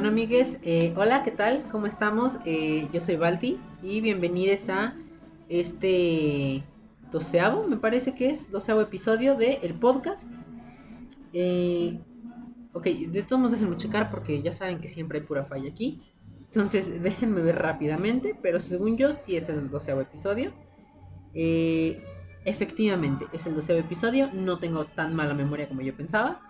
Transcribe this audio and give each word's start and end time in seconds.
Bueno, 0.00 0.14
amigues, 0.14 0.58
eh, 0.62 0.94
hola, 0.96 1.22
¿qué 1.22 1.30
tal? 1.30 1.68
¿Cómo 1.70 1.84
estamos? 1.84 2.38
Eh, 2.46 2.88
yo 2.90 3.00
soy 3.00 3.16
Balti 3.16 3.58
y 3.82 4.00
bienvenidos 4.00 4.70
a 4.70 4.94
este 5.50 6.64
doceavo, 7.12 7.68
me 7.68 7.76
parece 7.76 8.14
que 8.14 8.30
es, 8.30 8.50
doceavo 8.50 8.80
episodio 8.80 9.34
de 9.34 9.58
el 9.62 9.74
podcast. 9.74 10.32
Eh, 11.34 12.00
ok, 12.72 12.86
de 12.86 13.22
todos 13.24 13.40
modos 13.40 13.52
déjenme 13.52 13.76
checar 13.76 14.10
porque 14.10 14.40
ya 14.40 14.54
saben 14.54 14.80
que 14.80 14.88
siempre 14.88 15.18
hay 15.18 15.26
pura 15.26 15.44
falla 15.44 15.68
aquí. 15.68 16.00
Entonces 16.46 17.02
déjenme 17.02 17.42
ver 17.42 17.56
rápidamente, 17.56 18.34
pero 18.40 18.58
según 18.58 18.96
yo 18.96 19.12
sí 19.12 19.36
es 19.36 19.50
el 19.50 19.68
doceavo 19.68 20.00
episodio. 20.00 20.54
Eh, 21.34 22.02
efectivamente, 22.46 23.26
es 23.34 23.46
el 23.46 23.54
doceavo 23.54 23.82
episodio, 23.82 24.30
no 24.32 24.58
tengo 24.58 24.86
tan 24.86 25.14
mala 25.14 25.34
memoria 25.34 25.68
como 25.68 25.82
yo 25.82 25.94
pensaba. 25.94 26.40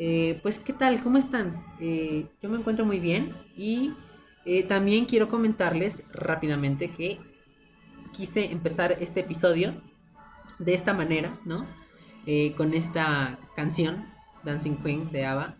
Eh, 0.00 0.38
pues, 0.42 0.60
¿qué 0.60 0.72
tal? 0.72 1.02
¿Cómo 1.02 1.18
están? 1.18 1.64
Eh, 1.80 2.28
yo 2.40 2.48
me 2.48 2.56
encuentro 2.58 2.84
muy 2.84 3.00
bien 3.00 3.34
y 3.56 3.92
eh, 4.44 4.62
también 4.62 5.06
quiero 5.06 5.28
comentarles 5.28 6.04
rápidamente 6.12 6.92
que 6.92 7.18
quise 8.12 8.52
empezar 8.52 8.92
este 9.00 9.20
episodio 9.20 9.74
de 10.60 10.74
esta 10.74 10.94
manera, 10.94 11.36
¿no? 11.44 11.66
Con 12.58 12.74
esta 12.74 13.38
canción, 13.56 14.04
Dancing 14.44 14.76
Queen 14.82 15.10
de 15.10 15.24
ABBA. 15.24 15.56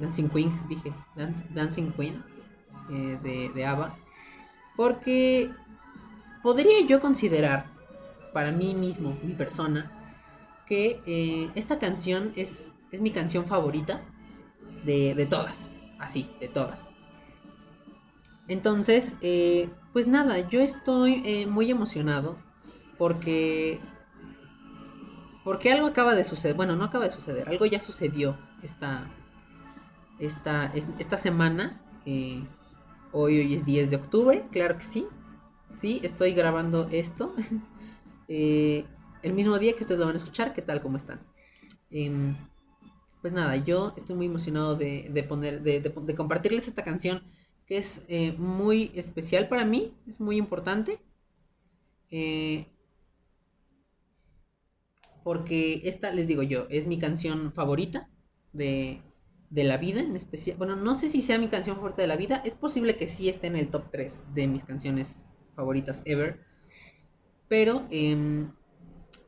Dancing 0.00 0.28
Queen, 0.28 0.52
dije, 0.68 0.92
Dancing 1.52 1.90
Queen 1.90 2.22
de, 2.88 3.50
de 3.52 3.66
ABBA. 3.66 3.98
Porque 4.76 5.50
podría 6.44 6.86
yo 6.86 7.00
considerar, 7.00 7.66
para 8.32 8.52
mí 8.52 8.72
mismo, 8.74 9.16
mi 9.24 9.32
persona, 9.32 9.90
que 10.64 11.50
esta 11.56 11.80
canción 11.80 12.32
es, 12.36 12.72
es 12.92 13.00
mi 13.00 13.10
canción 13.10 13.46
favorita 13.46 14.02
de, 14.84 15.14
de 15.14 15.26
todas. 15.26 15.70
Así, 15.98 16.30
de 16.40 16.48
todas. 16.48 16.90
Entonces, 18.48 19.14
eh, 19.20 19.70
pues 19.92 20.06
nada, 20.06 20.48
yo 20.48 20.60
estoy 20.60 21.22
eh, 21.24 21.46
muy 21.46 21.70
emocionado 21.70 22.38
porque... 22.98 23.80
Porque 25.44 25.72
algo 25.72 25.86
acaba 25.86 26.14
de 26.14 26.24
suceder. 26.24 26.54
Bueno, 26.56 26.76
no 26.76 26.84
acaba 26.84 27.04
de 27.04 27.10
suceder. 27.10 27.48
Algo 27.48 27.64
ya 27.66 27.80
sucedió 27.80 28.36
esta, 28.62 29.10
esta, 30.18 30.66
es- 30.74 30.86
esta 30.98 31.16
semana. 31.16 31.80
eh, 32.06 32.42
hoy, 33.12 33.38
hoy 33.40 33.54
es 33.54 33.64
10 33.64 33.90
de 33.90 33.96
octubre, 33.96 34.44
claro 34.52 34.76
que 34.78 34.84
sí. 34.84 35.06
Sí, 35.68 36.00
estoy 36.02 36.34
grabando 36.34 36.88
esto. 36.90 37.34
el 38.28 39.32
mismo 39.32 39.58
día 39.58 39.74
que 39.74 39.80
ustedes 39.80 39.98
lo 39.98 40.06
van 40.06 40.14
a 40.14 40.18
escuchar. 40.18 40.52
¿Qué 40.52 40.62
tal? 40.62 40.82
¿Cómo 40.82 40.96
están? 40.96 41.20
Pues 43.20 43.32
nada, 43.32 43.56
yo 43.56 43.92
estoy 43.96 44.16
muy 44.16 44.26
emocionado 44.26 44.76
de, 44.76 45.24
poner, 45.28 45.62
de 45.62 46.14
compartirles 46.16 46.68
esta 46.68 46.84
canción 46.84 47.22
que 47.66 47.76
es 47.78 48.02
eh, 48.08 48.32
muy 48.38 48.90
especial 48.94 49.48
para 49.48 49.64
mí, 49.64 49.94
es 50.08 50.20
muy 50.20 50.36
importante. 50.36 51.00
eh, 52.10 52.66
porque 55.22 55.82
esta, 55.84 56.10
les 56.12 56.26
digo 56.26 56.42
yo, 56.42 56.66
es 56.70 56.86
mi 56.86 56.98
canción 56.98 57.52
favorita 57.52 58.08
de, 58.52 59.02
de 59.50 59.64
la 59.64 59.76
vida 59.76 60.00
en 60.00 60.16
especial. 60.16 60.56
Bueno, 60.56 60.76
no 60.76 60.94
sé 60.94 61.08
si 61.08 61.20
sea 61.20 61.38
mi 61.38 61.48
canción 61.48 61.76
favorita 61.76 62.02
de 62.02 62.08
la 62.08 62.16
vida, 62.16 62.42
es 62.44 62.54
posible 62.54 62.96
que 62.96 63.06
sí 63.06 63.28
esté 63.28 63.46
en 63.48 63.56
el 63.56 63.68
top 63.70 63.90
3 63.90 64.24
de 64.34 64.46
mis 64.46 64.64
canciones 64.64 65.16
favoritas 65.54 66.02
ever. 66.06 66.40
Pero, 67.48 67.86
em, 67.90 68.52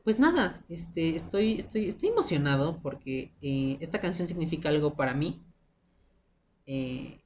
pues 0.03 0.19
nada, 0.19 0.63
este, 0.69 1.15
estoy, 1.15 1.53
estoy, 1.59 1.87
estoy 1.87 2.09
emocionado 2.09 2.79
porque 2.81 3.33
eh, 3.41 3.77
esta 3.79 4.01
canción 4.01 4.27
significa 4.27 4.69
algo 4.69 4.95
para 4.95 5.13
mí. 5.13 5.41
Eh, 6.65 7.21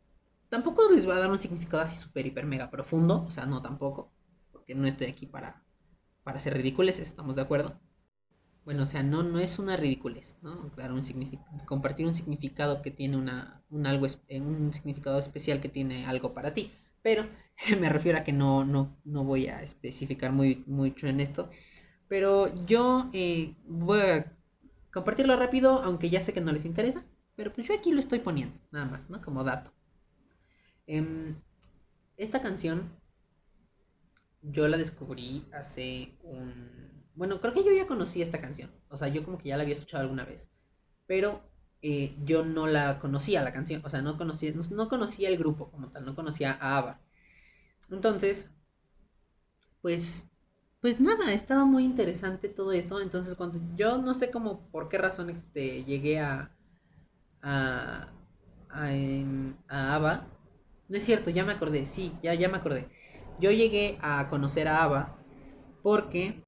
tampoco 0.49 0.89
les 0.91 1.05
voy 1.05 1.15
a 1.15 1.19
dar 1.19 1.31
un 1.31 1.39
significado 1.39 1.83
así 1.83 1.97
súper, 1.97 2.27
hiper, 2.27 2.45
mega 2.45 2.69
profundo. 2.69 3.25
O 3.27 3.31
sea, 3.31 3.45
no 3.45 3.61
tampoco. 3.61 4.11
Porque 4.51 4.75
no 4.75 4.85
estoy 4.87 5.07
aquí 5.07 5.25
para, 5.25 5.63
para 6.23 6.39
ser 6.39 6.53
ridícules, 6.53 6.99
¿estamos 6.99 7.35
de 7.35 7.41
acuerdo? 7.41 7.79
Bueno, 8.65 8.83
o 8.83 8.85
sea, 8.85 9.01
no, 9.01 9.23
no 9.23 9.39
es 9.39 9.59
una 9.59 9.77
ridiculez, 9.77 10.37
¿no? 10.41 10.69
Dar 10.75 10.91
un 10.91 11.01
compartir 11.65 12.05
un 12.05 12.13
significado 12.13 12.81
que 12.81 12.91
tiene 12.91 13.17
una, 13.17 13.63
un 13.69 13.87
algo, 13.87 14.07
eh, 14.27 14.41
un 14.41 14.73
significado 14.73 15.19
especial 15.19 15.61
que 15.61 15.69
tiene 15.69 16.05
algo 16.05 16.33
para 16.33 16.53
ti. 16.53 16.71
Pero 17.01 17.25
me 17.79 17.89
refiero 17.89 18.19
a 18.19 18.23
que 18.23 18.33
no, 18.33 18.65
no, 18.65 18.97
no 19.05 19.23
voy 19.23 19.47
a 19.47 19.63
especificar 19.63 20.31
muy, 20.31 20.63
mucho 20.67 21.07
en 21.07 21.21
esto. 21.21 21.49
Pero 22.07 22.65
yo 22.65 23.09
eh, 23.13 23.55
voy 23.65 23.99
a 23.99 24.33
compartirlo 24.91 25.35
rápido, 25.35 25.81
aunque 25.83 26.09
ya 26.09 26.21
sé 26.21 26.33
que 26.33 26.41
no 26.41 26.51
les 26.51 26.65
interesa. 26.65 27.03
Pero 27.35 27.53
pues 27.53 27.67
yo 27.67 27.75
aquí 27.75 27.91
lo 27.91 27.99
estoy 27.99 28.19
poniendo, 28.19 28.57
nada 28.71 28.85
más, 28.85 29.09
¿no? 29.09 29.21
Como 29.21 29.43
dato. 29.43 29.71
Em, 30.87 31.35
esta 32.15 32.41
canción 32.41 32.89
yo 34.41 34.67
la 34.67 34.77
descubrí 34.77 35.45
hace 35.51 36.17
un... 36.23 37.05
Bueno, 37.15 37.39
creo 37.39 37.53
que 37.53 37.63
yo 37.63 37.73
ya 37.73 37.87
conocía 37.87 38.23
esta 38.23 38.39
canción. 38.39 38.71
O 38.89 38.97
sea, 38.97 39.07
yo 39.07 39.23
como 39.23 39.37
que 39.37 39.49
ya 39.49 39.57
la 39.57 39.63
había 39.63 39.73
escuchado 39.73 40.03
alguna 40.03 40.23
vez. 40.23 40.49
Pero 41.05 41.41
eh, 41.81 42.15
yo 42.23 42.43
no 42.43 42.67
la 42.67 42.99
conocía 42.99 43.41
la 43.43 43.53
canción. 43.53 43.81
O 43.85 43.89
sea, 43.89 44.01
no 44.01 44.17
conocía, 44.17 44.51
no, 44.53 44.61
no 44.71 44.89
conocía 44.89 45.29
el 45.29 45.37
grupo 45.37 45.69
como 45.71 45.89
tal, 45.89 46.05
no 46.05 46.15
conocía 46.15 46.53
a 46.53 46.77
ABBA. 46.77 47.01
Entonces, 47.89 48.51
pues, 49.81 50.29
pues 50.81 50.99
nada, 50.99 51.33
estaba 51.33 51.65
muy 51.65 51.83
interesante 51.83 52.49
todo 52.49 52.71
eso. 52.71 53.01
Entonces, 53.01 53.35
cuando 53.35 53.59
yo 53.75 53.97
no 53.97 54.13
sé 54.13 54.31
cómo, 54.31 54.69
por 54.71 54.89
qué 54.89 54.97
razón 54.97 55.29
este, 55.29 55.83
llegué 55.83 56.19
a, 56.19 56.51
a, 57.41 58.09
a, 58.69 58.93
em, 58.93 59.55
a 59.67 59.95
ABBA. 59.95 60.27
No 60.89 60.97
es 60.97 61.03
cierto, 61.03 61.29
ya 61.31 61.45
me 61.45 61.53
acordé, 61.53 61.85
sí, 61.85 62.13
ya, 62.23 62.33
ya 62.35 62.49
me 62.49 62.57
acordé. 62.57 62.89
Yo 63.39 63.51
llegué 63.51 63.97
a 64.01 64.27
conocer 64.29 64.67
a 64.67 64.83
ABBA 64.83 65.17
porque, 65.83 66.43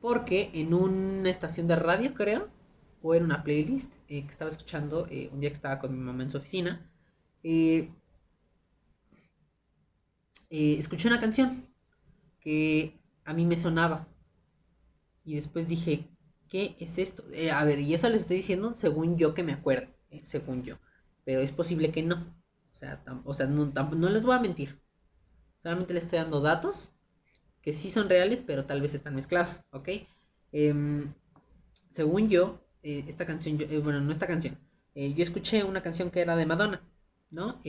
porque 0.00 0.50
en 0.54 0.74
una 0.74 1.30
estación 1.30 1.68
de 1.68 1.76
radio, 1.76 2.14
creo, 2.14 2.48
o 3.02 3.14
en 3.14 3.24
una 3.24 3.44
playlist 3.44 3.94
eh, 4.08 4.22
que 4.24 4.30
estaba 4.30 4.50
escuchando 4.50 5.06
eh, 5.10 5.30
un 5.32 5.40
día 5.40 5.50
que 5.50 5.54
estaba 5.54 5.78
con 5.80 5.92
mi 5.92 6.00
mamá 6.00 6.22
en 6.24 6.30
su 6.30 6.38
oficina, 6.38 6.90
eh, 7.42 7.90
eh, 10.50 10.76
escuché 10.78 11.08
una 11.08 11.20
canción 11.20 11.66
que 12.40 13.00
a 13.26 13.34
mí 13.34 13.44
me 13.46 13.58
sonaba. 13.58 14.08
Y 15.24 15.34
después 15.34 15.68
dije, 15.68 16.08
¿qué 16.48 16.76
es 16.78 16.98
esto? 16.98 17.24
Eh, 17.32 17.50
a 17.50 17.64
ver, 17.64 17.80
y 17.80 17.94
eso 17.94 18.08
les 18.08 18.22
estoy 18.22 18.36
diciendo 18.38 18.74
según 18.76 19.16
yo 19.18 19.34
que 19.34 19.42
me 19.42 19.52
acuerdo, 19.52 19.88
eh, 20.10 20.20
según 20.24 20.62
yo. 20.62 20.76
pero 21.24 21.40
es 21.40 21.50
posible 21.52 21.90
que 21.92 22.02
no. 22.02 22.34
O 22.72 22.74
sea, 22.78 23.02
o 23.24 23.34
sea 23.34 23.46
no, 23.46 23.66
les 24.10 24.24
voy 24.24 24.36
a 24.36 24.40
mentir. 24.40 24.78
Solamente 25.58 25.94
les 25.94 26.04
estoy 26.04 26.18
dando 26.20 26.40
datos 26.42 26.92
que 27.62 27.72
sí 27.74 27.90
son 27.90 28.08
reales, 28.10 28.42
pero 28.46 28.66
tal 28.66 28.80
vez 28.82 28.94
están 28.94 29.14
mezclados, 29.16 29.64
¿ok? 29.72 29.88
Em, 30.52 31.12
según 31.88 32.28
yo, 32.30 32.60
eh, 32.82 33.04
esta 33.08 33.26
canción, 33.26 33.58
yo- 33.58 33.82
bueno, 33.82 34.00
no 34.02 34.12
esta 34.12 34.26
canción, 34.26 34.58
yo 34.94 35.22
escuché 35.24 35.64
una 35.64 35.82
canción 35.82 36.10
que 36.10 36.20
era 36.22 36.36
de 36.36 36.46
Madonna, 36.46 36.82
¿no? 37.30 37.60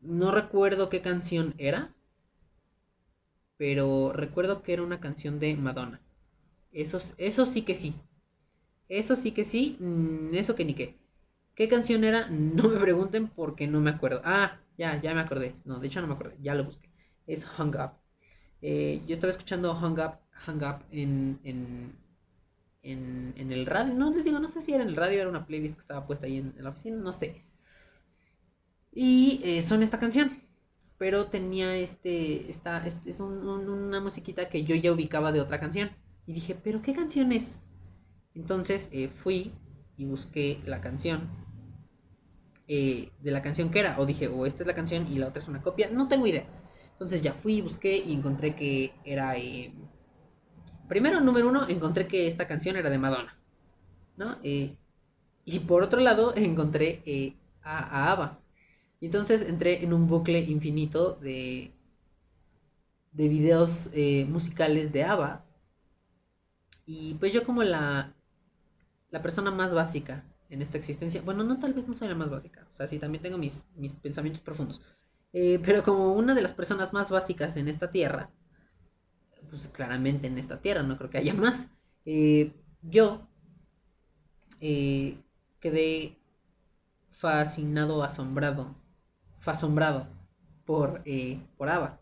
No 0.00 0.30
recuerdo 0.30 0.88
qué 0.88 1.02
canción 1.02 1.54
era, 1.58 1.94
pero 3.56 4.12
recuerdo 4.12 4.62
que 4.62 4.72
era 4.72 4.82
una 4.82 5.00
canción 5.00 5.38
de 5.38 5.56
Madonna. 5.56 6.00
Eso, 6.72 6.98
eso 7.18 7.46
sí 7.46 7.62
que 7.62 7.74
sí. 7.74 7.94
Eso 8.88 9.16
sí 9.16 9.32
que 9.32 9.44
sí, 9.44 9.76
mm, 9.80 10.34
eso 10.34 10.54
que 10.54 10.64
ni 10.64 10.74
qué. 10.74 10.98
¿Qué 11.54 11.68
canción 11.68 12.04
era? 12.04 12.28
No 12.30 12.68
me 12.68 12.78
pregunten 12.80 13.28
porque 13.28 13.66
no 13.66 13.80
me 13.80 13.90
acuerdo. 13.90 14.20
Ah, 14.24 14.60
ya, 14.76 15.00
ya 15.00 15.14
me 15.14 15.20
acordé. 15.20 15.56
No, 15.64 15.80
de 15.80 15.86
hecho 15.88 16.00
no 16.00 16.06
me 16.06 16.14
acordé, 16.14 16.36
ya 16.42 16.54
lo 16.54 16.64
busqué. 16.64 16.90
Es 17.26 17.46
Hung 17.58 17.74
Up. 17.76 17.92
Eh, 18.62 19.02
yo 19.06 19.14
estaba 19.14 19.30
escuchando 19.30 19.72
Hung 19.72 19.98
Up, 19.98 20.18
Hung 20.46 20.62
Up 20.62 20.84
en, 20.90 21.40
en, 21.44 21.94
en, 22.82 23.52
el 23.52 23.66
radio. 23.66 23.94
No 23.94 24.10
les 24.12 24.24
digo, 24.24 24.38
no 24.38 24.48
sé 24.48 24.62
si 24.62 24.72
era 24.72 24.82
en 24.82 24.90
el 24.90 24.96
radio, 24.96 25.20
era 25.20 25.28
una 25.28 25.46
playlist 25.46 25.74
que 25.76 25.80
estaba 25.80 26.06
puesta 26.06 26.26
ahí 26.26 26.38
en, 26.38 26.54
en 26.56 26.64
la 26.64 26.70
oficina, 26.70 26.96
no 26.98 27.12
sé. 27.12 27.42
Y 28.92 29.40
eh, 29.44 29.62
son 29.62 29.82
esta 29.82 29.98
canción. 29.98 30.45
Pero 30.98 31.26
tenía 31.28 31.76
este, 31.76 32.50
esta, 32.50 32.86
este 32.86 33.10
es 33.10 33.20
un- 33.20 33.46
un- 33.48 33.68
una 33.68 34.00
musiquita 34.00 34.48
que 34.48 34.64
yo 34.64 34.74
ya 34.76 34.92
ubicaba 34.92 35.32
de 35.32 35.40
otra 35.40 35.60
canción. 35.60 35.90
Y 36.26 36.32
dije, 36.34 36.54
¿pero 36.54 36.82
qué 36.82 36.94
canción 36.94 37.32
es? 37.32 37.60
Entonces 38.34 38.88
eh, 38.92 39.08
fui 39.08 39.52
y 39.96 40.06
busqué 40.06 40.60
la 40.66 40.80
canción 40.80 41.28
eh, 42.68 43.10
de 43.20 43.30
la 43.30 43.42
canción 43.42 43.70
que 43.70 43.80
era. 43.80 43.98
O 43.98 44.06
dije, 44.06 44.28
o 44.28 44.46
esta 44.46 44.62
es 44.62 44.66
la 44.66 44.74
canción 44.74 45.06
y 45.12 45.18
la 45.18 45.28
otra 45.28 45.40
es 45.42 45.48
una 45.48 45.62
copia. 45.62 45.88
No 45.90 46.08
tengo 46.08 46.26
idea. 46.26 46.44
Entonces 46.92 47.22
ya 47.22 47.32
fui, 47.32 47.60
busqué 47.60 47.96
y 47.96 48.12
encontré 48.14 48.54
que 48.54 48.92
era... 49.04 49.36
eh, 49.36 49.72
Primero, 50.88 51.20
número 51.20 51.48
uno, 51.48 51.68
encontré 51.68 52.06
que 52.06 52.26
esta 52.28 52.46
canción 52.46 52.76
era 52.76 52.90
de 52.90 52.98
Madonna. 52.98 53.36
¿No? 54.16 54.38
Eh, 54.44 54.76
y 55.44 55.60
por 55.60 55.82
otro 55.84 56.00
lado, 56.00 56.34
encontré 56.36 57.02
a, 57.62 57.78
a 57.78 58.12
ABBA. 58.12 58.40
Y 59.00 59.06
entonces 59.06 59.42
entré 59.42 59.82
en 59.84 59.92
un 59.94 60.06
bucle 60.06 60.40
infinito 60.40 61.14
de, 61.22 61.72
de 63.12 63.28
videos 63.28 63.90
eh, 63.94 64.26
musicales 64.26 64.92
de 64.92 65.02
ABBA. 65.04 65.44
Y 66.86 67.14
pues 67.14 67.32
yo 67.32 67.44
como 67.44 67.62
la, 67.64 68.14
la 69.10 69.22
persona 69.22 69.50
más 69.50 69.74
básica 69.74 70.24
en 70.50 70.62
esta 70.62 70.78
existencia, 70.78 71.22
bueno, 71.22 71.44
no 71.44 71.58
tal 71.58 71.74
vez 71.74 71.88
no 71.88 71.94
soy 71.94 72.08
la 72.08 72.14
más 72.16 72.30
básica, 72.30 72.66
o 72.70 72.74
sea, 72.74 72.86
sí 72.86 72.98
también 72.98 73.22
tengo 73.22 73.38
mis, 73.38 73.66
mis 73.76 73.92
pensamientos 73.94 74.42
profundos, 74.42 74.82
eh, 75.32 75.60
pero 75.64 75.82
como 75.84 76.14
una 76.14 76.34
de 76.34 76.42
las 76.42 76.54
personas 76.54 76.92
más 76.92 77.10
básicas 77.10 77.56
en 77.56 77.68
esta 77.68 77.90
tierra, 77.90 78.30
pues 79.48 79.68
claramente 79.68 80.26
en 80.26 80.38
esta 80.38 80.60
tierra, 80.60 80.82
no 80.82 80.96
creo 80.96 81.10
que 81.10 81.18
haya 81.18 81.34
más, 81.34 81.68
eh, 82.04 82.52
yo 82.82 83.26
quedé 85.60 86.18
fascinado, 87.10 88.02
asombrado, 88.04 88.76
fasombrado 89.46 90.08
por, 90.64 91.02
eh, 91.04 91.38
por 91.56 91.68
ABBA. 91.68 92.00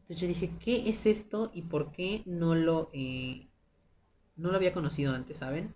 Entonces 0.00 0.20
yo 0.20 0.26
dije, 0.26 0.50
¿qué 0.58 0.88
es 0.88 1.04
esto 1.04 1.50
y 1.52 1.62
por 1.62 1.92
qué 1.92 2.22
no 2.24 2.54
lo, 2.54 2.88
eh, 2.94 3.48
no 4.36 4.50
lo 4.50 4.56
había 4.56 4.72
conocido 4.72 5.14
antes, 5.14 5.36
¿saben? 5.36 5.74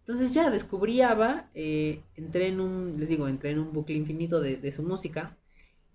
Entonces 0.00 0.34
ya 0.34 0.50
descubrí 0.50 1.00
ABBA, 1.00 1.48
eh, 1.54 2.02
entré 2.16 2.48
en 2.48 2.60
un, 2.60 2.96
les 2.98 3.08
digo, 3.08 3.28
entré 3.28 3.52
en 3.52 3.60
un 3.60 3.72
bucle 3.72 3.96
infinito 3.96 4.40
de, 4.40 4.58
de 4.58 4.72
su 4.72 4.82
música. 4.82 5.38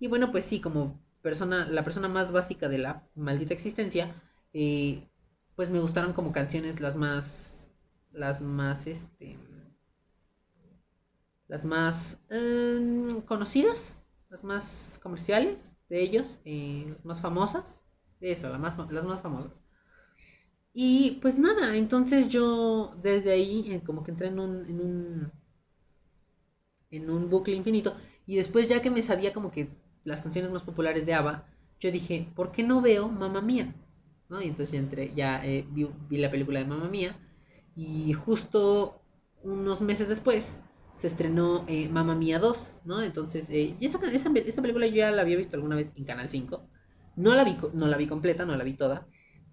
Y 0.00 0.08
bueno, 0.08 0.32
pues 0.32 0.44
sí, 0.44 0.60
como 0.60 1.00
persona, 1.22 1.66
la 1.66 1.84
persona 1.84 2.08
más 2.08 2.32
básica 2.32 2.68
de 2.68 2.78
la 2.78 3.06
maldita 3.14 3.54
existencia, 3.54 4.12
eh, 4.52 5.06
pues 5.54 5.70
me 5.70 5.78
gustaron 5.78 6.14
como 6.14 6.32
canciones 6.32 6.80
las 6.80 6.96
más, 6.96 7.70
las 8.10 8.40
más, 8.40 8.88
este, 8.88 9.38
las 11.50 11.64
más 11.64 12.22
em, 12.30 13.20
conocidas, 13.22 14.06
las 14.28 14.44
más 14.44 15.00
comerciales 15.02 15.74
de 15.88 16.00
ellos, 16.00 16.38
eh, 16.44 16.86
las 16.88 17.04
más 17.04 17.20
famosas, 17.20 17.82
eso, 18.20 18.48
la 18.50 18.58
más, 18.58 18.78
las 18.92 19.04
más 19.04 19.20
famosas. 19.20 19.60
Y 20.72 21.18
pues 21.20 21.36
nada, 21.36 21.76
entonces 21.76 22.28
yo 22.28 22.94
desde 23.02 23.32
ahí 23.32 23.64
eh, 23.68 23.82
como 23.84 24.04
que 24.04 24.12
entré 24.12 24.28
en 24.28 24.38
un, 24.38 24.64
en 24.66 24.80
un, 24.80 25.32
en 26.92 27.10
un 27.10 27.28
bucle 27.28 27.56
infinito. 27.56 27.96
Y 28.26 28.36
después 28.36 28.68
ya 28.68 28.80
que 28.80 28.90
me 28.90 29.02
sabía 29.02 29.32
como 29.32 29.50
que 29.50 29.70
las 30.04 30.22
canciones 30.22 30.52
más 30.52 30.62
populares 30.62 31.04
de 31.04 31.14
ABBA, 31.14 31.48
yo 31.80 31.90
dije, 31.90 32.28
¿por 32.36 32.52
qué 32.52 32.62
no 32.62 32.80
veo 32.80 33.08
Mamma 33.08 33.40
Mía? 33.40 33.74
¿No? 34.28 34.40
Y 34.40 34.46
entonces 34.46 34.70
ya 34.70 34.78
entré, 34.78 35.12
ya 35.16 35.44
eh, 35.44 35.66
vi, 35.68 35.88
vi 36.08 36.18
la 36.18 36.30
película 36.30 36.60
de 36.60 36.66
Mamma 36.66 36.88
Mía. 36.88 37.16
Y 37.74 38.12
justo 38.12 39.02
unos 39.42 39.80
meses 39.80 40.06
después 40.08 40.56
se 40.92 41.06
estrenó 41.06 41.64
eh, 41.68 41.88
Mamma 41.88 42.14
Mía 42.14 42.38
2, 42.38 42.80
¿no? 42.84 43.02
Entonces, 43.02 43.48
eh, 43.50 43.76
y 43.78 43.86
esa, 43.86 43.98
esa, 44.12 44.30
esa 44.34 44.62
película 44.62 44.86
yo 44.86 44.96
ya 44.96 45.10
la 45.10 45.22
había 45.22 45.36
visto 45.36 45.56
alguna 45.56 45.76
vez 45.76 45.92
en 45.96 46.04
Canal 46.04 46.28
5. 46.28 46.68
No 47.16 47.34
la 47.34 47.44
vi, 47.44 47.56
no 47.74 47.86
la 47.86 47.96
vi 47.96 48.06
completa, 48.06 48.46
no 48.46 48.56
la 48.56 48.64
vi 48.64 48.74
toda. 48.74 49.06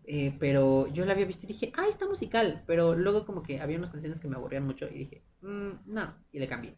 Eh, 0.05 0.35
pero 0.39 0.87
yo 0.87 1.05
la 1.05 1.11
había 1.13 1.25
visto 1.25 1.45
y 1.45 1.49
dije, 1.49 1.71
ah, 1.75 1.85
está 1.87 2.07
musical. 2.07 2.63
Pero 2.65 2.95
luego 2.95 3.25
como 3.25 3.43
que 3.43 3.59
había 3.59 3.77
unas 3.77 3.89
canciones 3.89 4.19
que 4.19 4.27
me 4.27 4.35
aburrían 4.35 4.65
mucho 4.65 4.87
y 4.89 4.99
dije, 4.99 5.23
"Mm, 5.41 5.71
no, 5.85 6.15
y 6.31 6.39
le 6.39 6.47
cambié. 6.47 6.77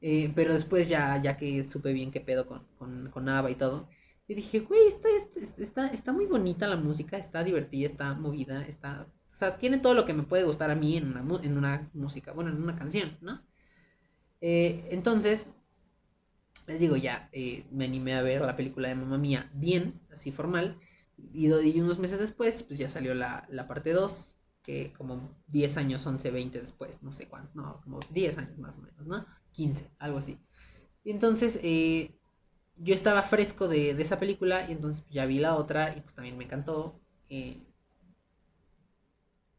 Eh, 0.00 0.32
pero 0.34 0.52
después 0.52 0.88
ya, 0.88 1.20
ya 1.22 1.36
que 1.36 1.62
supe 1.62 1.92
bien 1.92 2.10
qué 2.12 2.20
pedo 2.20 2.46
con, 2.46 2.66
con, 2.78 3.10
con 3.10 3.28
ABBA 3.28 3.50
y 3.50 3.54
todo, 3.56 3.88
yo 4.28 4.36
dije, 4.36 4.60
güey, 4.60 4.86
está, 4.86 5.08
está, 5.58 5.86
está, 5.88 6.12
muy 6.12 6.26
bonita 6.26 6.68
la 6.68 6.76
música, 6.76 7.16
está 7.16 7.42
divertida, 7.42 7.86
está 7.86 8.14
movida, 8.14 8.62
está... 8.66 9.06
O 9.10 9.30
sea, 9.30 9.58
tiene 9.58 9.78
todo 9.78 9.94
lo 9.94 10.04
que 10.04 10.12
me 10.14 10.22
puede 10.24 10.44
gustar 10.44 10.70
a 10.70 10.74
mí 10.74 10.96
en 10.98 11.08
una, 11.08 11.42
en 11.42 11.56
una 11.56 11.90
música, 11.94 12.32
bueno, 12.32 12.50
en 12.50 12.62
una 12.62 12.76
canción, 12.76 13.16
¿no? 13.22 13.42
Eh, 14.40 14.88
entonces, 14.90 15.48
les 16.66 16.80
digo, 16.80 16.96
ya 16.96 17.28
eh, 17.32 17.64
me 17.70 17.86
animé 17.86 18.14
a 18.14 18.22
ver 18.22 18.42
la 18.42 18.56
película 18.56 18.88
de 18.88 18.94
Mamma 18.94 19.18
Mía 19.18 19.50
bien, 19.54 20.00
así 20.12 20.32
formal. 20.32 20.78
Y, 21.32 21.50
unos 21.50 21.98
meses 21.98 22.20
después, 22.20 22.62
pues 22.62 22.78
ya 22.78 22.88
salió 22.88 23.14
la, 23.14 23.46
la 23.50 23.66
parte 23.66 23.92
2, 23.92 24.36
que 24.62 24.92
como 24.92 25.36
10 25.48 25.76
años, 25.78 26.06
11, 26.06 26.30
20 26.30 26.60
después, 26.60 27.02
no 27.02 27.10
sé 27.10 27.26
cuánto, 27.26 27.50
no, 27.54 27.80
como 27.82 27.98
10 28.10 28.38
años 28.38 28.58
más 28.58 28.78
o 28.78 28.82
menos, 28.82 29.06
¿no? 29.06 29.26
15, 29.52 29.90
algo 29.98 30.18
así. 30.18 30.38
Y 31.04 31.10
entonces 31.10 31.58
eh, 31.62 32.14
yo 32.76 32.94
estaba 32.94 33.22
fresco 33.22 33.66
de, 33.68 33.94
de 33.94 34.02
esa 34.02 34.20
película 34.20 34.68
y 34.68 34.72
entonces 34.72 35.02
pues, 35.02 35.14
ya 35.14 35.26
vi 35.26 35.38
la 35.38 35.56
otra 35.56 35.96
y 35.96 36.00
pues 36.02 36.14
también 36.14 36.36
me 36.38 36.44
encantó. 36.44 37.00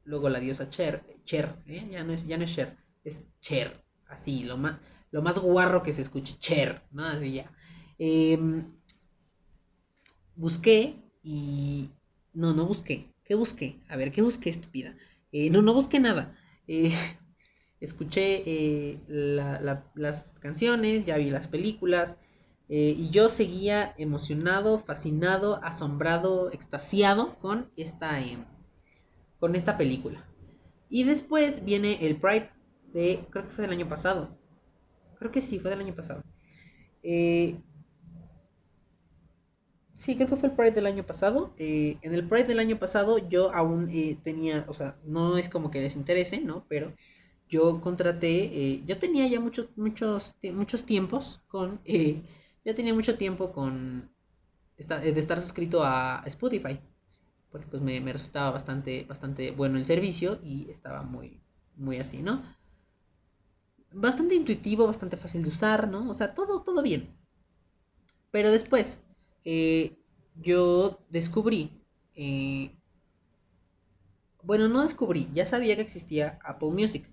luego 0.05 0.29
la 0.29 0.39
diosa 0.39 0.69
Cher, 0.69 1.03
Cher, 1.23 1.55
ya, 1.65 2.03
no 2.03 2.13
es, 2.13 2.25
ya 2.25 2.37
no 2.37 2.43
es 2.43 2.53
Cher, 2.55 2.77
es 3.03 3.23
Cher, 3.41 3.83
así, 4.09 4.43
lo 4.43 4.57
más, 4.57 4.77
lo 5.11 5.21
más 5.21 5.39
guarro 5.39 5.83
que 5.83 5.93
se 5.93 6.01
escuche, 6.01 6.37
Cher, 6.39 6.83
¿no? 6.91 7.05
Así 7.05 7.33
ya. 7.33 7.51
Em, 7.97 8.65
busqué 10.35 10.95
y... 11.23 11.89
No, 12.33 12.53
no 12.53 12.65
busqué. 12.65 13.13
¿Qué 13.23 13.35
busqué? 13.35 13.79
A 13.89 13.97
ver, 13.97 14.11
¿qué 14.11 14.21
busqué, 14.21 14.49
estúpida? 14.49 14.95
Eh, 15.31 15.49
no, 15.49 15.61
no 15.61 15.73
busqué 15.73 15.99
nada. 15.99 16.37
Eh, 16.67 16.93
escuché 17.79 18.43
eh, 18.45 18.99
la- 19.07 19.59
la- 19.61 19.91
las 19.95 20.25
canciones, 20.39 21.05
ya 21.05 21.17
vi 21.17 21.29
las 21.29 21.47
películas. 21.47 22.17
y 22.71 23.09
yo 23.09 23.29
seguía 23.29 23.95
emocionado, 23.97 24.77
fascinado, 24.77 25.59
asombrado, 25.63 26.51
extasiado 26.51 27.39
con 27.39 27.71
esta, 27.77 28.21
em, 28.21 28.45
con 29.39 29.55
esta 29.55 29.77
película. 29.77 30.25
Y 30.89 31.03
después 31.05 31.65
viene 31.65 32.05
el 32.07 32.17
Pride 32.17 32.51
de, 32.93 33.25
creo 33.29 33.43
que 33.43 33.49
fue 33.51 33.63
del 33.63 33.73
año 33.73 33.89
pasado. 33.89 34.37
Creo 35.17 35.31
que 35.31 35.41
sí, 35.41 35.59
fue 35.59 35.71
del 35.71 35.81
año 35.81 35.95
pasado. 35.95 36.23
Eh, 37.03 37.57
sí, 39.91 40.15
creo 40.15 40.29
que 40.29 40.35
fue 40.35 40.49
el 40.49 40.55
Pride 40.55 40.71
del 40.71 40.85
año 40.85 41.05
pasado. 41.05 41.53
Eh, 41.57 41.97
en 42.01 42.13
el 42.13 42.27
Pride 42.27 42.45
del 42.45 42.59
año 42.59 42.77
pasado 42.77 43.17
yo 43.17 43.53
aún 43.53 43.89
eh, 43.91 44.17
tenía, 44.23 44.65
o 44.67 44.73
sea, 44.73 44.97
no 45.05 45.37
es 45.37 45.49
como 45.49 45.71
que 45.71 45.81
les 45.81 45.95
interese, 45.95 46.41
¿no? 46.41 46.65
Pero 46.69 46.93
yo 47.49 47.81
contraté, 47.81 48.83
yo 48.85 48.99
tenía 48.99 49.27
ya 49.27 49.39
muchos, 49.39 49.69
muchos, 49.75 50.35
muchos 50.53 50.85
tiempos 50.85 51.41
con, 51.47 51.81
yo 51.85 52.75
tenía 52.75 52.93
mucho 52.93 53.17
tiempo 53.17 53.51
con, 53.51 54.11
de 54.77 55.19
estar 55.19 55.39
suscrito 55.39 55.83
a 55.83 56.21
Spotify 56.27 56.79
porque 57.51 57.67
pues 57.67 57.81
me, 57.81 57.99
me 58.01 58.13
resultaba 58.13 58.51
bastante, 58.51 59.05
bastante 59.07 59.51
bueno 59.51 59.77
el 59.77 59.85
servicio 59.85 60.39
y 60.43 60.69
estaba 60.69 61.03
muy, 61.03 61.41
muy 61.75 61.97
así, 61.97 62.21
¿no? 62.21 62.43
Bastante 63.93 64.33
intuitivo, 64.33 64.87
bastante 64.87 65.15
fácil 65.15 65.43
de 65.43 65.49
usar, 65.49 65.87
¿no? 65.87 66.09
O 66.09 66.13
sea, 66.15 66.33
todo, 66.33 66.63
todo 66.63 66.81
bien. 66.81 67.15
Pero 68.31 68.51
después, 68.51 69.01
eh, 69.45 69.97
yo 70.35 70.99
descubrí, 71.09 71.81
eh, 72.15 72.71
bueno, 74.43 74.67
no 74.67 74.81
descubrí, 74.83 75.29
ya 75.33 75.45
sabía 75.45 75.75
que 75.75 75.81
existía 75.81 76.39
Apple 76.43 76.69
Music, 76.71 77.09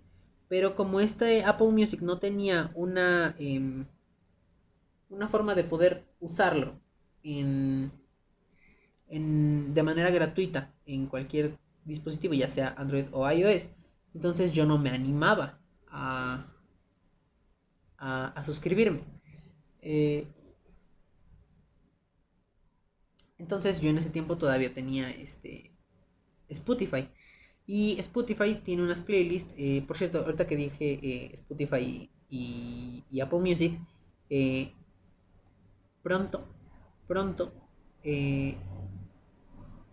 Pero 0.49 0.77
como 0.77 1.01
este 1.01 1.45
Apple 1.45 1.71
Music 1.71 2.01
no 2.03 2.19
tenía 2.21 2.71
una, 2.77 3.35
em, 3.39 3.85
una 5.11 5.27
forma 5.29 5.55
de 5.57 5.65
poder 5.65 6.05
usarlo 6.21 6.79
en, 7.25 7.91
en- 9.09 9.73
de 9.75 9.83
manera 9.83 10.11
gratuita 10.11 10.73
en 10.87 11.07
cualquier 11.07 11.59
dispositivo, 11.85 12.35
ya 12.35 12.49
sea 12.49 12.75
Android 12.77 13.07
o 13.13 13.31
iOS, 13.31 13.69
entonces 14.15 14.53
yo 14.53 14.67
no 14.67 14.79
me 14.79 14.91
animaba 14.91 15.61
a, 15.89 16.47
a, 17.99 18.43
suscribirme. 18.45 19.03
Eh, 19.81 20.27
entonces 23.39 23.81
yo 23.81 23.91
en 23.91 23.99
ese 23.99 24.11
tiempo 24.11 24.39
todavía 24.39 24.73
tenía 24.73 25.11
este 25.11 25.73
Spotify. 26.49 27.09
Y 27.67 27.99
Spotify 27.99 28.57
tiene 28.63 28.83
unas 28.83 29.01
playlists. 29.01 29.55
eh, 29.57 29.83
por 29.87 29.97
cierto, 29.97 30.19
ahorita 30.21 30.47
que 30.47 30.57
dije 30.57 31.01
eh, 31.03 31.31
Spotify 31.35 32.11
y, 32.29 33.21
Apple 33.21 33.41
Music, 33.41 33.79
pronto, 36.03 36.47
pronto 37.07 37.53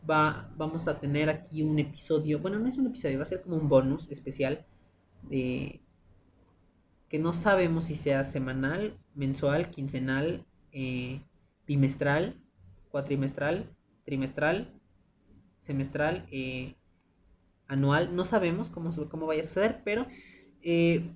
va, 0.10 0.52
vamos 0.56 0.88
a 0.88 1.00
tener 1.00 1.30
aquí 1.30 1.64
un 1.64 1.80
episodio. 1.80 2.40
Bueno, 2.40 2.60
no 2.60 2.68
es 2.68 2.78
un 2.78 2.88
episodio, 2.88 3.18
va 3.18 3.24
a 3.24 3.28
ser 3.28 3.42
como 3.42 3.58
un 3.58 3.70
bonus 3.70 4.10
especial. 4.12 4.66
de 5.24 5.83
que 7.14 7.20
no 7.20 7.32
sabemos 7.32 7.84
si 7.84 7.96
sea 7.96 8.24
semanal, 8.24 8.98
mensual, 9.14 9.70
quincenal, 9.70 10.48
eh, 10.72 11.22
bimestral, 11.68 12.42
cuatrimestral, 12.90 13.70
trimestral, 14.04 14.82
semestral, 15.56 16.26
eh, 16.32 16.74
anual. 17.68 18.16
No 18.16 18.26
sabemos 18.26 18.72
cómo, 18.72 18.90
cómo 19.10 19.28
vaya 19.28 19.42
a 19.42 19.46
suceder, 19.46 19.84
pero 19.86 20.08
eh, 20.64 21.14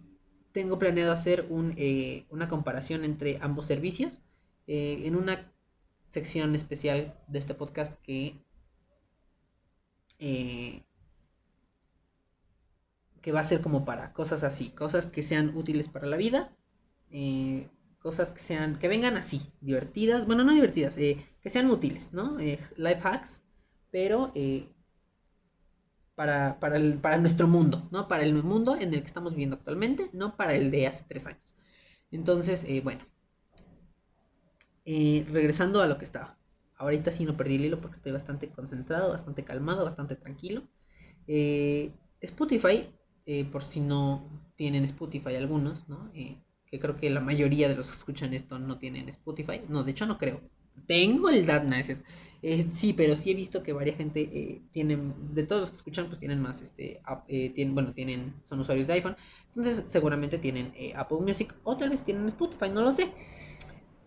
tengo 0.52 0.78
planeado 0.78 1.12
hacer 1.12 1.48
un, 1.50 1.76
una 2.30 2.48
comparación 2.48 3.04
entre 3.04 3.40
ambos 3.42 3.66
servicios 3.66 4.22
en 4.68 5.16
una 5.16 5.52
sección 6.10 6.54
especial 6.54 7.20
de 7.28 7.40
este 7.40 7.56
podcast 7.56 8.00
que, 8.04 8.36
que 13.22 13.32
va 13.32 13.42
a 13.42 13.44
ser 13.44 13.62
como 13.62 13.86
para 13.86 14.14
cosas 14.14 14.44
así, 14.44 14.70
cosas 14.72 15.08
que 15.08 15.24
sean 15.24 15.56
útiles 15.58 15.88
para 15.90 16.08
la 16.08 16.18
vida, 16.18 16.52
eh, 17.12 17.70
cosas 18.00 18.32
que 18.32 18.40
sean, 18.40 18.80
que 18.80 18.88
vengan 18.88 19.18
así, 19.18 19.42
divertidas, 19.62 20.26
bueno, 20.28 20.44
no 20.44 20.54
divertidas, 20.54 20.98
eh, 20.98 21.26
que 21.42 21.50
sean 21.50 21.70
útiles, 21.72 22.14
¿no? 22.14 22.40
Eh, 22.40 22.60
life 22.78 23.02
hacks, 23.04 23.44
pero 23.92 24.32
para, 26.16 26.60
para, 26.60 26.78
el- 26.78 27.00
para 27.00 27.18
nuestro 27.18 27.48
mundo, 27.48 27.88
¿no? 27.92 28.08
Para 28.08 28.24
el 28.24 28.34
mundo 28.44 28.76
en 28.76 28.94
el 28.94 29.02
que 29.02 29.08
estamos 29.08 29.34
viviendo 29.34 29.56
actualmente, 29.56 30.10
no 30.14 30.36
para 30.36 30.56
el 30.56 30.72
de 30.72 30.88
hace 30.88 31.06
tres 31.08 31.28
años. 31.28 31.54
Entonces, 32.12 32.66
bueno, 32.84 33.06
regresando 35.32 35.82
a 35.82 35.88
lo 35.88 35.98
que 35.98 36.06
estaba. 36.06 36.38
Ahorita 36.78 37.12
sí 37.12 37.26
no 37.26 37.36
perdí 37.38 37.56
el 37.56 37.66
hilo 37.66 37.82
porque 37.82 37.98
estoy 37.98 38.12
bastante 38.12 38.50
concentrado, 38.52 39.10
bastante 39.10 39.44
calmado, 39.44 39.84
bastante 39.84 40.16
tranquilo. 40.16 40.64
Spotify, 42.22 42.88
eh, 43.30 43.44
por 43.44 43.62
si 43.62 43.82
no 43.82 44.24
tienen 44.56 44.86
Spotify 44.86 45.36
algunos, 45.36 45.90
¿no? 45.90 46.10
Eh, 46.14 46.38
que 46.66 46.80
creo 46.80 46.96
que 46.96 47.10
la 47.10 47.20
mayoría 47.20 47.68
de 47.68 47.76
los 47.76 47.88
que 47.88 47.98
escuchan 47.98 48.34
esto 48.34 48.58
no 48.58 48.80
tienen 48.80 49.10
Spotify. 49.10 49.62
No, 49.68 49.84
de 49.84 49.92
hecho 49.92 50.06
no 50.06 50.18
creo. 50.18 50.40
Tengo 50.88 51.30
el 51.30 51.46
cierto. 51.46 52.06
Eh, 52.42 52.68
sí, 52.72 52.94
pero 52.94 53.18
sí 53.18 53.32
he 53.32 53.34
visto 53.34 53.64
que 53.64 53.74
varias 53.74 53.98
gente 53.98 54.22
eh, 54.22 54.62
tienen, 54.72 55.14
de 55.34 55.44
todos 55.44 55.62
los 55.62 55.72
que 55.72 55.76
escuchan, 55.76 56.08
pues 56.08 56.20
tienen 56.20 56.40
más, 56.42 56.62
este, 56.62 57.02
tienen, 57.28 57.74
bueno, 57.74 57.94
tienen, 57.94 58.34
son 58.46 58.60
usuarios 58.62 58.88
de 58.88 58.94
iPhone, 58.94 59.18
entonces 59.48 59.84
seguramente 59.88 60.38
tienen 60.38 60.72
Apple 60.96 61.18
Music 61.22 61.54
o 61.64 61.76
tal 61.76 61.90
vez 61.90 62.04
tienen 62.04 62.28
Spotify, 62.28 62.70
no 62.70 62.82
lo 62.82 62.92
sé. 62.92 63.12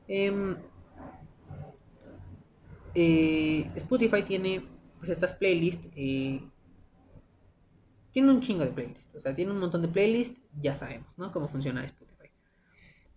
Em, 0.08 0.56
Spotify 3.74 4.22
tiene, 4.22 4.62
pues 4.98 5.10
estas 5.10 5.32
playlists, 5.34 5.88
tiene 8.10 8.30
un 8.30 8.40
chingo 8.40 8.64
de 8.64 8.72
playlists, 8.72 9.14
o 9.14 9.20
sea, 9.20 9.34
tiene 9.34 9.52
un 9.52 9.58
montón 9.58 9.82
de 9.82 9.88
playlists, 9.88 10.40
ya 10.60 10.74
sabemos, 10.74 11.16
¿no? 11.18 11.30
Cómo 11.32 11.48
funciona 11.48 11.84
Spotify. 11.84 12.30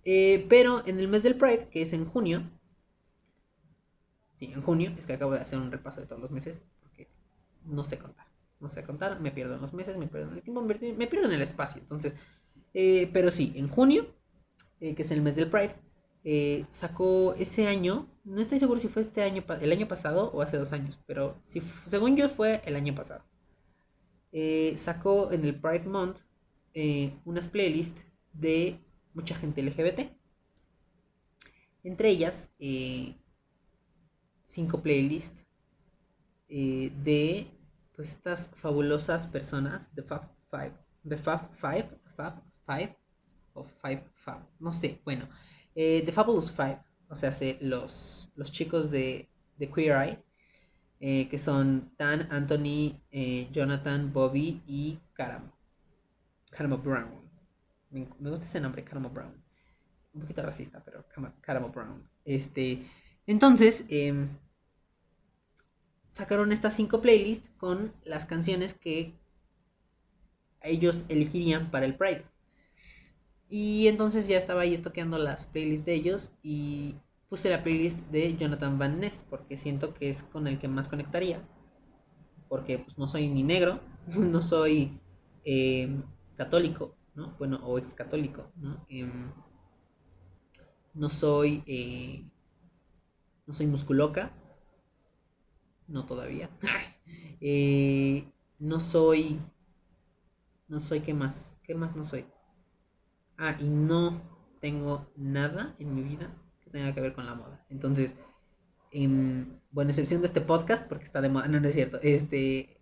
Eh, 0.06 0.46
pero 0.50 0.86
en 0.86 1.00
el 1.00 1.08
mes 1.08 1.24
del 1.24 1.36
Pride, 1.36 1.70
que 1.70 1.82
es 1.82 1.94
en 1.94 2.06
junio, 2.06 2.50
Sí, 4.30 4.52
en 4.52 4.64
junio, 4.64 4.92
es 4.98 5.06
que 5.06 5.14
acabo 5.14 5.34
de 5.34 5.40
hacer 5.40 5.60
un 5.60 5.72
repaso 5.72 6.02
de 6.02 6.08
todos 6.08 6.20
los 6.20 6.32
meses, 6.32 6.64
porque 6.82 7.08
no 7.66 7.84
sé 7.84 8.00
contar. 8.00 8.26
No 8.60 8.68
sé 8.68 8.84
contar, 8.84 9.20
me 9.20 9.32
pierdo 9.32 9.54
en 9.54 9.62
los 9.62 9.74
meses, 9.74 9.96
me 9.98 10.08
pierdo 10.08 10.30
en 10.30 10.38
el 10.38 10.42
tiempo, 10.42 10.62
me 10.64 10.76
pierdo, 11.08 11.28
en 11.28 11.34
el 11.34 11.42
espacio. 11.42 11.82
Entonces, 11.82 12.16
eh, 12.74 13.10
pero 13.14 13.30
sí, 13.30 13.54
en 13.56 13.68
junio, 13.68 14.08
eh, 14.80 14.96
que 14.96 15.04
es 15.04 15.12
el 15.12 15.22
mes 15.22 15.36
del 15.36 15.50
Pride, 15.52 15.76
sacó 16.72 17.36
ese 17.36 17.68
año, 17.68 18.08
no 18.24 18.42
estoy 18.42 18.58
seguro 18.58 18.80
si 18.80 18.88
fue 18.88 19.04
este 19.04 19.22
año, 19.22 19.44
el 19.62 19.72
año 19.72 19.88
pasado 19.88 20.32
o 20.34 20.42
hace 20.42 20.58
dos 20.58 20.72
años, 20.72 21.00
pero 21.06 21.38
si, 21.42 21.62
según 21.86 22.16
yo 22.16 22.28
fue 22.28 22.62
el 22.66 22.76
año 22.76 22.96
pasado. 22.96 23.24
Eh, 24.34 24.75
sacó 24.78 25.32
en 25.32 25.46
el 25.46 25.62
Pride 25.62 25.86
Month 25.88 26.22
eh, 26.74 27.13
unas 27.25 27.48
playlists 27.48 28.04
de 28.34 28.80
mucha 29.13 29.36
gente 29.36 29.62
LGBT. 29.63 30.12
Entre 31.84 32.10
ellas, 32.10 32.50
eh, 32.60 33.16
cinco 34.44 34.82
playlists 34.82 35.46
de 36.48 37.48
pues 37.96 38.12
estas 38.12 38.50
fabulosas 38.56 39.28
personas 39.28 39.94
de 39.96 40.04
Fab 40.04 40.30
Five, 40.50 40.74
de 41.04 41.18
Fab 41.18 41.50
Five, 41.56 41.90
Fab 42.16 42.42
Five 42.66 42.98
o 43.54 43.63
Five 43.63 44.04
Fab, 44.16 44.48
no 44.60 44.72
sé, 44.72 45.00
bueno, 45.06 45.28
The 45.74 46.12
Fabulous 46.12 46.52
Five, 46.52 46.80
o 47.10 47.16
sea, 47.16 47.32
se- 47.32 47.60
los, 47.62 48.32
los 48.36 48.52
chicos 48.52 48.90
de, 48.90 49.30
de 49.58 49.70
Queer 49.72 49.96
Eye, 50.02 50.24
eh, 51.06 51.28
que 51.28 51.38
son 51.38 51.92
Dan, 51.98 52.32
Anthony, 52.32 53.04
eh, 53.12 53.50
Jonathan, 53.52 54.14
Bobby 54.14 54.64
y 54.66 55.02
Caramo, 55.12 55.52
Caramo 56.50 56.78
Brown. 56.78 57.30
Me, 57.90 58.08
gusta 58.20 58.46
ese 58.46 58.62
nombre, 58.62 58.86
Caramo 58.86 59.10
Brown. 59.10 59.36
Un 60.14 60.22
poquito 60.22 60.42
racista, 60.42 60.82
pero 60.82 61.06
Caramo 61.42 61.68
Brown. 61.72 62.10
Este, 62.24 62.90
entonces, 63.28 63.84
em, 63.90 64.30
sacaron 66.06 66.54
estas 66.54 66.74
cinco 66.74 67.02
playlists 67.02 67.50
con 67.58 67.94
las 68.06 68.26
canciones 68.26 68.74
que 68.74 69.14
ellos 70.62 71.04
elegirían 71.10 71.70
para 71.70 71.86
el 71.86 71.98
Pride. 71.98 72.24
Y 73.50 73.90
entonces 73.90 74.26
ya 74.30 74.38
estaba 74.38 74.62
ahí 74.62 74.74
estoqueando 74.74 75.18
las 75.18 75.48
playlists 75.48 75.86
de 75.86 75.96
ellos 75.96 76.32
y 76.42 76.96
puse 77.34 77.50
la 77.50 77.63
playlist 77.63 78.00
de 78.12 78.38
Jonathan 78.38 78.78
Van 78.78 79.00
Ness 79.00 79.25
porque 79.28 79.58
siento 79.58 79.96
que 79.96 80.08
es 80.08 80.22
con 80.22 80.46
el 80.46 80.60
que 80.60 80.68
más 80.68 80.88
conectaría. 80.88 81.42
Porque 82.48 82.78
pues 82.78 82.96
no 83.00 83.08
soy 83.08 83.28
ni 83.28 83.42
negro, 83.42 83.80
no 84.16 84.44
soy 84.44 85.02
eh, 85.44 86.00
católico, 86.38 86.96
¿no? 87.16 87.36
Bueno, 87.40 87.60
o 87.63 87.80
ex 87.80 87.96
católico, 87.96 88.52
¿no? 88.58 88.86
Em, 88.88 89.32
no 90.94 91.10
soy 91.10 91.63
eh, 91.66 92.30
no 93.48 93.54
soy 93.56 93.66
musculoca, 93.66 94.32
no 95.88 96.06
todavía. 96.06 96.52
Eh, 97.46 98.32
no 98.60 98.80
soy. 98.80 99.38
No 100.70 100.80
soy, 100.80 101.02
¿qué 101.02 101.13
más? 101.13 101.60
¿Qué 101.63 101.75
más 101.75 101.94
no 101.94 102.06
soy? 102.06 102.25
Ah, 103.38 103.58
y 103.60 103.68
no 103.68 104.22
tengo 104.62 105.12
nada 105.18 105.75
en 105.80 105.94
mi 105.94 106.04
vida 106.04 106.34
tenga 106.74 106.94
que 106.96 107.01
ver 107.01 107.13
con 107.15 107.27
la 107.27 107.36
moda. 107.36 107.65
Entonces, 107.70 108.18
em, 108.92 109.60
bueno, 109.72 109.92
excepción 109.92 110.22
de 110.22 110.27
este 110.27 110.42
podcast, 110.42 110.88
porque 110.89 111.06
está 111.06 111.22
de 111.22 111.30
moda, 111.30 111.48
no, 111.50 111.60
no 111.62 111.68
es 111.70 111.75
cierto. 111.75 112.00
Este. 112.03 112.82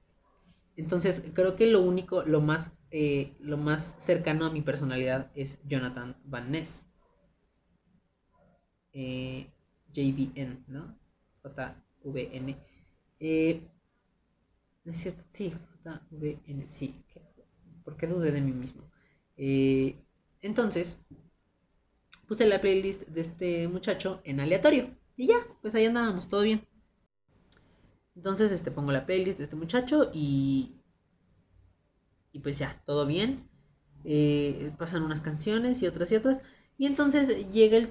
Entonces, 0.77 1.23
creo 1.35 1.55
que 1.55 1.67
lo 1.67 1.81
único, 1.81 2.23
lo 2.23 2.41
más, 2.41 2.73
eh, 2.91 3.35
lo 3.41 3.57
más 3.57 3.95
cercano 3.99 4.45
a 4.47 4.51
mi 4.51 4.61
personalidad 4.61 5.31
es 5.35 5.59
Jonathan 5.67 6.17
Van 6.25 6.51
Ness. 6.51 6.85
Eh, 8.93 9.47
JVN, 9.93 10.63
¿no? 10.67 10.97
JVN. 11.43 12.57
Eh, 13.19 13.61
¿no 14.83 14.91
es 14.91 14.97
cierto? 14.97 15.23
Sí, 15.27 15.51
JVN, 15.83 16.67
sí. 16.67 17.03
¿Qué- 17.07 17.21
¿Por 17.83 17.97
qué 17.97 18.07
dudé 18.07 18.31
de 18.31 18.41
mí 18.41 18.51
mismo? 18.51 18.83
Eh, 19.37 19.95
entonces, 20.41 20.99
puse 22.31 22.47
la 22.47 22.61
playlist 22.61 23.09
de 23.09 23.19
este 23.19 23.67
muchacho 23.67 24.21
en 24.23 24.39
aleatorio. 24.39 24.95
Y 25.17 25.27
ya, 25.27 25.35
pues 25.61 25.75
ahí 25.75 25.85
andábamos, 25.85 26.29
todo 26.29 26.43
bien. 26.43 26.65
Entonces, 28.15 28.53
este, 28.53 28.71
pongo 28.71 28.93
la 28.93 29.05
playlist 29.05 29.37
de 29.37 29.43
este 29.43 29.57
muchacho 29.57 30.09
y. 30.13 30.77
Y 32.31 32.39
pues 32.39 32.57
ya, 32.57 32.81
todo 32.85 33.05
bien. 33.05 33.49
Eh, 34.05 34.71
pasan 34.77 35.03
unas 35.03 35.19
canciones 35.19 35.81
y 35.81 35.87
otras 35.87 36.09
y 36.13 36.15
otras. 36.15 36.39
Y 36.77 36.85
entonces 36.85 37.51
llega 37.51 37.75
el, 37.75 37.89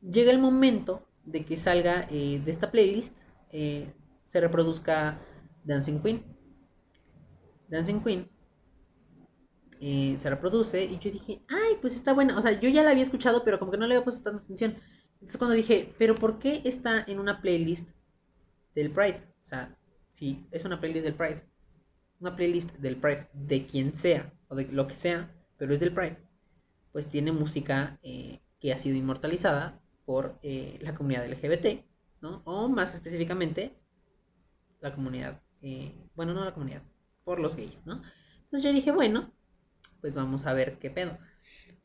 llega 0.00 0.30
el 0.30 0.38
momento 0.38 1.06
de 1.26 1.44
que 1.44 1.58
salga 1.58 2.08
eh, 2.10 2.40
de 2.42 2.50
esta 2.50 2.70
playlist, 2.70 3.14
eh, 3.52 3.92
se 4.24 4.40
reproduzca 4.40 5.20
Dancing 5.64 6.00
Queen. 6.00 6.24
Dancing 7.68 8.00
Queen 8.00 8.30
eh, 9.80 10.16
se 10.18 10.30
reproduce 10.30 10.84
y 10.84 10.98
yo 10.98 11.10
dije, 11.10 11.42
ay, 11.48 11.76
pues 11.80 11.94
está 11.96 12.12
buena. 12.12 12.36
O 12.36 12.40
sea, 12.40 12.58
yo 12.58 12.68
ya 12.68 12.82
la 12.82 12.90
había 12.90 13.02
escuchado, 13.02 13.44
pero 13.44 13.58
como 13.58 13.70
que 13.70 13.78
no 13.78 13.86
le 13.86 13.94
había 13.94 14.04
puesto 14.04 14.22
tanta 14.22 14.42
atención. 14.42 14.76
Entonces 15.14 15.36
cuando 15.36 15.54
dije, 15.54 15.94
pero 15.98 16.14
¿por 16.14 16.38
qué 16.38 16.62
está 16.64 17.04
en 17.06 17.18
una 17.18 17.40
playlist 17.40 17.90
del 18.74 18.90
Pride? 18.90 19.22
O 19.42 19.46
sea, 19.46 19.76
sí, 20.10 20.46
es 20.50 20.64
una 20.64 20.80
playlist 20.80 21.04
del 21.04 21.14
Pride. 21.14 21.44
Una 22.20 22.36
playlist 22.36 22.72
del 22.76 22.96
Pride, 22.96 23.28
de 23.32 23.66
quien 23.66 23.94
sea, 23.94 24.32
o 24.48 24.56
de 24.56 24.66
lo 24.66 24.86
que 24.86 24.96
sea, 24.96 25.34
pero 25.56 25.72
es 25.74 25.80
del 25.80 25.92
Pride. 25.92 26.18
Pues 26.92 27.06
tiene 27.08 27.32
música 27.32 27.98
eh, 28.02 28.40
que 28.60 28.72
ha 28.72 28.76
sido 28.76 28.96
inmortalizada 28.96 29.80
por 30.04 30.38
eh, 30.42 30.78
la 30.80 30.94
comunidad 30.94 31.28
LGBT, 31.28 31.84
¿no? 32.20 32.42
O 32.44 32.68
más 32.68 32.94
específicamente, 32.94 33.76
la 34.80 34.94
comunidad, 34.94 35.40
eh, 35.62 35.94
bueno, 36.14 36.32
no 36.32 36.44
la 36.44 36.54
comunidad, 36.54 36.82
por 37.24 37.40
los 37.40 37.56
gays, 37.56 37.84
¿no? 37.84 38.02
Entonces 38.44 38.62
yo 38.62 38.72
dije, 38.72 38.90
bueno, 38.92 39.32
pues 40.00 40.14
vamos 40.14 40.46
a 40.46 40.54
ver 40.54 40.78
qué 40.78 40.90
pedo. 40.90 41.18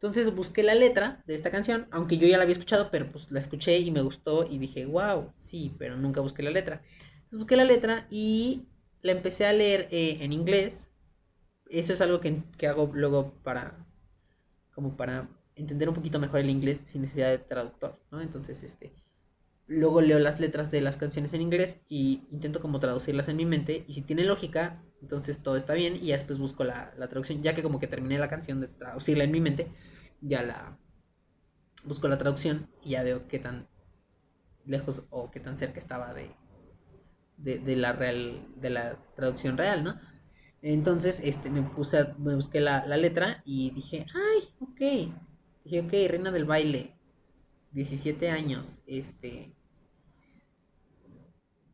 Entonces 0.03 0.35
busqué 0.35 0.63
la 0.63 0.75
letra 0.75 1.23
de 1.27 1.33
esta 1.33 1.49
canción, 1.49 1.87
aunque 1.91 2.17
yo 2.17 2.27
ya 2.27 2.37
la 2.37 2.43
había 2.43 2.53
escuchado, 2.53 2.89
pero 2.91 3.09
pues 3.11 3.31
la 3.31 3.39
escuché 3.39 3.77
y 3.79 3.89
me 3.89 4.01
gustó 4.01 4.45
y 4.45 4.57
dije, 4.57 4.85
wow, 4.85 5.31
sí, 5.35 5.73
pero 5.79 5.95
nunca 5.95 6.19
busqué 6.19 6.43
la 6.43 6.51
letra. 6.51 6.81
Entonces 7.15 7.39
busqué 7.39 7.55
la 7.55 7.63
letra 7.63 8.07
y 8.11 8.67
la 9.01 9.13
empecé 9.13 9.45
a 9.45 9.53
leer 9.53 9.87
eh, 9.91 10.17
en 10.21 10.33
inglés. 10.33 10.91
Eso 11.69 11.93
es 11.93 12.01
algo 12.01 12.19
que, 12.19 12.43
que, 12.57 12.67
hago 12.67 12.91
luego 12.93 13.33
para, 13.43 13.87
como 14.73 14.97
para 14.97 15.29
entender 15.55 15.87
un 15.87 15.95
poquito 15.95 16.19
mejor 16.19 16.41
el 16.41 16.49
inglés 16.49 16.81
sin 16.83 17.01
necesidad 17.01 17.29
de 17.29 17.39
traductor, 17.39 17.99
¿no? 18.11 18.21
Entonces, 18.21 18.61
este, 18.63 18.93
luego 19.67 20.01
leo 20.01 20.19
las 20.19 20.39
letras 20.39 20.71
de 20.71 20.81
las 20.81 20.97
canciones 20.97 21.33
en 21.33 21.41
inglés 21.41 21.79
y 21.87 22.23
intento 22.31 22.59
como 22.61 22.79
traducirlas 22.79 23.29
en 23.29 23.37
mi 23.37 23.45
mente 23.45 23.85
y 23.87 23.93
si 23.93 24.01
tiene 24.01 24.23
lógica, 24.25 24.83
entonces 25.03 25.43
todo 25.43 25.57
está 25.57 25.73
bien 25.73 25.97
y 25.97 26.07
ya 26.07 26.13
después 26.15 26.39
busco 26.39 26.63
la, 26.63 26.93
la 26.97 27.09
traducción, 27.09 27.43
ya 27.43 27.53
que 27.53 27.61
como 27.61 27.77
que 27.79 27.87
terminé 27.87 28.17
la 28.17 28.29
canción 28.29 28.61
de 28.61 28.69
traducirla 28.69 29.25
en 29.25 29.31
mi 29.31 29.41
mente 29.41 29.67
ya 30.21 30.41
la 30.41 30.79
busco 31.83 32.07
la 32.07 32.17
traducción 32.17 32.69
y 32.81 32.91
ya 32.91 33.03
veo 33.03 33.27
qué 33.27 33.39
tan 33.39 33.67
lejos 34.65 35.05
o 35.09 35.29
qué 35.29 35.41
tan 35.41 35.57
cerca 35.57 35.79
estaba 35.79 36.13
de, 36.13 36.31
de, 37.37 37.75
la 37.75 37.91
real 37.91 38.47
de 38.55 38.69
la 38.69 38.97
traducción 39.15 39.57
real, 39.57 39.83
¿no? 39.83 39.99
Entonces, 40.61 41.19
este, 41.21 41.49
me 41.49 41.61
puse, 41.61 42.13
me 42.17 42.35
busqué 42.35 42.61
la, 42.61 42.85
la, 42.87 42.95
letra 42.95 43.41
y 43.43 43.71
dije, 43.71 44.05
ay, 44.15 44.43
ok. 44.61 45.13
Dije, 45.65 45.81
ok, 45.81 45.91
reina 46.09 46.31
del 46.31 46.45
baile, 46.45 46.95
17 47.71 48.29
años, 48.29 48.79
este, 48.87 49.53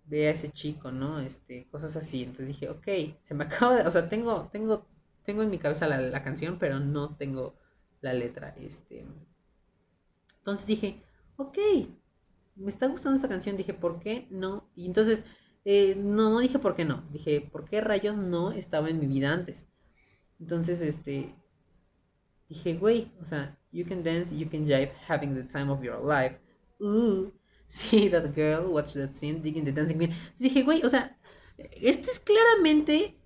ve 0.10 0.28
a 0.28 0.32
ese 0.32 0.52
chico, 0.52 0.92
¿no? 0.92 1.20
Este, 1.20 1.68
cosas 1.70 1.96
así. 1.96 2.24
Entonces 2.24 2.48
dije, 2.48 2.70
ok, 2.70 2.88
se 3.22 3.34
me 3.36 3.44
acaba 3.46 3.76
de, 3.76 3.88
o 3.88 3.92
sea, 3.92 4.10
tengo, 4.10 4.50
tengo, 4.52 4.88
tengo 5.24 5.44
en 5.44 5.50
mi 5.50 5.60
cabeza 5.60 5.88
la, 5.88 6.24
canción, 6.24 6.58
pero 6.60 6.80
no 6.80 7.16
tengo 7.16 7.56
la 8.02 8.14
letra. 8.14 8.56
Este. 8.60 9.06
Entonces 10.40 10.68
dije, 10.68 11.04
ok, 11.38 11.58
me 12.56 12.70
está 12.70 12.88
gustando 12.88 13.16
esta 13.16 13.30
canción. 13.30 13.56
Dije, 13.56 13.74
¿por 13.74 14.00
qué 14.00 14.28
no? 14.32 14.70
Y 14.76 14.88
entonces, 14.88 15.24
eh, 15.66 15.96
no, 15.96 16.30
no 16.32 16.40
dije 16.40 16.60
por 16.60 16.76
qué 16.76 16.86
no. 16.86 17.04
Dije, 17.12 17.48
¿por 17.52 17.66
qué 17.70 17.82
rayos 17.82 18.18
no 18.18 18.52
estaba 18.52 18.90
en 18.90 19.00
mi 19.00 19.08
vida 19.08 19.32
antes? 19.32 19.68
Entonces, 20.40 20.82
este. 20.82 21.36
Dije, 22.50 22.74
güey, 22.74 23.12
o 23.22 23.26
sea, 23.26 23.60
you 23.72 23.86
can 23.86 24.04
dance, 24.04 24.36
you 24.36 24.50
can 24.50 24.66
jive, 24.66 24.92
having 25.08 25.36
the 25.36 25.44
time 25.44 25.72
of 25.72 25.84
your 25.84 26.04
life. 26.04 26.40
Ooh, 26.82 27.32
see 27.70 28.10
that 28.10 28.36
girl, 28.36 28.72
watch 28.74 28.94
that 28.94 29.14
scene, 29.14 29.42
digging 29.42 29.64
the 29.64 29.72
dancing 29.72 29.98
queen. 29.98 30.14
dije, 30.38 30.64
güey, 30.64 30.84
o 30.84 30.90
sea, 30.90 31.18
esto 31.58 32.10
es 32.12 32.20
claramente 32.20 33.18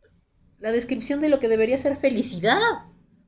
la 0.59 0.71
descripción 0.71 1.21
de 1.21 1.29
lo 1.29 1.39
que 1.39 1.47
debería 1.47 1.77
ser 1.77 1.95
felicidad, 1.95 2.59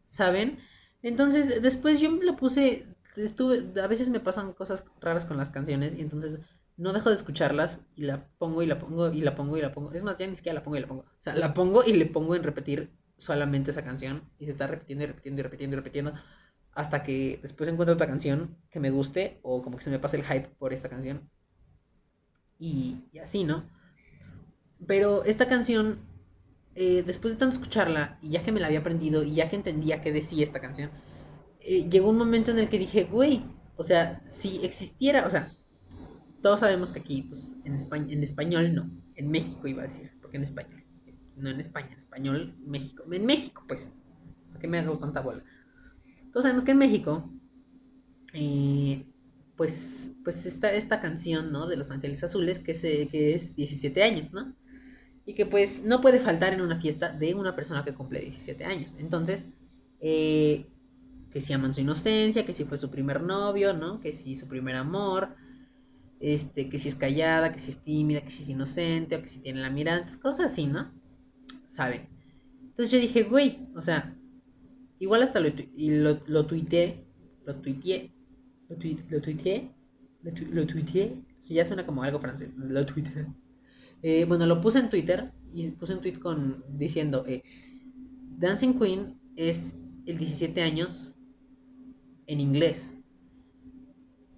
¿saben? 0.05 0.59
Entonces, 1.01 1.61
después 1.61 1.99
yo 1.99 2.11
la 2.21 2.35
puse, 2.35 2.85
estuve, 3.15 3.79
a 3.81 3.87
veces 3.87 4.09
me 4.09 4.19
pasan 4.19 4.53
cosas 4.53 4.85
raras 4.99 5.25
con 5.25 5.37
las 5.37 5.49
canciones 5.49 5.95
y 5.95 6.01
entonces 6.01 6.39
no 6.77 6.93
dejo 6.93 7.09
de 7.09 7.15
escucharlas 7.15 7.81
y 7.95 8.03
la 8.03 8.27
pongo 8.37 8.61
y 8.61 8.65
la 8.65 8.79
pongo 8.79 9.11
y 9.11 9.21
la 9.21 9.35
pongo 9.35 9.57
y 9.57 9.61
la 9.61 9.71
pongo. 9.71 9.93
Es 9.93 10.03
más, 10.03 10.17
ya 10.17 10.27
ni 10.27 10.35
siquiera 10.35 10.55
la 10.55 10.63
pongo 10.63 10.77
y 10.77 10.81
la 10.81 10.87
pongo. 10.87 11.01
O 11.01 11.21
sea, 11.21 11.35
la 11.35 11.53
pongo 11.53 11.83
y 11.85 11.93
le 11.93 12.05
pongo 12.05 12.35
en 12.35 12.43
repetir 12.43 12.91
solamente 13.17 13.71
esa 13.71 13.83
canción 13.83 14.23
y 14.39 14.45
se 14.45 14.51
está 14.51 14.67
repitiendo 14.67 15.05
y 15.05 15.07
repitiendo 15.07 15.39
y 15.39 15.43
repitiendo 15.43 15.75
y 15.75 15.77
repitiendo 15.77 16.13
hasta 16.75 17.01
que 17.01 17.39
después 17.41 17.69
encuentro 17.69 17.95
otra 17.95 18.07
canción 18.07 18.57
que 18.69 18.79
me 18.79 18.91
guste 18.91 19.39
o 19.41 19.63
como 19.63 19.77
que 19.77 19.83
se 19.83 19.89
me 19.89 19.99
pase 19.99 20.17
el 20.17 20.23
hype 20.23 20.49
por 20.59 20.73
esta 20.73 20.89
canción. 20.89 21.29
Y, 22.59 23.05
y 23.11 23.19
así, 23.19 23.43
¿no? 23.43 23.67
Pero 24.85 25.23
esta 25.23 25.47
canción 25.47 25.99
eh, 26.75 27.03
después 27.05 27.33
de 27.33 27.39
tanto 27.39 27.55
escucharla, 27.55 28.19
y 28.21 28.31
ya 28.31 28.43
que 28.43 28.51
me 28.51 28.59
la 28.59 28.67
había 28.67 28.79
aprendido, 28.79 29.23
y 29.23 29.33
ya 29.35 29.49
que 29.49 29.55
entendía 29.55 30.01
qué 30.01 30.11
decía 30.11 30.43
esta 30.43 30.59
canción, 30.59 30.91
eh, 31.61 31.87
llegó 31.89 32.09
un 32.09 32.17
momento 32.17 32.51
en 32.51 32.59
el 32.59 32.67
que 32.67 32.77
dije, 32.77 33.05
güey, 33.05 33.45
o 33.77 33.83
sea, 33.83 34.21
si 34.25 34.63
existiera, 34.63 35.25
o 35.25 35.29
sea, 35.29 35.53
todos 36.41 36.59
sabemos 36.59 36.91
que 36.91 36.99
aquí, 36.99 37.23
pues, 37.23 37.51
en, 37.63 37.75
España, 37.75 38.13
en 38.13 38.23
español 38.23 38.75
no, 38.75 38.91
en 39.15 39.31
México 39.31 39.67
iba 39.67 39.83
a 39.83 39.85
decir, 39.87 40.11
porque 40.21 40.35
en 40.35 40.43
español, 40.43 40.83
no 41.37 41.49
en 41.49 41.61
España, 41.61 41.87
en 41.91 41.97
español, 41.97 42.55
México, 42.59 43.05
en 43.09 43.25
México, 43.25 43.63
pues, 43.67 43.93
¿para 44.49 44.59
qué 44.59 44.67
me 44.67 44.79
hago 44.79 44.99
tanta 44.99 45.21
bola? 45.21 45.43
Todos 46.35 46.43
sabemos 46.43 46.65
que 46.65 46.71
en 46.71 46.79
México, 46.79 47.31
eh, 48.33 49.05
pues, 49.55 50.11
pues 50.21 50.45
está 50.45 50.73
esta 50.73 50.99
canción, 50.99 51.53
¿no? 51.53 51.65
De 51.65 51.77
Los 51.77 51.91
Ángeles 51.91 52.25
Azules, 52.25 52.59
que, 52.59 52.73
se, 52.73 53.07
que 53.07 53.35
es 53.35 53.55
17 53.55 54.03
años, 54.03 54.33
¿no? 54.33 54.53
y 55.25 55.33
que 55.33 55.45
pues 55.45 55.81
no 55.81 56.01
puede 56.01 56.19
faltar 56.19 56.51
en 56.51 56.59
una 56.59 56.75
fiesta 56.75 57.09
de 57.13 57.35
una 57.35 57.55
persona 57.55 57.85
que 57.85 57.93
cumple 57.93 58.19
17 58.19 58.65
años. 58.65 58.95
Entonces, 58.99 59.47
eh, 60.01 60.67
que 61.31 61.39
si 61.39 61.53
aman 61.53 61.73
su 61.73 61.79
inocencia, 61.79 62.43
que 62.45 62.51
si 62.51 62.65
fue 62.65 62.77
su 62.77 62.91
primer 62.91 63.23
novio, 63.23 63.71
¿no? 63.71 64.01
Que 64.01 64.11
si 64.11 64.35
su 64.35 64.49
primer 64.49 64.75
amor, 64.75 65.37
este, 66.19 66.67
que 66.67 66.77
si 66.77 66.89
es 66.89 66.95
callada, 66.95 67.53
que 67.53 67.59
si 67.59 67.71
es 67.71 67.81
tímida, 67.81 68.19
que 68.19 68.29
si 68.29 68.43
es 68.43 68.49
inocente, 68.49 69.15
o 69.15 69.21
que 69.21 69.29
si 69.29 69.39
tiene 69.39 69.61
la 69.61 69.69
mirada, 69.69 70.05
cosas 70.21 70.51
así, 70.51 70.67
¿no? 70.67 70.91
Saben. 71.65 72.09
Entonces 72.59 72.91
yo 72.91 72.99
dije, 72.99 73.23
güey, 73.23 73.69
o 73.73 73.81
sea, 73.81 74.17
igual 74.99 75.23
hasta 75.23 75.39
lo, 75.39 75.49
y 75.49 75.91
lo, 75.91 76.21
lo 76.27 76.45
tuiteé, 76.45 77.05
lo 77.45 77.55
tuiteé, 77.55 78.13
lo, 78.69 78.75
lo 79.09 79.21
tuiteé, 79.21 79.71
lo, 80.51 80.65
tuiteé, 80.65 81.23
si 81.37 81.53
ya 81.53 81.65
suena 81.65 81.85
como 81.85 82.03
algo 82.03 82.19
francés, 82.19 82.53
lo 82.57 82.85
tuiteé. 82.85 83.27
Eh, 84.01 84.25
bueno, 84.25 84.45
lo 84.45 84.61
puse 84.61 84.79
en 84.79 84.89
Twitter 84.89 85.31
y 85.53 85.71
puse 85.71 85.93
un 85.93 86.01
tweet 86.01 86.19
con, 86.19 86.63
diciendo, 86.77 87.23
eh, 87.27 87.43
Dancing 88.37 88.77
Queen 88.77 89.19
es 89.35 89.75
el 90.05 90.17
17 90.17 90.61
años 90.61 91.15
en 92.27 92.39
inglés. 92.39 92.97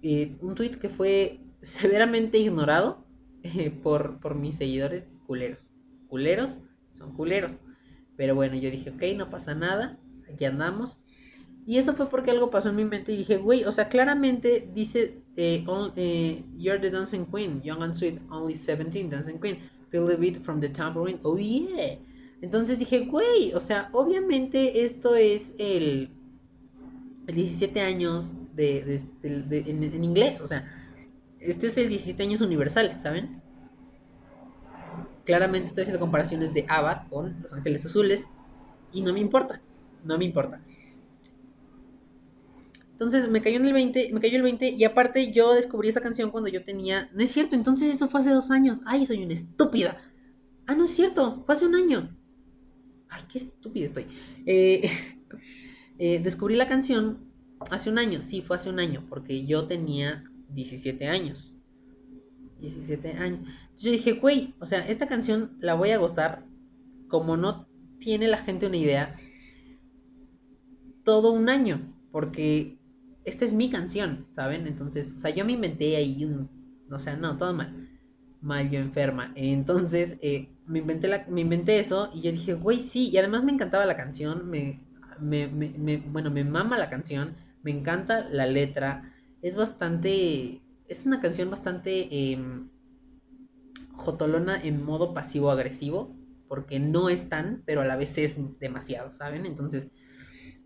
Eh, 0.02 0.36
un 0.40 0.54
tweet 0.54 0.72
que 0.72 0.88
fue 0.88 1.40
severamente 1.62 2.38
ignorado 2.38 3.06
por, 3.82 4.20
por 4.20 4.34
mis 4.34 4.56
seguidores 4.56 5.06
culeros. 5.26 5.68
Culeros 6.06 6.60
son 6.90 7.14
culeros. 7.14 7.56
Pero 8.16 8.34
bueno, 8.34 8.56
yo 8.56 8.70
dije, 8.70 8.90
ok, 8.90 9.02
no 9.16 9.30
pasa 9.30 9.54
nada, 9.54 9.98
aquí 10.32 10.44
andamos. 10.44 10.98
Y 11.68 11.76
eso 11.76 11.92
fue 11.92 12.08
porque 12.08 12.30
algo 12.30 12.50
pasó 12.50 12.70
en 12.70 12.76
mi 12.76 12.84
mente 12.86 13.12
y 13.12 13.18
dije, 13.18 13.36
güey, 13.36 13.64
o 13.64 13.72
sea, 13.72 13.88
claramente 13.88 14.70
dice, 14.74 15.20
eh, 15.36 15.66
eh, 15.96 16.42
you're 16.56 16.80
the 16.80 16.90
dancing 16.90 17.26
queen, 17.26 17.60
young 17.62 17.82
and 17.82 17.92
sweet, 17.92 18.18
only 18.30 18.54
17, 18.54 19.10
dancing 19.10 19.38
queen, 19.38 19.58
feel 19.90 20.06
the 20.06 20.16
beat 20.16 20.42
from 20.42 20.60
the 20.60 20.70
tambourine, 20.70 21.20
oh 21.24 21.36
yeah. 21.36 21.98
Entonces 22.40 22.78
dije, 22.78 23.00
güey, 23.00 23.52
o 23.52 23.60
sea, 23.60 23.90
obviamente 23.92 24.84
esto 24.84 25.14
es 25.14 25.54
el, 25.58 26.10
el 27.26 27.34
17 27.34 27.80
años 27.80 28.32
de, 28.54 29.00
en, 29.22 29.82
en, 29.82 30.04
inglés, 30.04 30.40
o 30.40 30.46
sea, 30.46 30.72
este 31.38 31.66
es 31.66 31.76
el 31.76 31.88
17 31.88 32.22
años 32.22 32.40
universal, 32.40 32.98
¿saben? 32.98 33.42
Claramente 35.24 35.66
estoy 35.66 35.82
haciendo 35.82 36.00
comparaciones 36.00 36.54
de 36.54 36.64
ABBA 36.66 37.08
con 37.10 37.42
Los 37.42 37.52
Ángeles 37.52 37.84
Azules 37.84 38.26
y 38.90 39.02
no 39.02 39.12
me 39.12 39.20
importa, 39.20 39.60
no 40.04 40.18
me 40.18 40.24
importa. 40.24 40.62
Entonces 42.98 43.28
me 43.28 43.40
cayó 43.40 43.58
en 43.58 43.66
el 43.66 43.72
20, 43.72 44.10
me 44.12 44.20
cayó 44.20 44.38
el 44.38 44.42
20 44.42 44.70
y 44.70 44.82
aparte 44.82 45.30
yo 45.30 45.54
descubrí 45.54 45.88
esa 45.88 46.00
canción 46.00 46.32
cuando 46.32 46.48
yo 46.48 46.64
tenía, 46.64 47.08
no 47.14 47.22
es 47.22 47.30
cierto, 47.30 47.54
entonces 47.54 47.94
eso 47.94 48.08
fue 48.08 48.20
hace 48.20 48.30
dos 48.30 48.50
años. 48.50 48.80
Ay, 48.86 49.06
soy 49.06 49.22
una 49.22 49.34
estúpida. 49.34 49.98
Ah, 50.66 50.74
no 50.74 50.84
es 50.84 50.90
cierto, 50.90 51.44
fue 51.46 51.54
hace 51.54 51.64
un 51.64 51.76
año. 51.76 52.16
Ay, 53.08 53.22
qué 53.30 53.38
estúpida 53.38 53.84
estoy. 53.84 54.06
Eh, 54.46 54.90
eh, 55.98 56.20
descubrí 56.20 56.56
la 56.56 56.66
canción 56.66 57.30
hace 57.70 57.88
un 57.88 57.98
año, 57.98 58.20
sí, 58.20 58.42
fue 58.42 58.56
hace 58.56 58.68
un 58.68 58.80
año, 58.80 59.06
porque 59.08 59.46
yo 59.46 59.68
tenía 59.68 60.24
17 60.48 61.06
años. 61.06 61.56
17 62.60 63.12
años. 63.12 63.38
Entonces 63.38 63.84
yo 63.84 63.90
dije, 63.92 64.12
güey, 64.14 64.54
o 64.58 64.66
sea, 64.66 64.84
esta 64.88 65.06
canción 65.06 65.56
la 65.60 65.74
voy 65.74 65.90
a 65.90 65.98
gozar 65.98 66.44
como 67.06 67.36
no 67.36 67.68
tiene 68.00 68.26
la 68.26 68.38
gente 68.38 68.66
una 68.66 68.76
idea 68.76 69.16
todo 71.08 71.32
un 71.32 71.48
año, 71.48 71.80
porque 72.12 72.76
esta 73.24 73.46
es 73.46 73.54
mi 73.54 73.70
canción, 73.70 74.26
¿saben? 74.32 74.66
Entonces, 74.66 75.14
o 75.16 75.18
sea, 75.18 75.30
yo 75.30 75.42
me 75.46 75.52
inventé 75.52 75.96
ahí 75.96 76.22
un, 76.22 76.50
o 76.92 76.98
sea, 76.98 77.16
no, 77.16 77.38
todo 77.38 77.54
mal, 77.54 77.88
mal 78.42 78.68
yo 78.70 78.78
enferma. 78.78 79.32
Entonces, 79.34 80.18
eh, 80.20 80.50
me, 80.66 80.80
inventé 80.80 81.08
la, 81.08 81.24
me 81.30 81.40
inventé 81.40 81.78
eso 81.78 82.10
y 82.12 82.20
yo 82.20 82.30
dije, 82.30 82.52
güey, 82.52 82.80
sí, 82.82 83.08
y 83.08 83.16
además 83.16 83.42
me 83.42 83.52
encantaba 83.52 83.86
la 83.86 83.96
canción, 83.96 84.50
me, 84.50 84.82
me, 85.18 85.48
me- 85.48 85.96
bueno, 85.96 86.30
me 86.30 86.44
mama 86.44 86.76
la 86.76 86.90
canción, 86.90 87.36
me 87.62 87.70
encanta 87.70 88.28
la 88.30 88.44
letra, 88.44 89.14
es 89.40 89.56
bastante, 89.56 90.60
es 90.88 91.06
una 91.06 91.22
canción 91.22 91.48
bastante 91.48 92.32
em, 92.34 92.68
jotolona 93.92 94.60
en 94.62 94.82
modo 94.84 95.14
pasivo-agresivo, 95.14 96.14
porque 96.48 96.78
no 96.80 97.08
es 97.08 97.28
tan, 97.28 97.62
pero 97.66 97.80
a 97.82 97.84
la 97.84 97.96
vez 97.96 98.16
es 98.18 98.38
demasiado, 98.58 99.12
¿saben? 99.12 99.44
Entonces, 99.46 99.90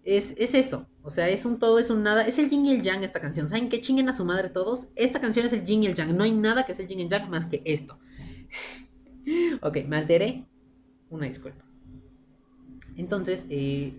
es, 0.05 0.35
es 0.37 0.55
eso, 0.55 0.88
o 1.03 1.11
sea, 1.11 1.29
es 1.29 1.45
un 1.45 1.59
todo, 1.59 1.79
es 1.79 1.91
un 1.91 2.03
nada, 2.03 2.27
es 2.27 2.38
el 2.38 2.51
yin 2.51 2.67
y 2.67 2.73
el 2.73 2.83
yang 2.83 3.05
esta 3.05 3.21
canción, 3.21 3.49
¿saben 3.49 3.69
qué 3.69 3.81
chinguen 3.81 4.09
a 4.09 4.12
su 4.12 4.25
madre 4.25 4.49
todos? 4.49 4.88
Esta 4.97 5.21
canción 5.21 5.47
es 5.47 5.53
el 5.53 5.65
yin 5.65 5.83
y 5.83 5.87
el 5.87 5.95
yang, 5.95 6.17
no 6.17 6.25
hay 6.25 6.33
nada 6.33 6.67
que 6.67 6.75
sea 6.75 6.85
el 6.85 6.88
yin 6.88 7.01
y 7.01 7.03
el 7.03 7.09
yang 7.09 7.31
más 7.31 7.47
que 7.47 7.62
esto. 7.65 7.99
ok, 9.62 9.79
me 9.87 9.97
alteré, 9.97 10.47
una 11.09 11.27
disculpa. 11.27 11.65
Entonces, 12.97 13.47
eh, 13.49 13.95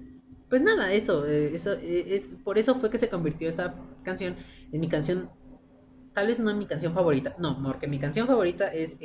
pues 0.49 0.61
nada, 0.61 0.91
eso, 0.91 1.25
eh, 1.25 1.55
eso 1.55 1.73
eh, 1.73 2.15
es 2.15 2.35
por 2.43 2.57
eso 2.57 2.75
fue 2.75 2.89
que 2.89 2.97
se 2.97 3.09
convirtió 3.09 3.47
esta 3.49 3.75
canción 4.03 4.35
en 4.71 4.81
mi 4.81 4.89
canción, 4.89 5.29
tal 6.13 6.27
vez 6.27 6.39
no 6.39 6.49
en 6.49 6.57
mi 6.57 6.65
canción 6.67 6.93
favorita, 6.93 7.35
no, 7.39 7.61
porque 7.63 7.87
mi 7.87 7.99
canción 7.99 8.27
favorita 8.27 8.67
es, 8.67 8.97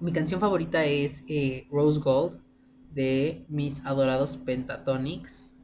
mi 0.00 0.12
canción 0.12 0.40
favorita 0.40 0.84
es 0.84 1.24
Rose 1.70 2.00
Gold 2.00 2.40
de 2.94 3.44
mis 3.48 3.84
adorados 3.84 4.36
Pentatonics. 4.36 5.54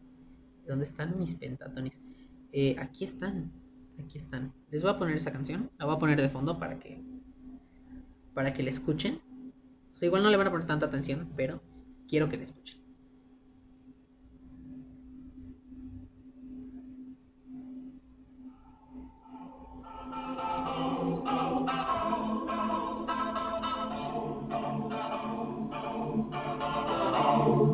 ¿Dónde 0.67 0.85
están 0.85 1.19
mis 1.19 1.35
Pentatonics? 1.35 2.01
Eh, 2.53 2.77
aquí 2.79 3.05
están, 3.05 3.53
aquí 3.99 4.17
están. 4.17 4.53
Les 4.71 4.83
voy 4.83 4.93
a 4.93 4.99
poner 4.99 5.17
esa 5.17 5.33
canción, 5.33 5.71
la 5.79 5.87
voy 5.87 5.97
a 5.97 5.99
poner 5.99 6.21
de 6.21 6.29
fondo 6.29 6.59
para 6.59 6.79
que, 6.79 7.03
para 8.35 8.53
que 8.53 8.63
la 8.63 8.71
escuchen. 8.71 9.21
O 9.95 9.97
sea, 9.97 10.07
igual 10.07 10.23
no 10.23 10.31
le 10.31 10.37
van 10.37 10.47
a 10.47 10.51
poner 10.51 10.67
tanta 10.67 10.87
atención, 10.87 11.33
pero 11.37 11.63
quiero 12.09 12.29
que 12.29 12.37
la 12.37 12.43
escuchen. 12.43 12.78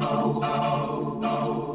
Oh 0.01 0.41
oh 0.43 1.21
oh. 1.25 1.74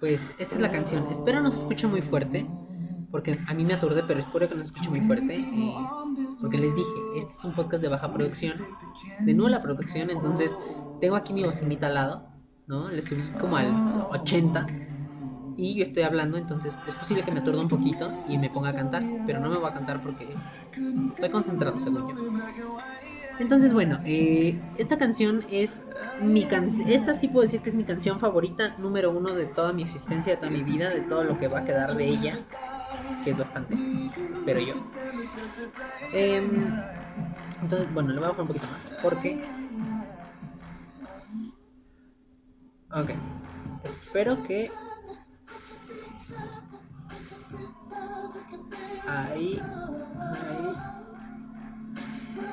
Pues 0.00 0.34
esta 0.38 0.54
es 0.54 0.60
la 0.60 0.70
canción. 0.70 1.06
Espero 1.10 1.40
no 1.40 1.50
se 1.50 1.58
escuche 1.58 1.86
muy 1.86 2.00
fuerte, 2.02 2.46
porque 3.10 3.38
a 3.46 3.54
mí 3.54 3.64
me 3.64 3.74
aturde, 3.74 4.02
pero 4.06 4.18
espero 4.18 4.48
que 4.48 4.54
no 4.54 4.60
se 4.60 4.66
escuche 4.66 4.88
muy 4.90 5.02
fuerte. 5.02 5.36
eh, 5.36 5.74
porque 6.40 6.58
les 6.58 6.74
dije, 6.74 6.88
este 7.16 7.32
es 7.32 7.44
un 7.44 7.54
podcast 7.54 7.82
de 7.82 7.88
baja 7.88 8.12
producción, 8.12 8.54
de 9.20 9.34
nula 9.34 9.60
producción, 9.62 10.08
entonces 10.10 10.56
tengo 11.00 11.16
aquí 11.16 11.34
mi 11.34 11.44
bocinita 11.44 11.86
al 11.88 11.94
lado, 11.94 12.28
¿no? 12.66 12.90
Le 12.90 13.02
subí 13.02 13.22
como 13.38 13.56
al 13.56 13.70
80 14.10 14.66
y 15.56 15.74
yo 15.74 15.82
estoy 15.82 16.04
hablando, 16.04 16.38
entonces 16.38 16.74
es 16.86 16.94
posible 16.94 17.22
que 17.22 17.30
me 17.30 17.40
aturda 17.40 17.60
un 17.60 17.68
poquito 17.68 18.10
y 18.26 18.38
me 18.38 18.48
ponga 18.48 18.70
a 18.70 18.72
cantar, 18.72 19.02
pero 19.26 19.40
no 19.40 19.50
me 19.50 19.58
voy 19.58 19.68
a 19.68 19.74
cantar 19.74 20.02
porque 20.02 20.34
estoy 21.12 21.28
concentrado, 21.28 21.78
según 21.78 22.08
yo. 22.08 22.14
Entonces, 23.40 23.72
bueno, 23.72 23.98
eh, 24.04 24.60
esta 24.76 24.98
canción 24.98 25.46
es 25.50 25.80
mi 26.20 26.44
canción. 26.44 26.86
Esta 26.90 27.14
sí 27.14 27.26
puedo 27.26 27.40
decir 27.40 27.62
que 27.62 27.70
es 27.70 27.74
mi 27.74 27.84
canción 27.84 28.20
favorita, 28.20 28.76
número 28.76 29.10
uno 29.10 29.32
de 29.32 29.46
toda 29.46 29.72
mi 29.72 29.82
existencia, 29.82 30.34
de 30.34 30.38
toda 30.38 30.52
mi 30.52 30.62
vida, 30.62 30.90
de 30.90 31.00
todo 31.00 31.24
lo 31.24 31.38
que 31.38 31.48
va 31.48 31.60
a 31.60 31.64
quedar 31.64 31.96
de 31.96 32.04
ella, 32.06 32.40
que 33.24 33.30
es 33.30 33.38
bastante, 33.38 33.74
espero 34.30 34.60
yo. 34.60 34.74
Em, 36.12 36.50
entonces, 37.62 37.90
bueno, 37.94 38.10
le 38.10 38.16
voy 38.16 38.26
a 38.26 38.28
bajar 38.28 38.42
un 38.42 38.48
poquito 38.48 38.66
más, 38.66 38.92
porque. 39.02 39.42
Ok, 42.92 43.10
espero 43.84 44.42
que. 44.42 44.70
Ahí, 49.06 49.62
ahí. 50.30 50.69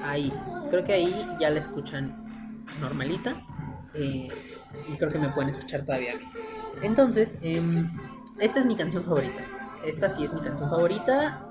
Ahí, 0.03 0.31
creo 0.69 0.83
que 0.83 0.93
ahí 0.93 1.27
ya 1.39 1.49
la 1.49 1.59
escuchan 1.59 2.65
normalita. 2.81 3.41
eh, 3.93 4.27
y 4.87 4.95
creo 4.97 5.11
que 5.11 5.17
me 5.17 5.29
pueden 5.29 5.49
escuchar 5.49 5.83
todavía 5.83 6.15
mí. 6.15 6.23
Entonces, 6.83 7.39
em, 7.41 7.89
esta 8.39 8.59
es 8.59 8.65
mi 8.65 8.75
canción 8.75 9.03
favorita. 9.03 9.43
Esta 9.85 10.09
sí 10.09 10.23
es 10.23 10.33
mi 10.33 10.41
canción 10.41 10.69
favorita. 10.69 11.43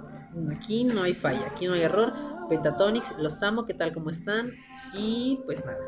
Aquí 0.55 0.85
no 0.85 1.03
hay 1.03 1.15
falla, 1.15 1.47
aquí 1.51 1.67
no 1.67 1.73
hay 1.73 1.83
error. 1.83 2.13
Pentatonics, 2.49 3.17
los 3.19 3.43
amo, 3.43 3.67
¿qué 3.67 3.75
tal? 3.75 3.93
¿Cómo 3.93 4.11
están? 4.11 4.53
Y 4.95 5.41
pues 5.47 5.65
nada. 5.65 5.79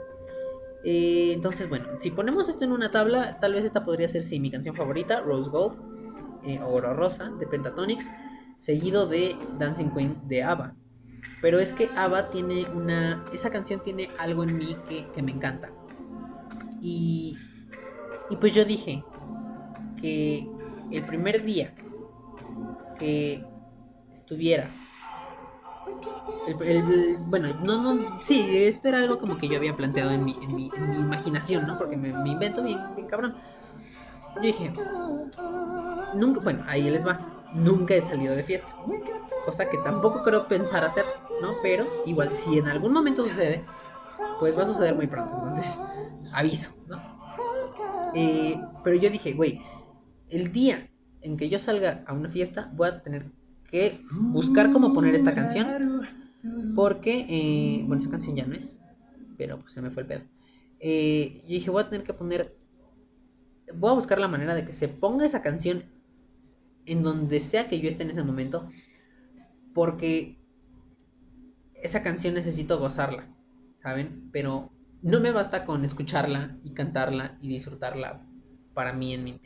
Eh, 0.84 1.32
entonces, 1.34 1.68
bueno, 1.68 1.87
si 1.98 2.11
ponemos 2.11 2.48
esto 2.48 2.64
en 2.64 2.72
una 2.72 2.90
tabla, 2.90 3.38
tal 3.40 3.54
vez 3.54 3.64
esta 3.64 3.84
podría 3.84 4.08
ser, 4.08 4.22
sí, 4.22 4.40
mi 4.40 4.50
canción 4.50 4.74
favorita, 4.74 5.20
Rose 5.20 5.50
Gold, 5.50 5.76
eh, 6.44 6.61
Oro 6.62 6.94
Rosa, 6.94 7.30
de 7.38 7.46
Pentatonics, 7.46 8.11
seguido 8.56 9.06
de 9.06 9.37
Dancing 9.58 9.90
Queen 9.90 10.16
de 10.26 10.42
ABBA. 10.42 10.74
Pero 11.40 11.59
es 11.59 11.72
que 11.72 11.88
ABBA 11.96 12.31
tiene 12.31 12.66
una. 12.66 13.24
Esa 13.33 13.50
canción 13.50 13.81
tiene 13.81 14.11
algo 14.18 14.42
en 14.44 14.57
mí 14.57 14.76
que, 14.88 15.07
que 15.14 15.22
me 15.22 15.33
encanta. 15.33 15.70
Y. 16.81 17.37
Y 18.31 18.37
pues 18.37 18.52
yo 18.54 18.64
dije 18.64 19.04
que 20.00 20.46
el 20.90 21.04
primer 21.04 21.44
día 21.44 21.72
que 22.98 23.44
estuviera. 24.12 24.68
el- 26.46 27.18
bueno, 27.26 27.48
no, 27.62 27.94
no, 27.94 28.22
sí, 28.22 28.44
esto 28.64 28.88
era 28.88 28.98
algo 28.98 29.18
como 29.18 29.38
que 29.38 29.48
yo 29.48 29.57
había 29.57 29.74
planteado 29.76 30.11
en 30.11 30.24
mi, 30.24 30.37
en 30.42 30.54
mi, 30.54 30.70
en 30.74 30.90
mi 30.90 30.96
imaginación, 30.96 31.66
¿no? 31.66 31.76
Porque 31.78 31.96
me, 31.96 32.12
me 32.12 32.31
invento 32.31 32.62
bien, 32.62 32.81
bien 32.96 33.07
cabrón. 33.07 33.35
Yo 34.37 34.40
dije, 34.40 34.72
nunca, 36.14 36.40
bueno, 36.40 36.64
ahí 36.66 36.88
les 36.90 37.07
va, 37.07 37.18
nunca 37.54 37.94
he 37.94 38.00
salido 38.02 38.35
de 38.35 38.44
fiesta 38.44 38.68
cosa 39.48 39.70
que 39.70 39.78
tampoco 39.78 40.22
creo 40.22 40.46
pensar 40.46 40.84
hacer, 40.84 41.06
¿no? 41.40 41.54
Pero 41.62 41.87
igual 42.04 42.32
si 42.32 42.58
en 42.58 42.66
algún 42.66 42.92
momento 42.92 43.26
sucede, 43.26 43.64
pues 44.38 44.54
va 44.54 44.62
a 44.62 44.66
suceder 44.66 44.94
muy 44.94 45.06
pronto, 45.06 45.34
entonces 45.38 45.78
aviso, 46.34 46.72
¿no? 46.87 47.00
Eh, 48.14 48.61
pero 48.84 48.96
yo 48.96 49.08
dije, 49.08 49.32
güey, 49.32 49.62
el 50.28 50.52
día 50.52 50.90
en 51.22 51.38
que 51.38 51.48
yo 51.48 51.58
salga 51.58 52.04
a 52.06 52.12
una 52.12 52.28
fiesta 52.28 52.70
voy 52.74 52.88
a 52.88 53.02
tener 53.02 53.24
que 53.70 54.02
buscar 54.11 54.70
cómo 54.70 54.92
poner 54.92 55.14
esta 55.14 55.34
canción, 55.34 56.06
porque, 56.76 57.24
eh, 57.30 57.84
bueno, 57.87 58.02
esa 58.02 58.11
canción 58.11 58.37
ya 58.37 58.44
no 58.44 58.54
es, 58.54 58.82
pero 59.38 59.61
pues 59.61 59.72
se 59.72 59.80
me 59.80 59.90
fue 59.90 60.02
el 60.02 60.08
pedo. 60.08 60.20
Eh, 60.78 61.40
yo 61.44 61.54
dije, 61.54 61.70
voy 61.70 61.84
a 61.84 61.88
tener 61.88 62.04
que 62.06 62.12
poner, 62.12 62.54
voy 63.74 63.92
a 63.92 63.94
buscar 63.94 64.20
la 64.20 64.28
manera 64.28 64.54
de 64.54 64.66
que 64.66 64.72
se 64.74 64.88
ponga 64.88 65.24
esa 65.24 65.40
canción 65.40 65.84
en 66.84 67.02
donde 67.02 67.40
sea 67.40 67.66
que 67.66 67.80
yo 67.80 67.88
esté 67.88 68.02
en 68.02 68.11
ese 68.11 68.22
momento, 68.22 68.68
porque 69.79 70.37
esa 71.85 72.03
canción 72.03 72.35
necesito 72.35 72.81
gozarla, 72.81 73.29
¿saben? 73.77 74.29
Pero 74.33 74.73
no 75.03 75.21
me 75.21 75.31
basta 75.31 75.64
con 75.64 75.85
escucharla 75.85 76.59
y 76.64 76.73
cantarla 76.73 77.38
y 77.41 77.47
disfrutarla 77.47 78.27
para 78.75 78.93
mí 78.93 79.14
en 79.14 79.23
mi, 79.23 79.41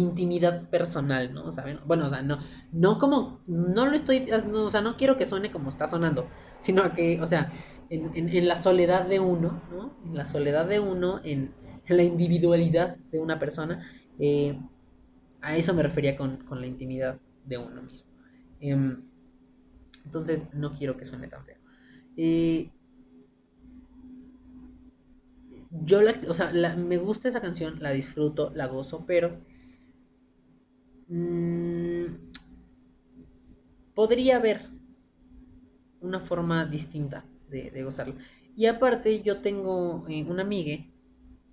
intimidad 0.00 0.66
personal, 0.70 1.34
¿no? 1.34 1.52
¿Saben? 1.52 1.80
Bueno, 1.84 2.06
o 2.06 2.08
sea, 2.08 2.22
no, 2.22 2.38
no 2.72 2.98
como, 2.98 3.42
no 3.46 3.84
lo 3.84 3.94
estoy, 3.94 4.28
no, 4.50 4.64
o 4.64 4.70
sea, 4.70 4.80
no 4.80 4.96
quiero 4.96 5.18
que 5.18 5.26
suene 5.26 5.50
como 5.50 5.68
está 5.68 5.86
sonando, 5.86 6.26
sino 6.58 6.94
que, 6.94 7.20
o 7.20 7.26
sea, 7.26 7.52
en, 7.90 8.48
la 8.48 8.56
soledad 8.56 9.06
de 9.06 9.20
uno, 9.20 9.60
¿no? 9.70 9.94
En 10.06 10.16
la 10.16 10.24
soledad 10.24 10.64
de 10.64 10.80
uno, 10.80 11.20
en, 11.22 11.52
en 11.84 11.96
la 11.98 12.02
individualidad 12.02 12.96
de 13.10 13.20
una 13.20 13.38
persona, 13.38 13.82
eh, 14.18 14.58
a 15.42 15.54
eso 15.54 15.74
me 15.74 15.82
refería 15.82 16.16
con, 16.16 16.38
con 16.46 16.62
la 16.62 16.66
intimidad 16.66 17.18
de 17.44 17.58
uno 17.58 17.82
mismo. 17.82 18.11
Em, 18.62 19.02
entonces, 20.04 20.46
no 20.54 20.72
quiero 20.72 20.96
que 20.96 21.04
suene 21.04 21.28
tan 21.28 21.44
feo. 21.44 21.58
Yo 25.70 26.02
la, 26.02 26.14
o 26.28 26.34
sea, 26.34 26.52
me 26.76 26.98
gusta 26.98 27.28
esa 27.28 27.40
canción, 27.40 27.78
la 27.80 27.90
disfruto, 27.90 28.52
la 28.54 28.66
gozo, 28.66 29.04
pero 29.06 29.40
mm, 31.08 32.06
podría 33.94 34.36
haber 34.36 34.60
una 36.00 36.20
forma 36.20 36.66
distinta 36.66 37.24
de, 37.48 37.70
de 37.70 37.82
gozarla. 37.82 38.16
Y 38.54 38.66
aparte, 38.66 39.22
yo 39.22 39.40
tengo 39.40 40.04
eh, 40.08 40.24
una 40.24 40.42
amiga 40.42 40.84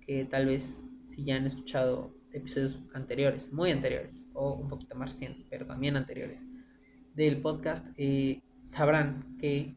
que 0.06 0.26
tal 0.26 0.46
vez 0.46 0.84
si 1.02 1.24
ya 1.24 1.36
han 1.36 1.46
escuchado 1.46 2.14
episodios 2.32 2.84
anteriores, 2.92 3.52
muy 3.52 3.70
anteriores, 3.70 4.24
o 4.34 4.54
un 4.54 4.68
poquito 4.68 4.96
más 4.96 5.12
recientes, 5.12 5.46
pero 5.48 5.66
también 5.66 5.96
anteriores, 5.96 6.44
del 7.24 7.40
podcast, 7.40 7.88
eh, 7.96 8.42
sabrán 8.62 9.36
que 9.38 9.76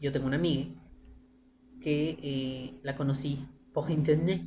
yo 0.00 0.12
tengo 0.12 0.26
una 0.26 0.36
amiga 0.36 0.68
que 1.80 2.18
eh, 2.22 2.80
la 2.82 2.96
conocí 2.96 3.46
por 3.72 3.90
internet. 3.90 4.42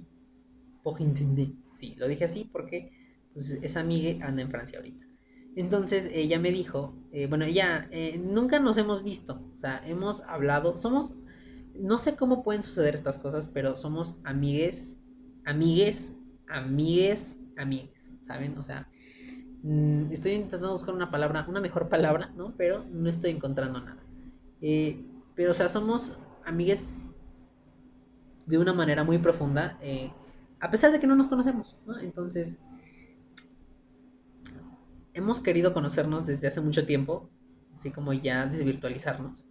Por 0.84 1.02
internet. 1.02 1.52
Sí, 1.72 1.96
lo 1.98 2.08
dije 2.08 2.26
así 2.26 2.50
porque 2.52 2.92
pues, 3.34 3.50
esa 3.62 3.80
amiga 3.80 4.26
anda 4.26 4.42
en 4.42 4.50
Francia 4.50 4.78
ahorita. 4.78 5.06
Entonces 5.56 6.10
ella 6.14 6.38
me 6.40 6.52
dijo, 6.52 6.96
eh, 7.12 7.28
bueno, 7.28 7.46
ella 7.46 7.90
nunca 8.20 8.60
nos 8.60 8.78
hemos 8.78 9.04
visto, 9.04 9.42
o 9.54 9.58
sea, 9.58 9.82
hemos 9.88 10.20
hablado, 10.28 10.76
somos, 10.76 11.14
no 11.74 11.98
sé 11.98 12.18
cómo 12.18 12.44
pueden 12.44 12.62
suceder 12.62 12.94
estas 12.94 13.18
cosas, 13.18 13.48
pero 13.48 13.78
somos 13.78 14.16
amigues, 14.26 14.98
amigues, 15.46 16.14
amigues, 16.50 17.38
amigues, 17.56 18.12
¿saben? 18.20 18.58
O 18.58 18.64
sea, 18.64 18.90
mm, 19.66 20.12
estoy 20.12 20.34
intentando 20.34 20.72
buscar 20.72 20.94
una 20.94 21.10
palabra, 21.10 21.46
una 21.50 21.60
mejor 21.60 21.90
palabra, 21.90 22.32
¿no? 22.36 22.54
Pero 22.56 22.86
no 22.92 23.10
estoy 23.10 23.32
encontrando 23.32 23.82
nada. 23.82 23.98
Eh, 24.62 25.04
pero, 25.36 25.52
o 25.52 25.54
sea, 25.54 25.68
somos 25.68 26.18
amigues 26.46 27.08
de 28.46 28.58
una 28.58 28.74
manera 28.74 29.04
muy 29.04 29.18
profunda, 29.18 29.78
eh, 29.82 30.12
a 30.60 30.70
pesar 30.70 30.92
de 30.92 31.00
que 31.00 31.08
no 31.08 31.16
nos 31.16 31.28
conocemos, 31.28 31.78
¿no? 31.86 32.00
Entonces, 32.00 32.60
hemos 35.14 35.42
querido 35.42 35.74
conocernos 35.74 36.26
desde 36.26 36.48
hace 36.48 36.62
mucho 36.62 36.86
tiempo, 36.86 37.30
así 37.74 37.92
como 37.92 38.14
ya 38.14 38.46
desvirtualizarnos, 38.46 39.46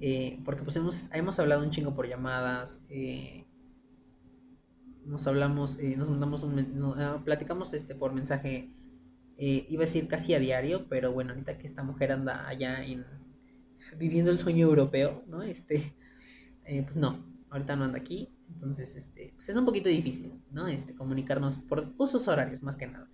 eh, 0.00 0.40
porque 0.44 0.62
pues 0.62 0.76
hemos, 0.76 1.08
hemos 1.12 1.38
hablado 1.38 1.62
un 1.62 1.70
chingo 1.70 1.94
por 1.94 2.08
llamadas, 2.08 2.80
nos 5.04 5.26
hablamos, 5.26 5.78
nos 5.96 6.10
mandamos 6.10 6.42
un, 6.42 6.94
ah, 6.98 7.20
platicamos 7.24 7.74
este 7.74 7.94
por 7.94 8.12
mensaje, 8.12 8.72
eh, 9.44 9.66
iba 9.70 9.82
a 9.82 9.86
decir 9.86 10.06
casi 10.06 10.34
a 10.34 10.38
diario, 10.38 10.86
pero 10.88 11.10
bueno, 11.10 11.32
ahorita 11.32 11.58
que 11.58 11.66
esta 11.66 11.82
mujer 11.82 12.12
anda 12.12 12.46
allá 12.46 12.84
en, 12.84 13.04
viviendo 13.98 14.30
el 14.30 14.38
sueño 14.38 14.68
europeo, 14.68 15.24
¿no? 15.26 15.42
Este, 15.42 15.96
eh, 16.64 16.82
pues 16.84 16.94
no, 16.94 17.26
ahorita 17.50 17.74
no 17.74 17.82
anda 17.82 17.98
aquí, 17.98 18.28
entonces, 18.48 18.94
este, 18.94 19.32
pues 19.34 19.48
es 19.48 19.56
un 19.56 19.64
poquito 19.64 19.88
difícil, 19.88 20.40
¿no? 20.52 20.68
Este, 20.68 20.94
comunicarnos 20.94 21.58
por 21.58 21.92
usos 21.98 22.28
horarios, 22.28 22.62
más 22.62 22.76
que 22.76 22.86
nada. 22.86 23.10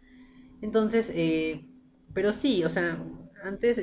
Entonces, 0.60 1.10
eh, 1.14 1.66
pero 2.12 2.30
sí, 2.32 2.62
o 2.62 2.68
sea, 2.68 3.02
antes, 3.42 3.78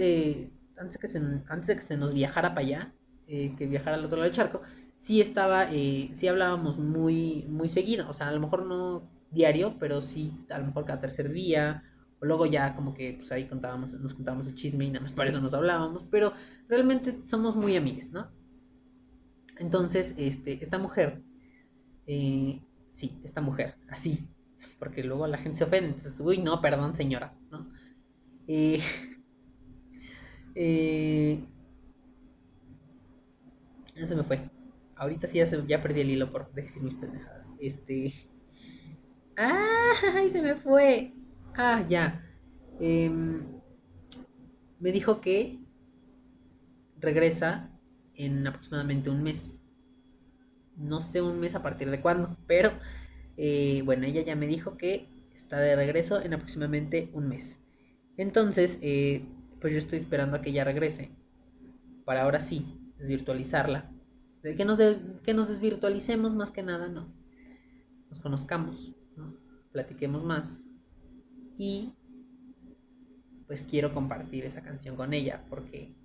antes, 0.78 1.00
que 1.00 1.08
se, 1.08 1.18
antes 1.50 1.66
de 1.66 1.76
que 1.78 1.82
se 1.82 1.98
nos 1.98 2.14
viajara 2.14 2.50
para 2.50 2.68
allá, 2.68 2.94
que 3.26 3.66
viajara 3.68 3.98
al 3.98 4.06
otro 4.06 4.18
lado 4.18 4.30
del 4.30 4.36
charco, 4.36 4.62
sí 4.94 5.20
estaba, 5.20 5.72
sí 5.72 6.28
hablábamos 6.28 6.78
muy, 6.78 7.48
muy 7.50 7.70
seguido, 7.70 8.08
o 8.08 8.14
sea, 8.14 8.28
a 8.28 8.32
lo 8.32 8.40
mejor 8.40 8.68
no 8.68 9.10
diario, 9.32 9.78
pero 9.80 10.00
sí, 10.00 10.32
a 10.52 10.60
lo 10.60 10.68
mejor 10.68 10.86
cada 10.86 11.00
tercer 11.00 11.32
día, 11.32 11.84
luego 12.22 12.46
ya 12.46 12.76
como 12.76 12.94
que, 12.94 13.14
pues 13.18 13.32
ahí 13.32 13.48
contábamos, 13.48 13.94
nos 14.00 14.14
contábamos 14.14 14.48
el 14.48 14.56
chisme 14.56 14.86
y 14.86 14.90
nada 14.92 15.02
más 15.04 15.14
para 15.14 15.30
eso 15.30 15.42
nos 15.42 15.54
hablábamos, 15.54 16.06
pero 16.12 16.34
realmente 16.68 17.20
somos 17.26 17.56
muy 17.56 17.76
amigas, 17.76 18.12
¿no? 18.12 18.30
Entonces, 19.58 20.14
este, 20.18 20.62
esta 20.64 20.78
mujer, 20.78 21.22
eh, 22.08 22.62
sí, 22.90 23.20
esta 23.24 23.42
mujer, 23.42 23.76
así, 23.90 24.28
porque 24.80 25.04
luego 25.04 25.28
la 25.28 25.38
gente 25.40 25.58
se 25.60 25.66
ofende, 25.66 25.90
entonces, 25.90 26.20
uy, 26.20 26.40
no, 26.40 26.62
perdón, 26.62 26.96
señora, 26.96 27.36
¿no? 27.52 27.72
Eh, 28.48 28.82
eh, 30.56 31.40
se 34.06 34.16
me 34.16 34.24
fue. 34.24 34.50
Ahorita 34.96 35.28
sí 35.28 35.38
ya, 35.40 35.46
se- 35.46 35.66
ya 35.68 35.82
perdí 35.82 36.02
el 36.02 36.10
hilo 36.12 36.32
por 36.32 36.52
decir 36.54 36.82
mis 36.82 36.96
pendejadas. 36.96 37.52
Este. 37.60 38.14
¡Ay, 39.38 40.30
se 40.30 40.42
me 40.42 40.56
fue! 40.56 41.14
Ah, 41.58 41.84
ya. 41.90 42.22
Em, 42.80 43.42
me 44.80 44.92
dijo 44.92 45.22
que 45.22 45.60
regresa 47.00 47.70
en 48.16 48.46
aproximadamente 48.48 49.10
un 49.10 49.24
mes. 49.24 49.62
No 50.78 51.02
sé 51.02 51.22
un 51.22 51.40
mes 51.40 51.56
a 51.56 51.64
partir 51.64 51.90
de 51.90 52.02
cuándo, 52.02 52.38
pero 52.48 52.72
eh, 53.38 53.82
bueno, 53.86 54.06
ella 54.06 54.22
ya 54.22 54.36
me 54.36 54.48
dijo 54.48 54.78
que 54.78 55.08
está 55.34 55.60
de 55.60 55.76
regreso 55.76 56.22
en 56.22 56.34
aproximadamente 56.34 57.10
un 57.14 57.30
mes. 57.30 57.60
Entonces, 58.18 58.80
eh, 58.82 59.26
pues 59.62 59.74
yo 59.74 59.80
estoy 59.80 60.00
esperando 60.00 60.38
a 60.38 60.42
que 60.42 60.50
ella 60.50 60.64
regrese 60.66 61.12
para 62.06 62.24
ahora 62.24 62.40
sí 62.42 62.94
desvirtualizarla. 63.00 63.92
De 64.44 64.56
que 64.56 64.66
nos, 64.66 64.78
des- 64.80 65.04
que 65.24 65.34
nos 65.34 65.50
desvirtualicemos 65.50 66.36
más 66.36 66.52
que 66.52 66.64
nada, 66.64 66.90
no. 66.90 67.14
Nos 68.10 68.20
conozcamos, 68.20 68.94
¿no? 69.16 69.36
Platiquemos 69.72 70.24
más. 70.24 70.62
Y 71.58 71.94
pues 73.48 73.64
quiero 73.64 73.94
compartir 73.94 74.46
esa 74.46 74.62
canción 74.62 74.96
con 74.96 75.14
ella 75.14 75.46
porque, 75.50 75.96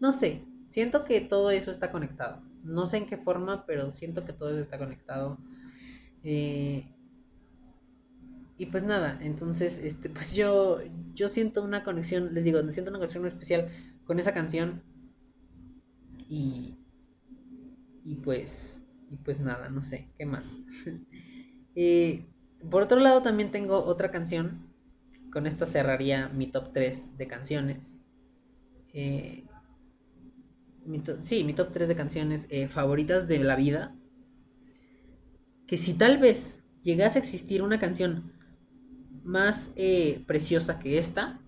no 0.00 0.12
sé, 0.12 0.44
siento 0.66 1.04
que 1.04 1.20
todo 1.20 1.50
eso 1.50 1.70
está 1.70 1.90
conectado. 1.90 2.42
No 2.64 2.86
sé 2.86 2.98
en 2.98 3.06
qué 3.06 3.16
forma, 3.16 3.64
pero 3.66 3.90
siento 3.90 4.24
que 4.24 4.32
todo 4.32 4.50
eso 4.50 4.60
está 4.60 4.78
conectado. 4.78 5.38
Eh, 6.24 6.94
y 8.56 8.66
pues 8.66 8.82
nada, 8.82 9.18
entonces, 9.22 9.78
este, 9.78 10.10
pues 10.10 10.34
yo, 10.34 10.80
yo 11.14 11.28
siento 11.28 11.62
una 11.62 11.84
conexión, 11.84 12.34
les 12.34 12.44
digo, 12.44 12.60
siento 12.70 12.90
una 12.90 12.98
conexión 12.98 13.22
muy 13.22 13.28
especial 13.28 13.70
con 14.04 14.18
esa 14.18 14.34
canción. 14.34 14.82
Y, 16.28 16.76
y 18.04 18.16
pues, 18.16 18.82
y 19.10 19.16
pues 19.16 19.40
nada, 19.40 19.70
no 19.70 19.82
sé, 19.82 20.10
¿qué 20.18 20.26
más? 20.26 20.58
Eh, 21.80 22.27
por 22.70 22.82
otro 22.82 22.98
lado, 22.98 23.22
también 23.22 23.50
tengo 23.50 23.84
otra 23.84 24.10
canción. 24.10 24.66
Con 25.32 25.46
esta 25.46 25.66
cerraría 25.66 26.28
mi 26.28 26.46
top 26.46 26.72
3 26.72 27.16
de 27.16 27.26
canciones. 27.28 27.98
Eh, 28.92 29.44
sí, 31.20 31.44
mi 31.44 31.52
top 31.52 31.70
3 31.72 31.88
de 31.88 31.96
canciones 31.96 32.46
eh, 32.50 32.66
favoritas 32.66 33.28
de 33.28 33.38
la 33.38 33.56
vida. 33.56 33.94
Que 35.66 35.76
si 35.76 35.94
tal 35.94 36.18
vez 36.18 36.60
llegase 36.82 37.18
a 37.18 37.22
existir 37.22 37.62
una 37.62 37.78
canción 37.78 38.32
más 39.22 39.70
eh, 39.76 40.24
preciosa 40.26 40.78
que 40.78 40.98
esta, 40.98 41.40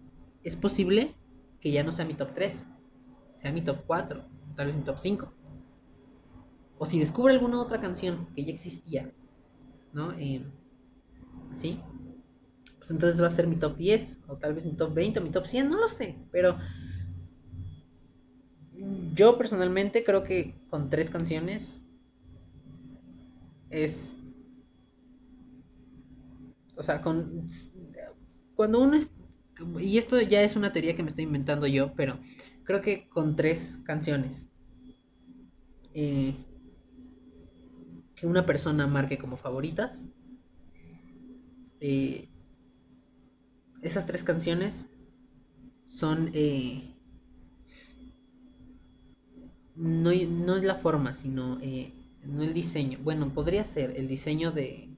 es 0.44 0.57
posible 0.57 1.14
que 1.61 1.73
ya 1.73 1.83
no 1.83 1.92
sea 1.92 2.05
mi 2.05 2.14
top 2.14 2.35
3, 2.35 2.68
sea 3.31 3.53
mi 3.53 3.62
top 3.62 3.79
4, 3.87 4.25
tal 4.57 4.66
vez 4.66 4.77
mi 4.77 4.83
top 4.83 4.99
5. 4.99 5.33
O 6.79 6.87
si 6.87 6.99
descubro 6.99 7.33
alguna 7.33 7.61
otra 7.61 7.81
canción 7.81 8.29
que 8.35 8.44
ya 8.44 8.53
existía, 8.53 9.11
¿no? 9.92 10.12
¿Sí? 11.53 11.81
Pues 12.79 12.91
entonces 12.91 13.21
va 13.23 13.27
a 13.27 13.31
ser 13.31 13.47
mi 13.47 13.57
top 13.57 13.77
10, 13.77 14.21
o 14.29 14.37
tal 14.37 14.55
vez 14.55 14.65
mi 14.65 14.73
top 14.73 14.95
20, 14.95 15.21
o 15.21 15.23
mi 15.23 15.31
top 15.31 15.47
100, 15.47 15.69
no 15.69 15.79
lo 15.79 15.89
sé, 15.89 16.17
pero 16.31 16.57
yo 19.15 19.37
personalmente 19.37 20.05
creo 20.05 20.25
que 20.25 20.55
con 20.71 20.89
tres 20.89 21.11
canciones 21.11 21.83
es 23.69 24.17
o 26.77 26.83
sea, 26.83 27.03
con 27.03 27.47
cuando 28.55 28.81
uno 28.81 28.95
es 28.95 29.13
y 29.79 29.99
esto 29.99 30.19
ya 30.23 30.41
es 30.43 30.57
una 30.57 30.73
teoría 30.73 30.97
que 30.97 31.03
me 31.03 31.11
estoy 31.11 31.25
inventando 31.25 31.67
yo, 31.67 31.93
pero 31.95 32.19
creo 32.65 32.81
que 32.81 33.09
con 33.11 33.37
tres 33.37 33.79
canciones 33.85 34.49
eh, 35.93 36.35
que 38.17 38.27
una 38.27 38.47
persona 38.47 38.87
marque 38.87 39.19
como 39.19 39.37
favoritas, 39.37 40.07
eh, 41.81 42.29
esas 43.83 44.07
tres 44.07 44.23
canciones 44.23 44.88
son... 45.85 46.31
eh, 46.35 46.95
no, 49.77 50.11
no 50.12 50.57
es 50.57 50.64
la 50.64 50.75
forma, 50.77 51.14
sino 51.14 51.59
eh, 51.61 51.93
no 52.25 52.43
el 52.43 52.53
diseño. 52.53 52.99
Bueno, 53.03 53.33
podría 53.33 53.64
ser 53.64 53.97
el 53.97 54.09
diseño 54.09 54.53
de... 54.53 54.88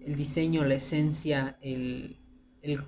El 0.00 0.16
diseño, 0.16 0.64
la 0.64 0.74
esencia, 0.74 1.56
el... 1.62 2.16
el 2.62 2.80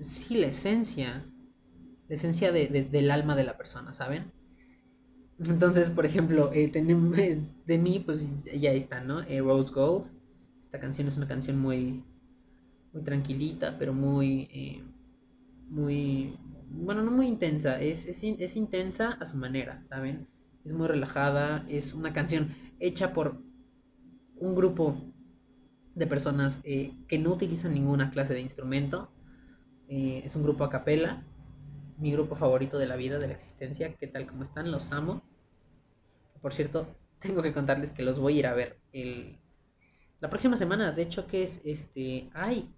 sí, 0.00 0.36
la 0.36 0.48
esencia. 0.48 1.24
La 2.08 2.14
esencia 2.16 2.52
de- 2.52 2.68
de- 2.68 2.84
del 2.84 3.10
alma 3.10 3.36
de 3.36 3.44
la 3.44 3.56
persona, 3.56 3.92
¿saben? 3.92 4.32
Entonces, 5.38 5.90
por 5.90 6.06
ejemplo, 6.06 6.50
eh, 6.52 6.68
tenemos 6.68 7.16
de 7.66 7.78
mí, 7.78 8.02
pues 8.04 8.26
ya 8.44 8.72
está, 8.72 9.00
¿no? 9.00 9.20
Eh, 9.22 9.40
Rose 9.40 9.72
Gold. 9.72 10.10
Esta 10.62 10.80
canción 10.80 11.08
es 11.08 11.16
una 11.16 11.28
canción 11.28 11.58
muy, 11.58 12.04
muy 12.92 13.02
tranquilita, 13.02 13.76
pero 13.78 13.92
muy, 13.92 14.48
eh, 14.52 14.82
muy, 15.68 16.36
bueno, 16.70 17.02
no 17.02 17.10
muy 17.10 17.28
intensa, 17.28 17.80
es, 17.80 18.06
es, 18.06 18.22
es 18.22 18.56
intensa 18.56 19.12
a 19.20 19.24
su 19.24 19.36
manera, 19.36 19.82
¿saben? 19.82 20.26
Es 20.64 20.72
muy 20.72 20.88
relajada, 20.88 21.64
es 21.68 21.94
una 21.94 22.12
canción 22.12 22.54
hecha 22.80 23.12
por 23.12 23.40
un 24.38 24.54
grupo 24.54 24.96
de 25.94 26.06
personas 26.06 26.60
eh, 26.64 26.92
que 27.08 27.18
no 27.18 27.32
utilizan 27.32 27.74
ninguna 27.74 28.10
clase 28.10 28.34
de 28.34 28.40
instrumento. 28.40 29.10
Eh, 29.88 30.22
es 30.24 30.36
un 30.36 30.42
grupo 30.42 30.64
a 30.64 30.70
capela, 30.70 31.24
mi 31.98 32.12
grupo 32.12 32.34
favorito 32.36 32.78
de 32.78 32.86
la 32.86 32.96
vida, 32.96 33.18
de 33.18 33.28
la 33.28 33.34
existencia. 33.34 33.94
¿Qué 33.96 34.06
tal 34.06 34.26
como 34.26 34.42
están? 34.42 34.70
Los 34.70 34.92
amo. 34.92 35.22
Por 36.40 36.52
cierto, 36.54 36.96
tengo 37.18 37.42
que 37.42 37.52
contarles 37.52 37.90
que 37.92 38.02
los 38.02 38.18
voy 38.18 38.36
a 38.36 38.38
ir 38.40 38.46
a 38.46 38.54
ver 38.54 38.80
el, 38.92 39.38
la 40.20 40.30
próxima 40.30 40.56
semana. 40.56 40.92
De 40.92 41.02
hecho, 41.02 41.26
que 41.26 41.42
es 41.44 41.60
este. 41.64 42.30
¡Ay! 42.34 42.74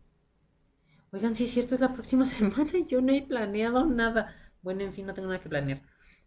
Oigan, 1.13 1.35
sí 1.35 1.45
es 1.45 1.51
cierto, 1.51 1.75
es 1.75 1.81
la 1.81 1.93
próxima 1.93 2.27
semana 2.37 2.73
yo 2.89 3.01
no 3.01 3.13
he 3.13 3.23
planeado 3.23 3.85
nada. 3.87 4.35
Bueno, 4.63 4.83
en 4.83 4.93
fin, 4.95 5.07
no 5.07 5.15
tengo 5.15 5.29
nada 5.29 5.41
que 5.41 5.49
planear. 5.49 5.83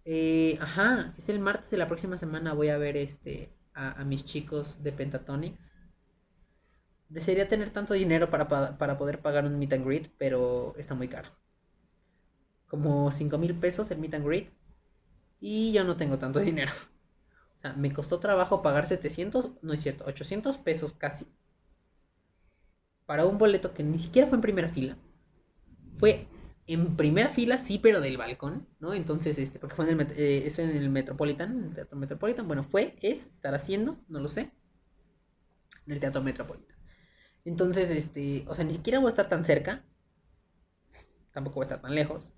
Eh, 0.06 0.58
ajá, 0.62 1.14
es 1.18 1.30
el 1.30 1.40
martes 1.40 1.70
de 1.72 1.78
la 1.78 1.88
próxima 1.88 2.18
semana. 2.18 2.54
Voy 2.54 2.70
a 2.70 2.78
ver 2.78 2.98
este 2.98 3.54
a, 3.74 4.04
mis 4.04 4.26
chicos 4.26 4.82
de 4.84 4.92
Pentatonics. 4.92 5.74
Desearía 7.10 7.48
tener 7.48 7.70
tanto 7.70 7.94
dinero 7.94 8.32
para, 8.32 8.48
pa- 8.48 8.76
para 8.80 8.98
poder 8.98 9.22
pagar 9.22 9.46
un 9.46 9.60
meet 9.60 9.74
and 9.74 9.86
greet, 9.86 10.12
pero 10.18 10.74
está 10.78 10.96
muy 10.96 11.08
caro. 11.08 11.30
Como 12.72 13.12
5 13.12 13.38
mil 13.38 13.54
pesos 13.54 13.92
el 13.92 13.98
meet 13.98 14.14
and 14.14 14.26
greet. 14.26 14.50
Y 15.42 15.74
yo 15.74 15.84
no 15.84 15.98
tengo 15.98 16.18
tanto 16.18 16.40
dinero. 16.52 16.72
O 17.58 17.60
sea, 17.60 17.74
me 17.74 17.92
costó 17.92 18.22
trabajo 18.22 18.62
pagar 18.62 18.88
700, 18.88 19.52
no 19.62 19.74
es 19.74 19.82
cierto, 19.82 20.06
800 20.06 20.58
pesos 20.58 20.94
casi. 20.94 21.28
Para 23.06 23.26
un 23.26 23.38
boleto 23.38 23.74
que 23.74 23.84
ni 23.84 24.00
siquiera 24.00 24.26
fue 24.26 24.38
en 24.38 24.42
primera 24.42 24.70
fila. 24.70 24.98
Fue 25.98 26.30
en 26.66 26.96
primera 26.96 27.28
fila, 27.28 27.60
sí, 27.60 27.78
pero 27.78 28.00
del 28.00 28.16
balcón, 28.16 28.70
¿no? 28.80 28.94
Entonces, 28.94 29.38
este, 29.38 29.60
porque 29.60 29.76
fue 29.76 29.92
en 29.92 30.00
el, 30.00 30.08
eh, 30.14 30.44
eso 30.46 30.62
en 30.62 30.70
el 30.70 30.90
Metropolitan, 30.90 31.52
en 31.52 31.64
el 31.66 31.74
Teatro 31.74 31.98
Metropolitan. 31.98 32.48
Bueno, 32.48 32.64
fue, 32.64 32.96
es, 33.02 33.26
estar 33.26 33.54
haciendo, 33.54 34.00
no 34.08 34.22
lo 34.22 34.30
sé. 34.30 34.50
En 35.86 35.92
el 35.92 36.00
Teatro 36.00 36.22
Metropolitan. 36.22 36.78
Entonces, 37.44 37.90
este, 37.90 38.46
o 38.48 38.54
sea, 38.54 38.64
ni 38.64 38.72
siquiera 38.72 39.00
voy 39.00 39.08
a 39.08 39.10
estar 39.10 39.28
tan 39.28 39.44
cerca. 39.44 39.84
Tampoco 41.34 41.56
voy 41.56 41.64
a 41.64 41.66
estar 41.66 41.82
tan 41.82 41.96
lejos. 41.96 42.32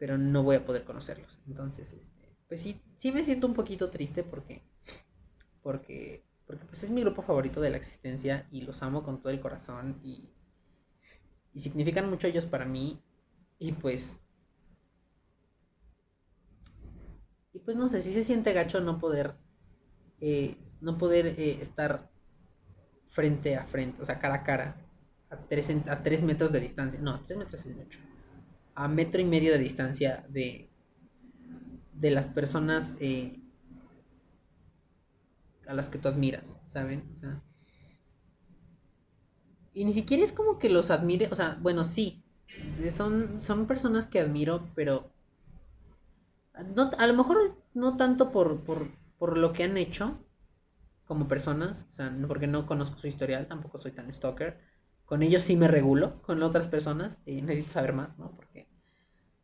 Pero 0.00 0.18
no 0.18 0.42
voy 0.42 0.56
a 0.56 0.66
poder 0.66 0.84
conocerlos. 0.84 1.40
Entonces, 1.46 1.92
este, 1.94 2.36
pues 2.48 2.62
sí, 2.62 2.82
sí 2.96 3.12
me 3.12 3.22
siento 3.22 3.46
un 3.46 3.54
poquito 3.54 3.90
triste 3.90 4.24
porque, 4.24 4.64
porque, 5.62 6.24
porque 6.46 6.66
pues 6.66 6.82
es 6.82 6.90
mi 6.90 7.02
grupo 7.02 7.22
favorito 7.22 7.60
de 7.60 7.70
la 7.70 7.76
existencia 7.78 8.48
y 8.50 8.62
los 8.62 8.82
amo 8.82 9.04
con 9.04 9.20
todo 9.22 9.32
el 9.32 9.40
corazón 9.40 10.00
y, 10.02 10.30
y 11.54 11.60
significan 11.60 12.10
mucho 12.10 12.26
ellos 12.26 12.46
para 12.46 12.64
mí. 12.64 13.00
Y 13.58 13.72
pues, 13.72 14.18
y 17.52 17.58
pues 17.60 17.76
no 17.76 17.88
sé, 17.88 18.02
si 18.02 18.12
se 18.12 18.24
siente 18.24 18.52
gacho 18.52 18.80
no 18.80 18.98
poder, 18.98 19.34
eh, 20.20 20.56
no 20.80 20.98
poder 20.98 21.26
eh, 21.38 21.58
estar 21.60 22.10
frente 23.08 23.56
a 23.56 23.66
frente, 23.66 24.02
o 24.02 24.04
sea, 24.04 24.18
cara 24.18 24.36
a 24.36 24.42
cara, 24.44 24.76
a 25.30 25.36
tres, 25.36 25.70
a 25.88 26.02
tres 26.02 26.22
metros 26.22 26.52
de 26.52 26.60
distancia. 26.60 27.00
No, 27.00 27.20
tres 27.22 27.38
metros 27.38 27.66
es 27.66 27.76
mucho. 27.76 27.98
A 28.74 28.88
metro 28.88 29.20
y 29.20 29.24
medio 29.24 29.52
de 29.52 29.58
distancia 29.58 30.24
de, 30.28 30.70
de 31.92 32.10
las 32.10 32.28
personas 32.28 32.96
eh, 33.00 33.40
a 35.66 35.74
las 35.74 35.88
que 35.88 35.98
tú 35.98 36.08
admiras, 36.08 36.58
¿saben? 36.66 37.04
Y 39.72 39.84
ni 39.84 39.92
siquiera 39.92 40.24
es 40.24 40.32
como 40.32 40.58
que 40.58 40.68
los 40.68 40.90
admire, 40.90 41.28
o 41.30 41.34
sea, 41.34 41.58
bueno, 41.60 41.84
sí, 41.84 42.24
son, 42.90 43.40
son 43.40 43.66
personas 43.66 44.06
que 44.06 44.20
admiro, 44.20 44.68
pero 44.74 45.12
no, 46.74 46.90
a 46.98 47.06
lo 47.06 47.14
mejor 47.14 47.56
no 47.74 47.96
tanto 47.96 48.30
por, 48.30 48.60
por, 48.64 48.88
por 49.18 49.38
lo 49.38 49.52
que 49.52 49.64
han 49.64 49.76
hecho 49.76 50.18
como 51.04 51.28
personas, 51.28 51.86
o 51.88 51.92
sea, 51.92 52.16
porque 52.26 52.46
no 52.46 52.66
conozco 52.66 52.98
su 52.98 53.06
historial, 53.06 53.46
tampoco 53.46 53.78
soy 53.78 53.92
tan 53.92 54.12
stalker. 54.12 54.60
Con 55.10 55.24
ellos 55.24 55.42
sí 55.42 55.56
me 55.56 55.66
regulo, 55.66 56.22
con 56.22 56.40
otras 56.40 56.68
personas 56.68 57.18
necesito 57.26 57.72
saber 57.72 57.94
más, 57.94 58.16
¿no? 58.16 58.30
Porque 58.36 58.68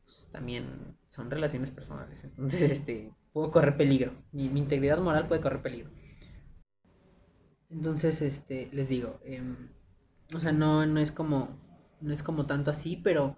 pues, 0.05 0.29
también 0.31 0.97
son 1.09 1.29
relaciones 1.29 1.73
personales, 1.73 2.23
entonces 2.23 2.63
este, 2.71 3.13
puedo 3.33 3.51
correr 3.51 3.77
peligro, 3.77 4.13
mi, 4.31 4.45
integridad 4.45 5.01
moral 5.01 5.27
puede 5.27 5.41
correr 5.41 5.63
peligro. 5.63 5.91
Entonces, 7.69 8.23
este, 8.23 8.69
les 8.71 8.89
digo, 8.89 9.19
em, 9.25 9.73
o 10.33 10.39
sea, 10.39 10.53
no, 10.53 10.87
no 10.87 11.01
es 11.01 11.11
como, 11.11 11.59
no 12.01 12.15
es 12.15 12.23
como 12.23 12.47
tanto 12.47 12.71
así, 12.71 13.01
pero 13.03 13.37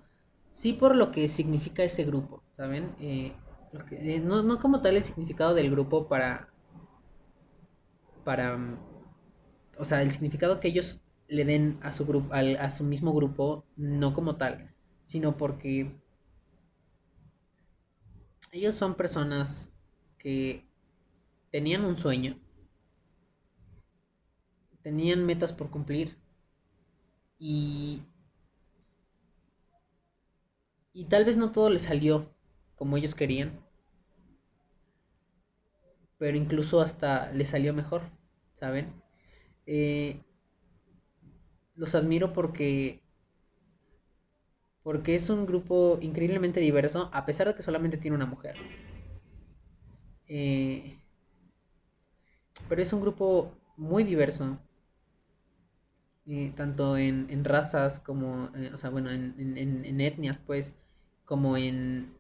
sí 0.53 0.75
por 0.75 0.97
lo 0.97 1.11
que 1.11 1.29
significa 1.29 1.83
ese 1.83 2.05
grupo, 2.05 2.43
¿saben? 2.53 2.95
Eh, 3.01 3.33
eh, 3.91 4.21
no, 4.21 4.43
no 4.43 4.59
como 4.59 4.83
tal 4.83 4.99
el 4.99 5.05
significado 5.05 5.55
del 5.55 5.71
grupo 5.71 6.09
para, 6.09 6.53
para, 8.23 8.59
o 9.79 9.85
sea, 9.87 10.03
el 10.03 10.11
significado 10.11 10.61
que 10.61 10.69
ellos 10.69 11.01
le 11.29 11.45
den 11.45 11.79
a 11.83 11.93
su 11.93 12.07
grupo, 12.07 12.35
al, 12.35 12.57
a 12.57 12.71
su 12.71 12.85
mismo 12.85 13.15
grupo, 13.15 13.65
no 13.77 14.15
como 14.15 14.37
tal, 14.37 14.75
sino 15.05 15.37
porque 15.37 15.93
ellos 18.53 18.75
son 18.75 18.95
personas 18.95 19.71
que 20.19 20.65
tenían 21.51 21.85
un 21.85 21.97
sueño, 21.97 22.39
tenían 24.83 25.25
metas 25.25 25.53
por 25.53 25.71
cumplir 25.71 26.17
y 27.41 28.03
y 30.93 31.07
tal 31.07 31.25
vez 31.25 31.39
no 31.39 31.51
todo 31.51 31.71
les 31.71 31.81
salió 31.83 32.29
como 32.77 32.99
ellos 32.99 33.15
querían, 33.15 33.59
pero 36.19 36.37
incluso 36.37 36.81
hasta 36.81 37.31
les 37.33 37.49
salió 37.49 37.73
mejor, 37.75 38.03
¿saben? 38.53 38.93
Eh, 39.67 40.21
los 41.79 41.95
admiro 41.95 42.35
porque 42.35 43.01
porque 44.83 45.15
es 45.15 45.31
un 45.31 45.47
grupo 45.47 45.99
increíblemente 46.01 46.59
diverso, 46.59 47.11
a 47.13 47.25
pesar 47.27 47.47
de 47.47 47.55
que 47.55 47.63
solamente 47.63 47.97
tiene 47.97 48.17
una 48.17 48.27
mujer. 48.27 48.57
Eh, 50.29 50.99
pero 52.69 52.81
es 52.83 52.93
un 52.93 53.01
grupo 53.01 53.51
muy 53.77 54.05
diverso, 54.05 54.59
eh, 56.27 56.53
tanto 56.55 56.97
en, 56.97 57.45
razas 57.45 58.01
como, 58.01 58.51
eh, 58.55 58.71
o 58.75 58.77
sea, 58.77 58.91
bueno, 58.91 59.11
en, 59.11 59.35
en- 59.39 60.01
etnias, 60.01 60.39
pues, 60.39 60.75
como 61.25 61.57
en, 61.57 62.13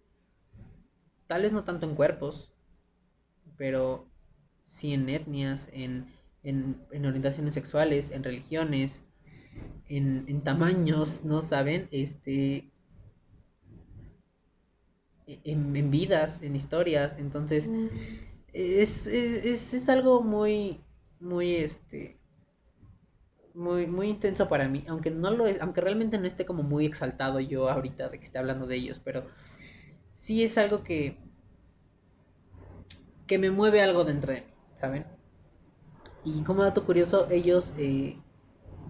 tal 1.28 1.42
vez 1.42 1.52
no 1.52 1.62
tanto 1.64 1.86
en 1.86 1.94
cuerpos, 1.94 2.52
pero 3.56 4.06
sí 4.64 4.92
en 4.94 5.08
etnias, 5.08 5.68
en, 5.72 6.06
en 6.92 7.06
orientaciones 7.06 7.54
sexuales, 7.54 8.10
en 8.10 8.24
religiones, 8.24 9.04
en, 9.88 10.24
en 10.28 10.42
tamaños, 10.42 11.24
¿no 11.24 11.42
saben? 11.42 11.88
Este, 11.90 12.70
e- 15.26 15.40
en, 15.44 15.76
en 15.76 15.90
vidas, 15.90 16.40
en 16.42 16.56
historias, 16.56 17.16
entonces 17.18 17.70
es, 18.52 19.06
es, 19.06 19.44
es, 19.44 19.74
es 19.74 19.88
algo 19.88 20.22
muy, 20.22 20.80
muy, 21.20 21.56
este, 21.56 22.18
muy, 23.54 23.86
muy 23.86 24.08
intenso 24.10 24.48
para 24.48 24.68
mí, 24.68 24.84
aunque 24.88 25.10
no 25.10 25.30
lo 25.30 25.46
es, 25.46 25.60
aunque 25.60 25.80
realmente 25.80 26.18
no 26.18 26.26
esté 26.26 26.46
como 26.46 26.62
muy 26.62 26.86
exaltado 26.86 27.40
yo 27.40 27.68
ahorita 27.68 28.08
de 28.08 28.18
que 28.18 28.24
esté 28.24 28.38
hablando 28.38 28.66
de 28.66 28.76
ellos, 28.76 29.00
pero 29.04 29.26
sí 30.12 30.42
es 30.44 30.58
algo 30.58 30.84
que, 30.84 31.18
que 33.26 33.38
me 33.38 33.50
mueve 33.50 33.82
algo 33.82 34.04
dentro 34.04 34.32
de 34.32 34.40
mí, 34.42 34.46
¿saben? 34.74 35.04
Y 36.24 36.42
como 36.42 36.62
dato 36.62 36.84
curioso, 36.84 37.28
ellos, 37.30 37.72
eh, 37.78 38.18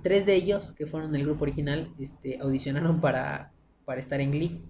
tres 0.03 0.27
de 0.27 0.35
ellos, 0.35 0.73
que 0.73 0.87
fueron 0.87 1.13
del 1.13 1.25
grupo 1.25 1.45
original, 1.45 1.93
este, 1.99 2.39
audicionaron 2.41 3.01
para, 3.01 3.53
para 3.85 4.01
estar 4.01 4.21
en 4.21 4.31
Glee. 4.33 4.63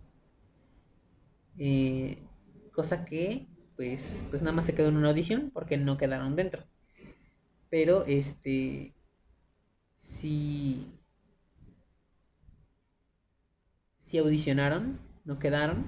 Eh, 1.59 2.19
cosa 2.73 3.05
que, 3.05 3.49
pues, 3.77 4.25
pues 4.31 4.43
nada 4.43 4.55
más 4.55 4.67
se 4.67 4.75
quedó 4.75 4.89
en 4.89 4.97
una 4.97 5.09
audición 5.11 5.51
porque 5.53 5.77
no 5.77 5.97
quedaron 5.97 6.37
dentro. 6.37 6.65
Pero, 7.71 8.05
este, 8.07 8.95
sí, 9.95 10.93
sí 13.97 14.19
audicionaron, 14.19 15.01
no 15.25 15.39
quedaron. 15.39 15.87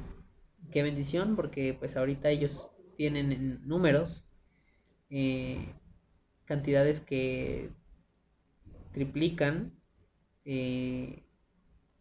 Qué 0.71 0.83
bendición, 0.83 1.37
porque 1.37 1.75
pues 1.75 1.97
ahorita 1.97 2.31
ellos 2.31 2.71
tienen 2.97 3.33
en 3.33 3.67
números 3.67 4.25
eh, 5.09 5.75
cantidades 6.45 7.01
que 7.01 7.71
triplican 8.93 9.73
eh, 10.45 11.25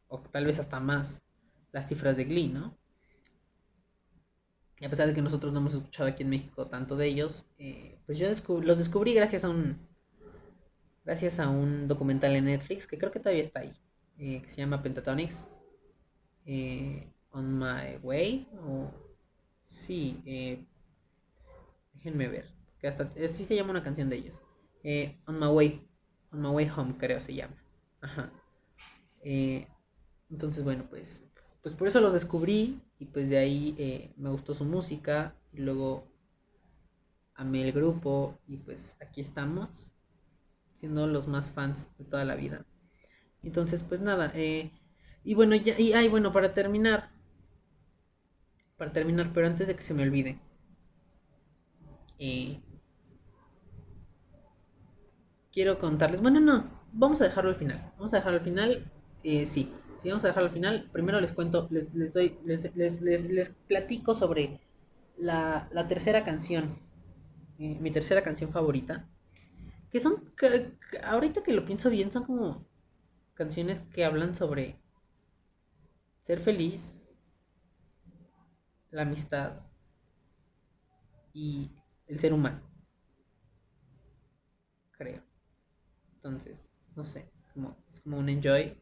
o 0.08 0.20
tal 0.20 0.46
vez 0.46 0.60
hasta 0.60 0.80
más 0.80 1.24
las 1.72 1.88
cifras 1.88 2.18
de 2.18 2.26
Glee, 2.26 2.50
¿no? 2.50 2.78
Y 4.80 4.86
a 4.86 4.90
pesar 4.90 5.08
de 5.08 5.14
que 5.14 5.22
nosotros 5.22 5.52
no 5.54 5.60
hemos 5.60 5.76
escuchado 5.76 6.10
aquí 6.10 6.24
en 6.24 6.30
México 6.30 6.68
tanto 6.68 6.96
de 6.96 7.06
ellos, 7.08 7.46
eh, 7.58 8.00
pues 8.06 8.18
yo 8.18 8.28
descub- 8.28 8.64
los 8.64 8.78
descubrí 8.78 9.14
gracias 9.14 9.44
a 9.44 9.50
un 9.50 9.78
gracias 11.04 11.40
a 11.40 11.50
un 11.50 11.88
documental 11.88 12.36
en 12.36 12.46
Netflix 12.46 12.88
que 12.88 12.98
creo 12.98 13.12
que 13.12 13.20
todavía 13.20 13.42
está 13.42 13.62
ahí, 13.62 13.74
eh, 14.18 14.42
que 14.42 14.48
se 14.48 14.58
llama 14.58 14.82
Pentatonics 14.82 15.56
On 17.32 17.46
My 17.60 17.98
Way 18.04 18.48
o 18.66 18.92
sí, 19.64 20.22
déjenme 21.94 22.28
ver, 22.28 22.50
que 22.80 22.88
hasta 22.88 23.12
sí 23.28 23.44
se 23.46 23.56
llama 23.56 23.72
una 23.72 23.84
canción 23.84 24.10
de 24.10 24.18
ellos, 24.18 24.42
On 25.28 25.40
My 25.40 25.48
Way, 25.48 25.89
On 26.32 26.42
My 26.42 26.50
Way 26.50 26.70
Home 26.76 26.96
creo 26.98 27.20
se 27.22 27.34
llama, 27.36 27.56
ajá. 28.02 28.32
Eh, 29.22 29.68
entonces 30.30 30.64
bueno 30.64 30.86
pues 30.90 31.24
pues 31.62 31.76
por 31.76 31.88
eso 31.88 32.00
los 32.00 32.14
descubrí 32.14 32.82
y 33.00 33.06
pues 33.06 33.30
de 33.30 33.38
ahí 33.38 33.76
eh, 33.78 34.14
me 34.18 34.30
gustó 34.30 34.54
su 34.54 34.66
música 34.66 35.36
y 35.52 35.60
luego 35.60 36.08
amé 37.36 37.64
el 37.64 37.72
grupo 37.72 38.38
y 38.48 38.58
pues 38.58 38.96
aquí 39.02 39.22
estamos 39.22 39.92
siendo 40.74 41.08
los 41.08 41.28
más 41.28 41.52
fans 41.52 41.90
de 41.98 42.06
toda 42.06 42.24
la 42.24 42.36
vida 42.36 42.66
entonces 43.44 43.84
pues 43.84 44.02
nada 44.02 44.32
eh, 44.36 44.72
y 45.24 45.34
bueno 45.34 45.56
ya 45.56 45.78
y 45.80 45.94
ay 45.94 46.08
bueno 46.08 46.32
para 46.32 46.54
terminar 46.54 47.12
para 48.78 48.94
terminar 48.94 49.32
pero 49.34 49.48
antes 49.48 49.68
de 49.68 49.76
que 49.76 49.82
se 49.82 49.94
me 49.94 50.04
olvide 50.04 50.40
eh, 52.20 52.62
quiero 55.52 55.80
contarles. 55.80 56.22
Bueno 56.22 56.40
no 56.40 56.80
vamos 56.92 57.22
a 57.22 57.26
dejarlo 57.26 57.50
al 57.50 57.56
final. 57.56 57.92
Vamos 57.98 58.14
a 58.14 58.18
dejarlo 58.18 58.38
al 58.38 58.44
final 58.44 58.92
eh, 59.24 59.46
sí. 59.46 59.74
Si 59.96 60.08
vamos 60.08 60.24
a 60.24 60.30
dejarlo 60.30 60.48
al 60.48 60.54
final, 60.54 60.90
primero 60.92 61.20
les 61.20 61.34
cuento, 61.34 61.68
les, 61.72 61.94
les 61.94 62.14
doy, 62.14 62.40
les, 62.46 62.74
les, 62.76 63.02
les, 63.02 63.50
platico 63.68 64.14
sobre 64.14 64.62
la, 65.18 65.68
la 65.74 65.88
tercera 65.90 66.24
canción, 66.24 66.80
eh, 67.58 67.78
mi 67.82 67.92
tercera 67.92 68.24
canción 68.24 68.54
favorita, 68.54 69.10
que 69.92 70.00
son, 70.00 70.34
ahorita 71.04 71.44
que 71.44 71.52
lo 71.52 71.66
pienso 71.66 71.90
bien, 71.90 72.12
son 72.12 72.24
como 72.24 72.66
canciones 73.34 73.82
que 73.82 74.06
hablan 74.06 74.36
sobre 74.36 74.80
ser 76.22 76.40
feliz, 76.40 76.98
la 78.92 79.02
amistad 79.02 79.64
y 81.34 81.72
el 82.08 82.20
ser 82.20 82.32
humano, 82.32 82.62
creo. 84.92 85.30
Entonces, 86.30 86.70
no 86.96 87.06
sé, 87.06 87.30
es 87.90 88.00
como 88.02 88.18
un 88.18 88.30
enjoy 88.30 88.78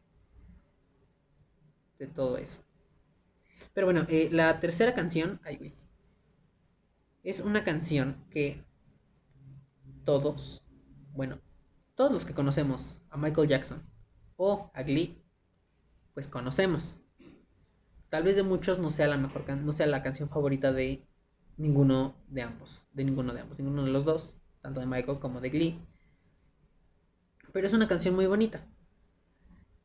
de 1.98 2.06
todo 2.06 2.36
eso. 2.36 2.60
Pero 3.72 3.86
bueno, 3.86 4.06
eh, 4.08 4.28
la 4.30 4.60
tercera 4.60 4.94
canción, 4.94 5.40
ay, 5.44 5.56
güey, 5.56 5.74
es 7.22 7.40
una 7.40 7.64
canción 7.64 8.24
que 8.30 8.64
todos, 10.04 10.62
bueno, 11.14 11.38
todos 11.94 12.12
los 12.12 12.24
que 12.24 12.34
conocemos 12.34 13.00
a 13.10 13.16
Michael 13.16 13.48
Jackson 13.48 13.82
o 14.36 14.70
a 14.74 14.82
Glee, 14.82 15.20
pues 16.14 16.26
conocemos. 16.26 16.98
Tal 18.10 18.24
vez 18.24 18.36
de 18.36 18.42
muchos 18.42 18.78
no 18.78 18.90
sea 18.90 19.08
la 19.08 19.16
mejor, 19.16 19.48
no 19.56 19.72
sea 19.72 19.86
la 19.86 20.02
canción 20.02 20.28
favorita 20.28 20.72
de 20.72 21.06
ninguno 21.56 22.14
de 22.28 22.42
ambos, 22.42 22.86
de 22.92 23.04
ninguno 23.04 23.32
de 23.32 23.40
ambos, 23.40 23.58
ninguno 23.58 23.84
de 23.84 23.90
los 23.90 24.04
dos, 24.04 24.34
tanto 24.60 24.80
de 24.80 24.86
Michael 24.86 25.18
como 25.18 25.40
de 25.40 25.50
Glee. 25.50 25.80
Pero 27.52 27.66
es 27.66 27.72
una 27.72 27.88
canción 27.88 28.14
muy 28.14 28.26
bonita 28.26 28.66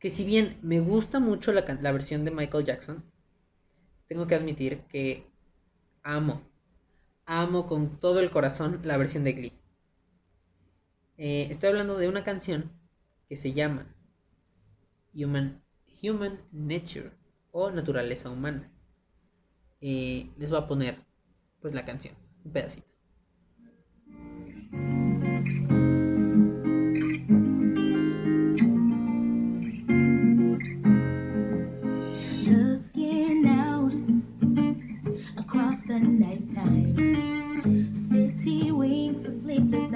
que 0.04 0.10
si 0.10 0.26
bien 0.26 0.58
me 0.62 0.82
gusta 0.82 1.22
mucho 1.22 1.54
la, 1.54 1.62
la 1.82 1.92
versión 1.94 2.26
de 2.26 2.32
Michael 2.32 2.66
Jackson, 2.66 3.06
tengo 4.06 4.28
que 4.28 4.36
admitir 4.36 4.82
que 4.90 5.32
amo, 6.04 6.42
amo 7.26 7.68
con 7.68 8.00
todo 8.02 8.20
el 8.20 8.30
corazón 8.30 8.82
la 8.84 8.98
versión 8.98 9.24
de 9.24 9.32
Glee. 9.32 9.54
Eh, 11.18 11.48
estoy 11.50 11.70
hablando 11.70 11.98
de 11.98 12.10
una 12.10 12.26
canción 12.26 12.70
que 13.30 13.38
se 13.38 13.54
llama 13.54 13.96
Human, 15.14 15.64
Human 16.02 16.42
Nature 16.52 17.12
o 17.52 17.72
Naturaleza 17.72 18.30
Humana. 18.30 18.70
Eh, 19.80 20.30
les 20.38 20.50
voy 20.50 20.60
a 20.60 20.68
poner 20.68 20.98
pues 21.62 21.74
la 21.74 21.86
canción, 21.86 22.16
un 22.44 22.52
pedacito. 22.52 22.93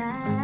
now. 0.08 0.37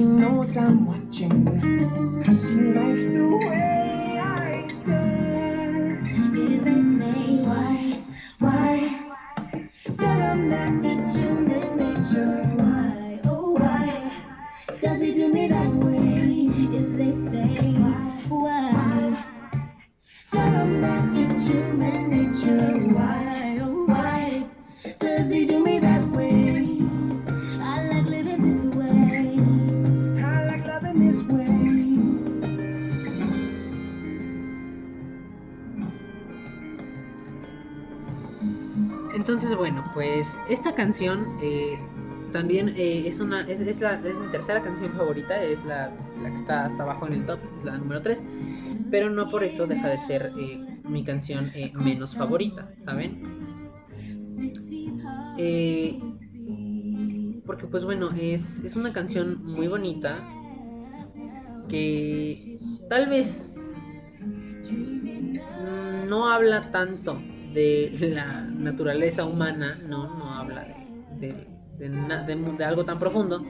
She 0.00 0.06
knows 0.06 0.56
I'm 0.56 0.86
watching. 0.86 1.44
She 2.24 2.54
likes 2.72 3.04
the 3.04 3.36
way 3.36 3.59
esta 40.70 40.84
canción 40.84 41.36
eh, 41.42 41.80
también 42.32 42.68
eh, 42.76 43.02
es 43.04 43.18
una 43.18 43.40
es, 43.40 43.80
la, 43.80 43.94
es 43.94 44.20
mi 44.20 44.28
tercera 44.28 44.62
canción 44.62 44.92
favorita, 44.92 45.42
es 45.42 45.64
la, 45.64 45.90
que 46.24 46.34
está 46.36 46.64
hasta 46.64 46.84
abajo 46.84 47.08
en 47.08 47.14
el 47.14 47.26
top, 47.26 47.40
la 47.64 47.76
número 47.76 48.00
3, 48.00 48.22
pero 48.88 49.10
no 49.10 49.28
por 49.30 49.42
eso 49.42 49.66
deja 49.66 49.88
de 49.88 49.98
ser 49.98 50.32
eh, 50.38 50.80
mi 50.84 51.02
canción 51.02 51.50
menos 51.74 52.14
favorita, 52.14 52.70
¿saben? 52.84 53.20
Porque 57.44 57.66
pues 57.66 57.84
bueno, 57.84 58.10
es, 58.16 58.60
es 58.60 58.76
una 58.76 58.92
canción 58.92 59.42
muy 59.44 59.66
bonita 59.66 60.24
que 61.68 62.58
tal 62.88 63.08
vez 63.08 63.56
mm, 64.20 65.34
no 66.08 66.28
habla 66.28 66.70
tanto 66.70 67.20
de 67.52 68.12
la 68.14 68.42
naturaleza 68.42 69.24
humana, 69.24 69.80
no 69.84 70.19
de, 71.18 72.64
algo 72.64 72.84
tan 72.84 72.98
profundo. 72.98 73.44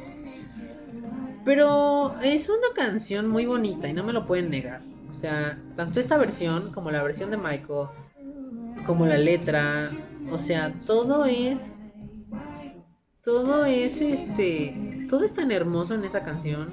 Pero 1.44 2.14
es 2.22 2.48
una 2.48 2.74
canción 2.74 3.28
muy 3.28 3.46
bonita 3.46 3.88
y 3.88 3.92
no 3.92 4.04
me 4.04 4.12
lo 4.12 4.26
pueden 4.26 4.50
negar. 4.50 4.82
O 5.10 5.14
sea, 5.14 5.58
tanto 5.74 5.98
esta 6.00 6.18
versión 6.18 6.72
como 6.72 6.90
la 6.90 7.02
versión 7.02 7.30
de 7.30 7.36
Michael, 7.36 7.88
como 8.86 9.06
la 9.06 9.16
letra, 9.16 9.90
o 10.30 10.38
sea, 10.38 10.72
todo 10.86 11.24
es 11.24 11.74
todo 13.22 13.66
es 13.66 14.00
este 14.00 15.06
todo 15.08 15.24
es 15.24 15.34
tan 15.34 15.50
hermoso 15.50 15.94
en 15.94 16.04
esa 16.04 16.22
canción 16.22 16.70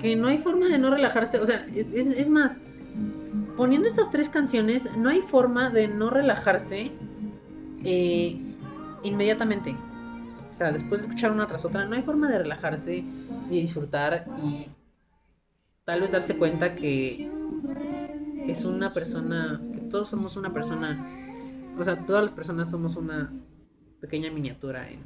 que 0.00 0.16
no 0.16 0.28
hay 0.28 0.38
forma 0.38 0.68
de 0.68 0.78
no 0.78 0.90
relajarse 0.90 1.38
o 1.38 1.44
sea 1.44 1.66
es 1.74 2.30
más 2.30 2.56
poniendo 3.56 3.86
estas 3.86 4.10
tres 4.10 4.30
canciones 4.30 4.96
no 4.96 5.10
hay 5.10 5.20
forma 5.20 5.68
de 5.68 5.88
no 5.88 6.08
relajarse 6.08 6.92
eh, 7.84 8.36
inmediatamente. 9.02 9.76
O 10.50 10.54
sea 10.54 10.72
después 10.72 11.00
de 11.00 11.08
escuchar 11.08 11.30
una 11.30 11.46
tras 11.46 11.64
otra 11.64 11.84
no 11.84 11.94
hay 11.94 12.02
forma 12.02 12.28
de 12.28 12.38
relajarse 12.38 13.04
y 13.50 13.60
disfrutar 13.60 14.26
y 14.42 14.66
tal 15.84 16.00
vez 16.00 16.10
darse 16.10 16.36
cuenta 16.36 16.74
que 16.74 17.30
es 18.46 18.64
una 18.64 18.94
persona 18.94 19.60
que 19.74 19.80
todos 19.80 20.08
somos 20.08 20.36
una 20.36 20.52
persona 20.52 21.06
o 21.78 21.84
sea 21.84 22.04
todas 22.06 22.22
las 22.22 22.32
personas 22.32 22.70
somos 22.70 22.96
una 22.96 23.30
pequeña 24.00 24.30
miniatura 24.30 24.88
en 24.90 25.04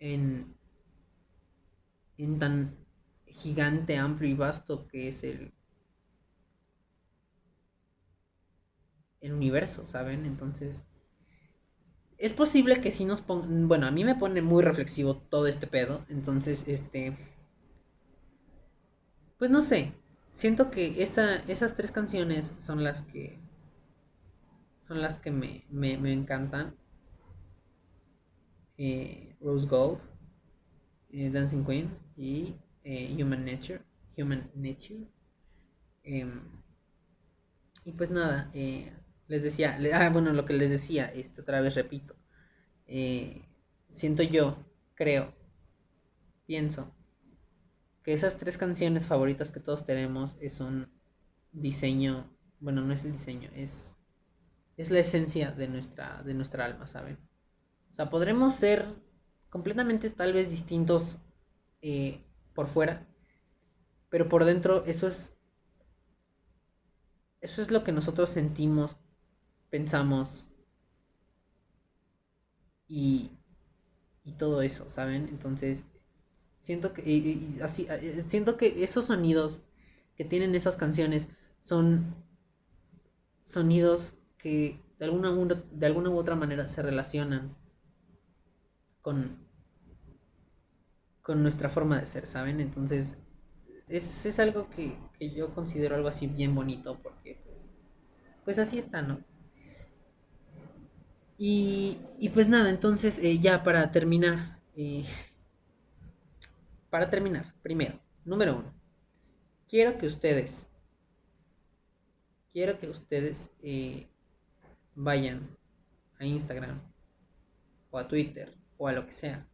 en 0.00 0.54
en 2.18 2.38
tan 2.38 2.76
gigante, 3.26 3.96
amplio 3.96 4.30
y 4.30 4.34
vasto 4.34 4.86
que 4.86 5.08
es 5.08 5.24
el 5.24 5.52
el 9.22 9.32
universo, 9.32 9.86
¿saben? 9.86 10.26
Entonces 10.26 10.84
es 12.18 12.32
posible 12.32 12.80
que 12.80 12.90
sí 12.90 13.04
nos 13.04 13.20
pongan, 13.20 13.68
bueno, 13.68 13.86
a 13.86 13.90
mí 13.90 14.04
me 14.04 14.14
pone 14.14 14.42
muy 14.42 14.62
reflexivo 14.62 15.16
todo 15.16 15.46
este 15.46 15.66
pedo, 15.66 16.04
entonces 16.08 16.64
este 16.68 17.16
pues 19.38 19.50
no 19.50 19.60
sé, 19.60 19.92
siento 20.32 20.70
que 20.70 21.02
esa, 21.02 21.36
esas 21.48 21.74
tres 21.74 21.90
canciones 21.90 22.54
son 22.58 22.84
las 22.84 23.02
que 23.02 23.40
son 24.76 25.00
las 25.00 25.18
que 25.18 25.30
me, 25.30 25.64
me, 25.70 25.96
me 25.96 26.12
encantan. 26.12 26.76
Eh, 28.76 29.36
Rose 29.40 29.66
Gold, 29.68 30.00
eh, 31.10 31.30
Dancing 31.30 31.64
Queen 31.64 31.90
y 32.16 32.56
eh, 32.84 33.16
Human 33.22 33.44
Nature. 33.44 33.82
Human 34.18 34.50
Nature. 34.54 35.06
Em, 36.02 36.40
y 37.84 37.92
pues 37.92 38.10
nada, 38.10 38.50
eh, 38.54 38.92
les 39.32 39.42
decía, 39.48 39.78
le- 39.78 39.94
ah, 39.94 40.10
bueno, 40.10 40.32
lo 40.32 40.44
que 40.46 40.54
les 40.54 40.70
decía, 40.70 41.06
este, 41.22 41.40
otra 41.42 41.60
vez 41.60 41.74
repito. 41.76 42.14
eh, 42.88 43.42
siento 43.88 44.22
yo, 44.24 44.56
creo, 44.94 45.34
pienso, 46.46 46.92
que 48.02 48.12
esas 48.12 48.36
tres 48.38 48.58
canciones 48.58 49.06
favoritas 49.06 49.50
que 49.50 49.60
todos 49.60 49.84
tenemos 49.84 50.36
es 50.40 50.60
un 50.60 50.88
diseño, 51.52 52.30
bueno, 52.60 52.82
no 52.82 52.92
es 52.92 53.04
el 53.04 53.12
diseño, 53.12 53.50
es 53.54 53.96
es 54.78 54.90
la 54.90 55.00
esencia 55.00 55.52
de 55.52 55.68
nuestra, 55.68 56.22
de 56.24 56.34
nuestra 56.34 56.64
alma, 56.64 56.86
¿saben? 56.86 57.18
O 57.90 57.94
sea, 57.94 58.10
podremos 58.10 58.54
ser 58.56 58.86
completamente 59.50 60.10
tal 60.10 60.32
vez 60.32 60.50
distintos 60.50 61.18
eh, 61.82 62.24
por 62.54 62.68
fuera, 62.68 63.06
pero 64.10 64.28
por 64.28 64.44
dentro 64.44 64.84
eso 64.86 65.06
es, 65.06 65.34
eso 67.42 67.60
es 67.60 67.70
lo 67.70 67.84
que 67.84 67.92
nosotros 67.92 68.30
sentimos, 68.30 68.96
pensamos 69.72 70.52
y, 72.88 73.30
y 74.24 74.32
todo 74.34 74.62
eso, 74.62 74.88
¿saben? 74.88 75.28
Entonces, 75.28 75.86
siento 76.58 76.94
que, 76.94 77.02
y- 77.10 77.58
así, 77.62 77.86
eh, 77.90 78.22
siento 78.26 78.58
que 78.58 78.84
esos 78.84 79.06
sonidos 79.06 79.62
que 80.16 80.26
tienen 80.26 80.54
esas 80.54 80.76
canciones 80.78 81.30
son 81.60 82.16
sonidos 83.44 84.16
que 84.36 84.80
de 84.98 85.04
alguna, 85.04 85.30
de 85.70 85.86
alguna 85.86 86.10
u 86.10 86.16
otra 86.18 86.34
manera 86.34 86.66
se 86.66 86.82
relacionan 86.82 87.54
con, 89.02 89.36
con 91.22 91.42
nuestra 91.42 91.68
forma 91.68 91.98
de 92.00 92.06
ser, 92.06 92.26
¿saben? 92.26 92.60
Entonces, 92.60 93.16
es, 93.88 94.26
es 94.26 94.38
algo 94.38 94.68
que, 94.70 94.96
que 95.18 95.30
yo 95.32 95.54
considero 95.54 95.96
algo 95.96 96.08
así 96.08 96.26
bien 96.26 96.54
bonito 96.54 97.00
porque 97.02 97.40
pues, 97.46 97.72
pues 98.44 98.58
así 98.58 98.78
está, 98.78 99.02
¿no? 99.02 99.20
Y, 101.38 101.98
pues 102.32 102.48
nada, 102.48 102.70
entonces 102.70 103.18
eh, 103.18 103.38
ya 103.38 103.62
para 103.62 103.90
terminar, 103.90 104.60
eh, 104.76 105.04
para 106.90 107.10
terminar, 107.10 107.54
primero, 107.62 108.00
número 108.24 108.58
uno, 108.58 108.72
quiero 109.68 109.98
que 109.98 110.06
ustedes, 110.06 110.68
quiero 112.52 112.78
que 112.78 112.88
ustedes 112.88 113.50
eh, 113.62 114.08
vayan 114.94 115.56
a 116.18 116.24
Instagram 116.24 116.80
o 117.90 117.98
a 117.98 118.06
Twitter 118.06 118.54
o 118.76 118.88
a 118.88 118.92
lo 118.92 119.06
que 119.06 119.12
sea 119.12 119.48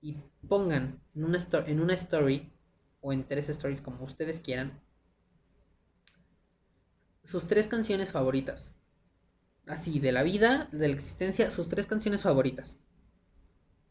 y 0.00 0.16
pongan 0.48 1.00
en 1.14 1.24
una 1.80 1.94
story 1.94 2.52
o 3.00 3.12
en 3.12 3.26
tres 3.26 3.48
stories 3.48 3.80
como 3.80 4.04
ustedes 4.04 4.40
quieran 4.40 4.80
sus 7.22 7.48
tres 7.48 7.66
canciones 7.66 8.12
favoritas. 8.12 8.76
Así, 9.66 9.98
de 9.98 10.12
la 10.12 10.22
vida, 10.22 10.68
de 10.72 10.88
la 10.88 10.94
existencia, 10.94 11.50
sus 11.50 11.68
tres 11.68 11.86
canciones 11.86 12.22
favoritas. 12.22 12.78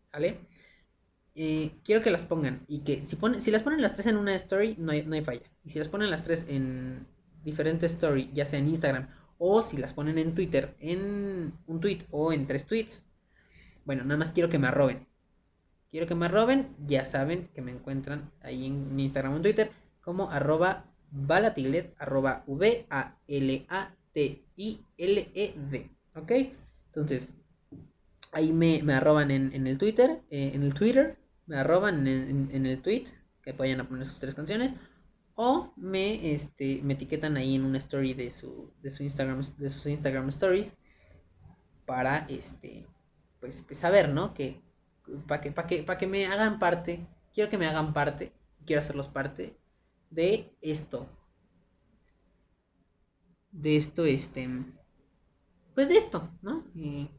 ¿Sale? 0.04 0.40
Eh, 1.38 1.74
quiero 1.84 2.02
que 2.02 2.12
las 2.12 2.24
pongan 2.24 2.64
y 2.70 2.80
que 2.80 3.04
si, 3.04 3.18
ponen, 3.18 3.42
si 3.42 3.52
las 3.52 3.62
ponen 3.62 3.82
las 3.82 3.92
tres 3.92 4.08
en 4.08 4.16
una 4.16 4.34
story, 4.36 4.76
no 4.80 4.94
hay, 4.94 5.06
no 5.06 5.16
hay 5.16 5.22
falla. 5.22 5.52
Y 5.66 5.70
si 5.70 5.80
las 5.80 5.90
ponen 5.90 6.10
las 6.10 6.24
tres 6.24 6.46
en 6.48 7.06
diferentes 7.44 7.94
story, 7.94 8.32
ya 8.34 8.46
sea 8.46 8.60
en 8.60 8.70
Instagram 8.70 9.10
o 9.38 9.62
si 9.62 9.76
las 9.78 9.94
ponen 9.94 10.18
en 10.18 10.34
Twitter, 10.34 10.76
en 10.80 11.54
un 11.68 11.80
tweet 11.82 12.04
o 12.12 12.32
en 12.32 12.48
tres 12.48 12.66
tweets, 12.66 13.04
bueno, 13.84 14.04
nada 14.04 14.18
más 14.18 14.32
quiero 14.32 14.50
que 14.50 14.60
me 14.60 14.68
arroben. 14.68 15.08
Quiero 15.92 16.08
que 16.08 16.16
me 16.16 16.26
arroben, 16.26 16.76
ya 16.86 17.06
saben 17.06 17.50
que 17.54 17.62
me 17.62 17.72
encuentran 17.72 18.32
ahí 18.42 18.66
en 18.68 19.00
Instagram 19.00 19.34
o 19.34 19.36
en 19.38 19.44
Twitter 19.44 19.72
como 20.02 20.32
arroba 20.32 20.86
balatiglet, 21.12 21.94
arroba 21.98 22.44
V-A-L-A-T-I-L-E-D. 24.16 25.92
¿Ok? 26.16 26.32
Entonces, 26.88 27.30
ahí 28.32 28.54
me, 28.54 28.82
me 28.84 28.94
arroban 28.94 29.32
en, 29.32 29.54
en 29.54 29.68
el 29.68 29.78
Twitter, 29.78 30.22
eh, 30.30 30.52
en 30.54 30.64
el 30.64 30.74
Twitter, 30.74 31.18
me 31.46 31.58
arroban 31.58 32.08
en, 32.08 32.30
en- 32.30 32.50
en 32.54 32.66
el 32.66 32.82
tweet, 32.82 33.06
que 33.44 33.52
vayan 33.52 33.82
a 33.82 33.88
poner 33.88 34.06
sus 34.06 34.20
tres 34.20 34.34
canciones, 34.34 34.74
o 35.36 35.74
me, 35.76 36.34
este, 36.34 36.80
me 36.84 36.94
etiquetan 36.94 37.36
ahí 37.38 37.56
en 37.56 37.66
una 37.66 37.78
story 37.78 38.14
de 38.14 38.30
su, 38.32 38.72
de 38.82 38.90
su 38.90 39.04
Instagram, 39.04 39.42
de 39.58 39.70
sus 39.70 39.86
Instagram 39.86 40.30
stories, 40.30 40.74
para 41.86 42.20
este, 42.30 42.88
pues, 43.40 43.62
pues 43.68 43.78
saber, 43.78 44.10
¿no? 44.10 44.34
Que, 44.34 44.62
para 45.28 45.42
que, 45.42 45.52
para 45.52 45.68
que, 45.68 45.84
para 45.84 45.98
que 46.00 46.08
me 46.08 46.26
hagan 46.26 46.58
parte, 46.58 47.06
quiero 47.34 47.50
que 47.50 47.58
me 47.58 47.68
hagan 47.68 47.94
parte, 47.94 48.32
quiero 48.66 48.80
hacerlos 48.80 49.08
parte 49.10 49.56
de 50.10 50.56
esto. 50.62 51.08
De 53.64 53.76
esto, 53.76 54.06
este. 54.06 54.48
Pues 55.76 55.90
de 55.90 55.98
esto, 55.98 56.32
¿no? 56.42 56.64
Y 56.74 57.12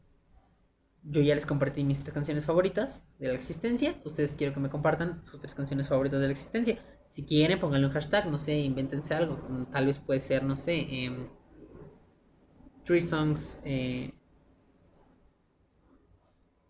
yo 1.03 1.21
ya 1.21 1.35
les 1.35 1.45
compartí 1.45 1.83
mis 1.83 1.99
tres 2.01 2.13
canciones 2.13 2.45
favoritas 2.45 3.03
de 3.19 3.29
la 3.29 3.33
existencia. 3.35 3.95
Ustedes 4.03 4.35
quiero 4.35 4.53
que 4.53 4.59
me 4.59 4.69
compartan 4.69 5.23
sus 5.23 5.39
tres 5.39 5.55
canciones 5.55 5.87
favoritas 5.87 6.19
de 6.19 6.25
la 6.27 6.31
existencia. 6.33 6.77
Si 7.07 7.23
quieren, 7.23 7.59
pónganle 7.59 7.87
un 7.87 7.93
hashtag, 7.93 8.29
no 8.29 8.37
sé, 8.37 8.57
invéntense 8.59 9.13
algo. 9.13 9.37
mm, 9.49 9.65
Tal 9.71 9.85
vez 9.85 9.99
puede 9.99 10.19
ser, 10.19 10.43
no 10.43 10.55
sé, 10.55 11.05
em, 11.05 11.27
Three 12.83 13.01
Songs 13.01 13.59
eh, 13.65 14.11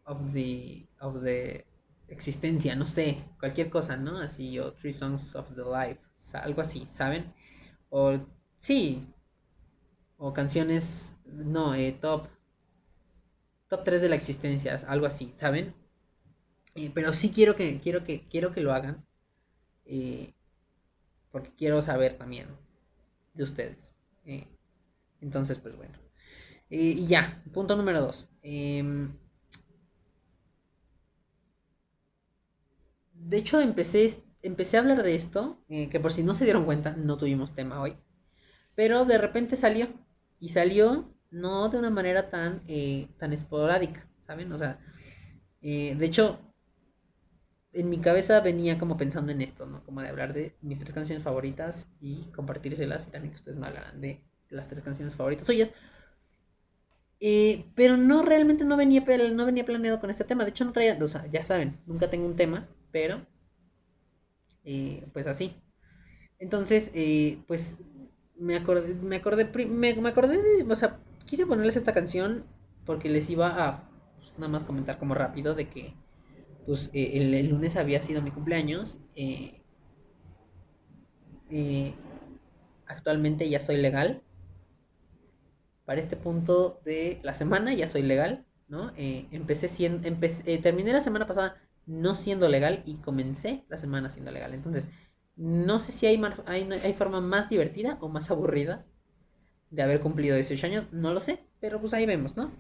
of 0.05 0.32
the 0.34 0.88
of 1.01 1.22
the 1.24 1.65
existencia, 2.09 2.76
no 2.76 2.86
sé, 2.86 3.26
cualquier 3.39 3.70
cosa, 3.70 3.97
¿no? 3.97 4.18
Así 4.18 4.57
o 4.59 4.74
Three 4.74 4.93
Songs 4.93 5.36
of 5.36 5.53
the 5.55 5.63
Life, 5.63 5.99
algo 6.36 6.61
así, 6.61 6.86
¿saben? 6.86 7.34
O 7.89 8.18
sí, 8.55 9.05
o 10.18 10.34
canciones, 10.34 11.15
no, 11.26 11.74
eh, 11.76 11.93
top 11.99 12.28
top 13.68 13.84
3 13.84 14.01
de 14.01 14.09
la 14.09 14.15
existencia, 14.15 14.76
algo 14.88 15.05
así, 15.05 15.34
¿saben? 15.36 15.74
Eh, 16.76 16.91
pero 16.93 17.13
sí 17.13 17.32
quiero 17.32 17.55
que 17.55 17.80
quiero 17.80 18.03
que 18.03 18.28
quiero 18.30 18.51
que 18.51 18.61
lo 18.61 18.74
hagan 18.74 19.05
eh, 19.86 20.34
porque 21.32 21.51
quiero 21.57 21.82
saber 21.82 22.13
también 22.18 22.47
de 23.34 23.43
ustedes. 23.43 23.93
Entonces, 25.22 25.59
pues 25.59 25.76
bueno. 25.76 25.93
Y 26.70 27.07
ya, 27.07 27.43
punto 27.53 27.76
número 27.76 28.01
dos. 28.01 28.30
Em, 28.41 29.11
de 33.13 33.38
hecho, 33.38 33.59
empecé, 33.59 34.24
empecé 34.41 34.78
a 34.78 34.80
hablar 34.82 35.03
de 35.03 35.15
esto, 35.15 35.59
que 35.68 35.99
por 35.99 36.11
si 36.13 36.24
no 36.24 36.34
se 36.34 36.45
dieron 36.45 36.65
cuenta, 36.65 36.91
no 36.95 37.18
tuvimos 37.18 37.53
tema 37.53 37.82
hoy. 37.82 37.97
Pero 38.76 39.05
de 39.05 39.18
repente 39.18 39.55
salió. 39.55 39.89
Y 40.39 40.49
salió 40.49 41.13
no 41.31 41.69
de 41.69 41.77
una 41.77 41.89
manera 41.89 42.29
tan, 42.29 42.63
eh, 42.67 43.09
tan 43.17 43.33
esporádica, 43.33 44.07
¿saben? 44.21 44.51
O 44.51 44.57
sea, 44.57 44.79
eh, 45.61 45.95
de 45.95 46.05
hecho, 46.05 46.39
en 47.73 47.89
mi 47.89 47.99
cabeza 47.99 48.39
venía 48.41 48.79
como 48.79 48.97
pensando 48.97 49.31
en 49.31 49.41
esto, 49.41 49.65
¿no? 49.65 49.83
Como 49.83 50.01
de 50.01 50.09
hablar 50.09 50.33
de 50.33 50.55
mis 50.61 50.79
tres 50.79 50.93
canciones 50.93 51.23
favoritas 51.23 51.88
y 51.99 52.23
compartírselas 52.35 53.07
y 53.07 53.11
también 53.11 53.31
que 53.31 53.38
ustedes 53.38 53.57
me 53.57 53.67
hablaran 53.67 54.01
de 54.01 54.21
las 54.49 54.67
tres 54.67 54.81
canciones 54.81 55.15
favoritas 55.15 55.45
suyas. 55.45 55.71
Eh, 57.19 57.65
pero 57.75 57.97
no, 57.97 58.21
realmente 58.23 58.63
no 58.63 58.77
venía, 58.77 59.03
no 59.33 59.45
venía 59.45 59.65
planeado 59.65 59.99
con 59.99 60.09
este 60.09 60.23
tema. 60.23 60.43
De 60.43 60.51
hecho, 60.51 60.65
no 60.65 60.71
traía, 60.71 60.97
o 61.01 61.07
sea, 61.07 61.25
ya 61.27 61.43
saben, 61.43 61.79
nunca 61.85 62.09
tengo 62.09 62.25
un 62.25 62.35
tema, 62.35 62.67
pero 62.91 63.25
eh, 64.63 65.07
pues 65.13 65.27
así. 65.27 65.55
Entonces, 66.39 66.91
pues 67.47 67.77
me 68.39 68.55
acordé, 68.55 68.95
me 68.95 69.17
acordé, 69.17 69.49
me, 69.67 69.95
me 69.95 70.09
acordé 70.09 70.41
de, 70.41 70.71
o 70.71 70.75
sea, 70.75 70.99
quise 71.25 71.45
ponerles 71.45 71.77
esta 71.77 71.93
canción 71.93 72.45
porque 72.85 73.09
les 73.09 73.29
iba 73.29 73.47
a 73.67 73.89
pues, 74.17 74.33
nada 74.38 74.51
más 74.51 74.63
comentar 74.63 74.97
como 74.99 75.13
rápido 75.15 75.55
de 75.55 75.69
que 75.69 75.93
pues 76.65 76.89
eh, 76.93 77.11
el, 77.15 77.33
el 77.33 77.47
lunes 77.49 77.77
había 77.77 78.01
sido 78.01 78.21
mi 78.21 78.31
cumpleaños. 78.31 78.97
eh, 81.49 81.93
actualmente 82.85 83.49
ya 83.49 83.59
soy 83.59 83.77
legal. 83.77 84.21
Para 85.85 85.99
este 86.01 86.17
punto 86.17 86.81
de 86.83 87.19
la 87.23 87.33
semana 87.33 87.73
ya 87.73 87.88
soy 87.88 88.01
legal, 88.01 88.45
¿no? 88.67 88.91
Eh, 88.97 89.27
empecé 89.31 89.69
siendo, 89.69 90.05
empecé, 90.05 90.57
terminé 90.57 90.91
la 90.91 90.99
semana 90.99 91.25
pasada 91.25 91.55
no 91.85 92.13
siendo 92.13 92.49
legal 92.49 92.83
y 92.85 92.95
comencé 92.95 93.63
la 93.69 93.77
semana 93.77 94.09
siendo 94.09 94.31
legal. 94.31 94.53
Entonces, 94.53 94.89
no 95.38 95.79
sé 95.79 95.91
si 95.91 96.07
hay, 96.07 96.21
hay, 96.45 96.69
hay 96.71 96.93
forma 96.93 97.21
más 97.21 97.49
divertida 97.49 97.97
o 98.01 98.09
más 98.09 98.29
aburrida 98.31 98.85
de 99.69 99.83
haber 99.83 99.99
cumplido 99.99 100.35
18 100.35 100.65
años, 100.65 100.85
no 100.91 101.13
lo 101.13 101.19
sé, 101.19 101.39
pero 101.59 101.79
pues 101.79 101.93
ahí 101.93 102.05
vemos, 102.05 102.35
¿no? 102.35 102.51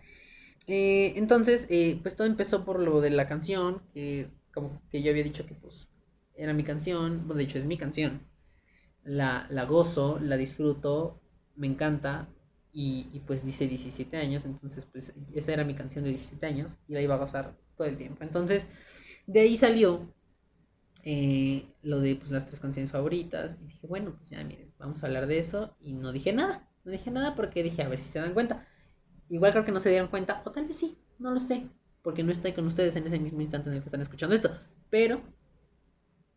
Eh, 0.67 1.13
entonces, 1.15 1.65
eh, 1.69 1.99
pues 2.01 2.15
todo 2.15 2.27
empezó 2.27 2.65
por 2.65 2.79
lo 2.79 3.01
de 3.01 3.09
la 3.09 3.27
canción, 3.27 3.81
que 3.93 4.29
como 4.53 4.81
que 4.91 5.01
yo 5.01 5.11
había 5.11 5.23
dicho 5.23 5.45
que 5.45 5.55
pues 5.55 5.87
era 6.35 6.53
mi 6.53 6.63
canción, 6.63 7.25
bueno, 7.25 7.35
de 7.37 7.43
hecho 7.45 7.57
es 7.57 7.65
mi 7.65 7.77
canción. 7.77 8.27
La, 9.03 9.47
la 9.49 9.65
gozo, 9.65 10.19
la 10.19 10.35
disfruto, 10.37 11.21
me 11.55 11.67
encanta 11.67 12.27
y, 12.73 13.07
y, 13.13 13.19
pues 13.21 13.45
dice 13.45 13.67
17 13.67 14.17
años, 14.17 14.45
entonces 14.45 14.85
pues 14.85 15.13
esa 15.33 15.53
era 15.53 15.63
mi 15.63 15.73
canción 15.75 16.03
de 16.03 16.11
17 16.11 16.45
años 16.45 16.77
y 16.87 16.93
la 16.93 17.01
iba 17.01 17.15
a 17.15 17.17
gozar 17.17 17.57
todo 17.77 17.87
el 17.87 17.97
tiempo. 17.97 18.23
Entonces, 18.23 18.67
de 19.25 19.39
ahí 19.39 19.55
salió 19.55 20.13
eh, 21.09 21.73
lo 21.83 22.01
de 22.01 22.17
pues 22.17 22.31
las 22.31 22.45
tres 22.45 22.59
canciones 22.59 22.91
favoritas 22.91 23.57
y 23.61 23.67
dije, 23.67 23.87
bueno, 23.87 24.13
pues 24.17 24.29
ya 24.29 24.43
miren, 24.43 24.73
vamos 24.77 25.01
a 25.01 25.07
hablar 25.07 25.25
de 25.25 25.37
eso 25.37 25.73
y 25.79 25.93
no 25.93 26.11
dije 26.11 26.33
nada, 26.33 26.67
no 26.83 26.91
dije 26.91 27.11
nada 27.11 27.33
porque 27.33 27.63
dije, 27.63 27.81
a 27.81 27.87
ver 27.87 27.97
si 27.97 28.09
se 28.09 28.19
dan 28.19 28.33
cuenta. 28.33 28.67
Igual 29.29 29.53
creo 29.53 29.63
que 29.63 29.71
no 29.71 29.79
se 29.79 29.89
dieron 29.89 30.09
cuenta, 30.09 30.41
o 30.43 30.51
tal 30.51 30.65
vez 30.65 30.75
sí, 30.75 30.97
no 31.17 31.31
lo 31.31 31.39
sé, 31.39 31.69
porque 32.01 32.23
no 32.23 32.31
estoy 32.33 32.51
con 32.51 32.67
ustedes 32.67 32.97
en 32.97 33.07
ese 33.07 33.19
mismo 33.19 33.39
instante 33.39 33.69
en 33.69 33.77
el 33.77 33.81
que 33.81 33.87
están 33.87 34.01
escuchando 34.01 34.35
esto, 34.35 34.51
pero 34.89 35.21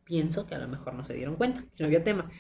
pienso 0.05 0.47
que 0.47 0.55
a 0.55 0.61
lo 0.61 0.68
mejor 0.68 0.95
no 0.95 1.05
se 1.05 1.14
dieron 1.14 1.35
cuenta, 1.35 1.62
que 1.62 1.83
no 1.83 1.87
había 1.87 2.05
tema. 2.05 2.31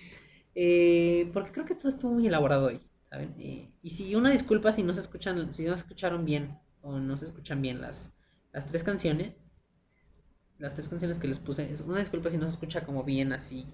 Eh, 0.54 1.30
porque 1.32 1.50
creo 1.50 1.66
que 1.66 1.74
todo 1.74 1.88
estuvo 1.88 2.12
muy 2.12 2.28
elaborado 2.28 2.68
hoy, 2.68 2.80
¿saben? 3.10 3.34
Eh, 3.40 3.72
y 3.82 3.90
si 3.90 4.14
una 4.14 4.30
disculpa 4.30 4.70
si 4.70 4.84
no 4.84 4.94
se 4.94 5.00
escuchan, 5.00 5.52
si 5.52 5.64
no 5.64 5.74
se 5.74 5.80
escucharon 5.80 6.24
bien 6.24 6.60
o 6.80 7.00
no 7.00 7.16
se 7.16 7.24
escuchan 7.24 7.60
bien 7.60 7.80
las, 7.80 8.12
las 8.52 8.66
tres 8.66 8.84
canciones, 8.84 9.49
las 10.60 10.74
tres 10.74 10.88
canciones 10.88 11.18
que 11.18 11.26
les 11.26 11.38
puse, 11.38 11.70
es 11.70 11.80
una 11.80 11.98
disculpa 11.98 12.30
si 12.30 12.36
no 12.38 12.46
se 12.46 12.52
escucha 12.52 12.84
como 12.84 13.02
bien 13.02 13.32
así, 13.32 13.66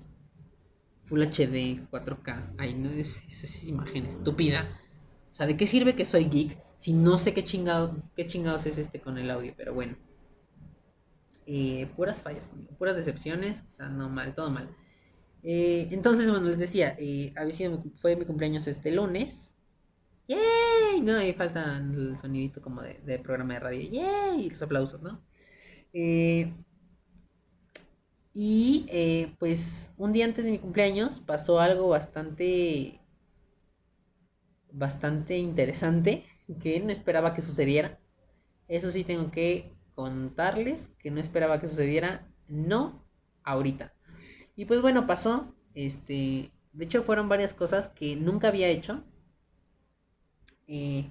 Full 1.05 1.23
HD, 1.23 1.89
4K, 1.91 2.55
ay 2.59 2.75
no, 2.75 2.91
es, 2.91 3.23
es, 3.29 3.69
imagen 3.69 4.07
estúpida. 4.07 4.69
O 5.31 5.35
sea, 5.35 5.47
¿de 5.47 5.57
qué 5.57 5.67
sirve 5.67 5.95
que 5.95 6.05
soy 6.05 6.25
geek 6.25 6.59
si 6.77 6.93
no 6.95 7.19
sé 7.19 7.33
qué 7.33 7.45
chingados, 7.45 8.11
qué 8.17 8.27
chingados 8.27 8.67
es 8.67 8.79
este 8.79 9.01
con 9.01 9.17
el 9.17 9.31
audio? 9.31 9.55
Pero 9.57 9.73
bueno. 9.73 9.97
Eh, 11.47 11.89
puras 11.95 12.23
fallas 12.23 12.49
conmigo, 12.49 12.75
puras 12.77 12.97
decepciones, 12.97 13.63
o 13.69 13.71
sea, 13.71 13.89
no 13.89 14.09
mal, 14.09 14.35
todo 14.35 14.51
mal. 14.51 14.69
Eh, 15.45 15.87
entonces, 15.93 16.29
bueno, 16.29 16.49
les 16.49 16.59
decía, 16.59 16.97
eh, 16.99 17.33
había 17.37 17.53
sido 17.53 17.85
fue 18.01 18.17
mi 18.17 18.25
cumpleaños 18.25 18.67
este 18.67 18.91
lunes. 18.91 19.57
¡Yay! 20.27 21.03
No, 21.03 21.17
ahí 21.19 21.33
falta 21.35 21.77
el 21.79 22.19
sonidito 22.19 22.61
como 22.61 22.83
de, 22.83 23.19
programa 23.21 23.55
de 23.55 23.61
radio. 23.61 23.91
¡Yay! 23.91 24.51
Los 24.51 24.61
aplausos, 24.61 25.03
¿no? 25.03 25.23
Eh, 25.93 26.53
y 28.39 28.85
eh, 28.91 29.35
pues 29.39 29.93
un 29.97 30.13
día 30.13 30.27
antes 30.27 30.45
de 30.45 30.51
mi 30.51 30.59
cumpleaños 30.59 31.21
pasó 31.21 31.59
algo 31.59 31.89
bastante 31.89 33.01
bastante 34.71 35.39
interesante 35.39 36.27
que 36.61 36.79
no 36.81 36.93
esperaba 36.93 37.33
que 37.33 37.41
sucediera. 37.41 37.99
Eso 38.69 38.91
sí 38.91 39.05
tengo 39.05 39.31
que 39.31 39.75
contarles 39.95 40.89
que 40.99 41.11
no 41.11 41.19
esperaba 41.19 41.63
que 41.63 41.67
sucediera, 41.67 42.31
no 42.47 43.09
ahorita. 43.43 43.95
Y 44.55 44.67
pues 44.67 44.83
bueno, 44.83 45.07
pasó. 45.07 45.55
Este, 45.75 46.53
de 46.75 46.85
hecho 46.85 47.03
fueron 47.03 47.31
varias 47.31 47.55
cosas 47.55 47.89
que 47.89 48.17
nunca 48.17 48.49
había 48.49 48.69
hecho. 48.69 49.03
Eh, 50.67 51.09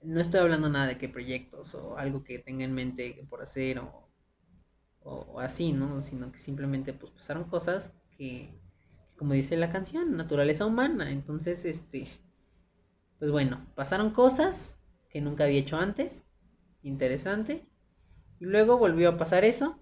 no 0.00 0.20
estoy 0.20 0.38
hablando 0.38 0.68
nada 0.68 0.86
de 0.86 0.98
qué 0.98 1.08
proyectos 1.08 1.74
o 1.74 1.98
algo 1.98 2.22
que 2.22 2.38
tenga 2.38 2.64
en 2.64 2.72
mente 2.72 3.26
por 3.28 3.42
hacer 3.42 3.80
o, 3.80 4.05
o, 5.06 5.40
así, 5.40 5.72
¿no? 5.72 6.02
Sino 6.02 6.32
que 6.32 6.38
simplemente 6.38 6.92
pues 6.92 7.10
pasaron 7.12 7.44
cosas 7.44 7.92
que, 8.18 8.50
como 9.16 9.34
dice 9.34 9.56
la 9.56 9.72
canción, 9.72 10.16
naturaleza 10.16 10.66
humana. 10.66 11.10
Entonces, 11.12 11.64
este, 11.64 12.08
pues 13.18 13.30
bueno, 13.30 13.66
pasaron 13.74 14.10
cosas 14.10 14.78
que 15.10 15.20
nunca 15.20 15.44
había 15.44 15.60
hecho 15.60 15.76
antes. 15.78 16.26
Interesante. 16.82 17.66
Y 18.40 18.46
luego 18.46 18.78
volvió 18.78 19.10
a 19.10 19.16
pasar 19.18 19.44
eso. 19.44 19.78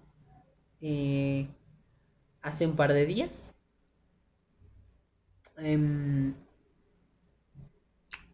eh, 0.81 1.49
hace 2.41 2.67
un 2.67 2.75
par 2.75 2.93
de 2.93 3.05
días. 3.05 3.55
Em, 5.57 6.33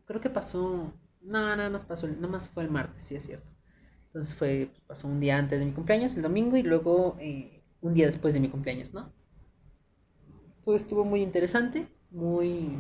creo 0.06 0.22
que 0.22 0.30
pasó. 0.30 0.94
No, 1.22 1.56
nada 1.56 1.70
más 1.70 1.86
pasó. 1.86 2.08
Nada 2.08 2.28
más 2.28 2.50
fue 2.50 2.64
el 2.64 2.70
martes, 2.72 3.04
sí 3.04 3.16
es 3.16 3.26
cierto. 3.26 3.51
Entonces 4.14 4.36
fue. 4.36 4.68
pues, 4.72 4.82
pasó 4.88 5.08
un 5.08 5.20
día 5.20 5.38
antes 5.38 5.60
de 5.60 5.66
mi 5.66 5.72
cumpleaños, 5.74 6.16
el 6.16 6.22
domingo, 6.22 6.58
y 6.58 6.64
luego 6.64 7.18
eh, 7.20 7.64
un 7.82 7.94
día 7.94 8.06
después 8.06 8.34
de 8.34 8.40
mi 8.40 8.50
cumpleaños, 8.50 8.94
¿no? 8.94 9.12
Todo 10.64 10.76
estuvo 10.76 11.04
muy 11.06 11.22
interesante, 11.24 11.88
muy. 12.10 12.78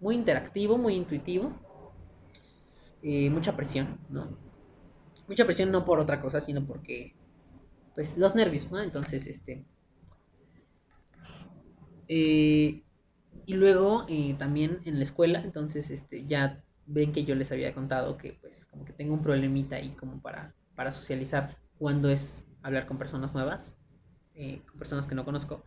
Muy 0.00 0.16
interactivo, 0.16 0.78
muy 0.78 0.94
intuitivo. 0.94 1.52
eh, 3.02 3.30
mucha 3.30 3.56
presión, 3.56 3.98
¿no? 4.08 4.36
Mucha 5.28 5.44
presión 5.44 5.70
no 5.72 5.84
por 5.84 6.00
otra 6.00 6.20
cosa, 6.20 6.40
sino 6.40 6.66
porque. 6.66 7.14
Pues 7.94 8.18
los 8.18 8.34
nervios, 8.34 8.70
¿no? 8.72 8.80
Entonces, 8.82 9.26
este. 9.26 9.66
eh, 12.08 12.82
y 13.46 13.54
luego 13.54 14.06
también 14.38 14.80
en 14.84 14.96
la 14.96 15.02
escuela, 15.02 15.40
entonces 15.44 15.90
este, 15.90 16.26
ya 16.26 16.62
ven 16.86 17.12
que 17.12 17.24
yo 17.24 17.34
les 17.34 17.50
había 17.52 17.74
contado 17.74 18.16
que 18.16 18.38
pues 18.40 18.66
como 18.66 18.84
que 18.84 18.92
tengo 18.92 19.14
un 19.14 19.22
problemita 19.22 19.76
ahí 19.76 19.90
como 19.94 20.20
para, 20.20 20.54
para 20.74 20.92
socializar 20.92 21.56
cuando 21.78 22.08
es 22.08 22.46
hablar 22.62 22.86
con 22.86 22.98
personas 22.98 23.34
nuevas, 23.34 23.76
eh, 24.34 24.62
con 24.66 24.78
personas 24.78 25.06
que 25.06 25.14
no 25.14 25.24
conozco. 25.24 25.64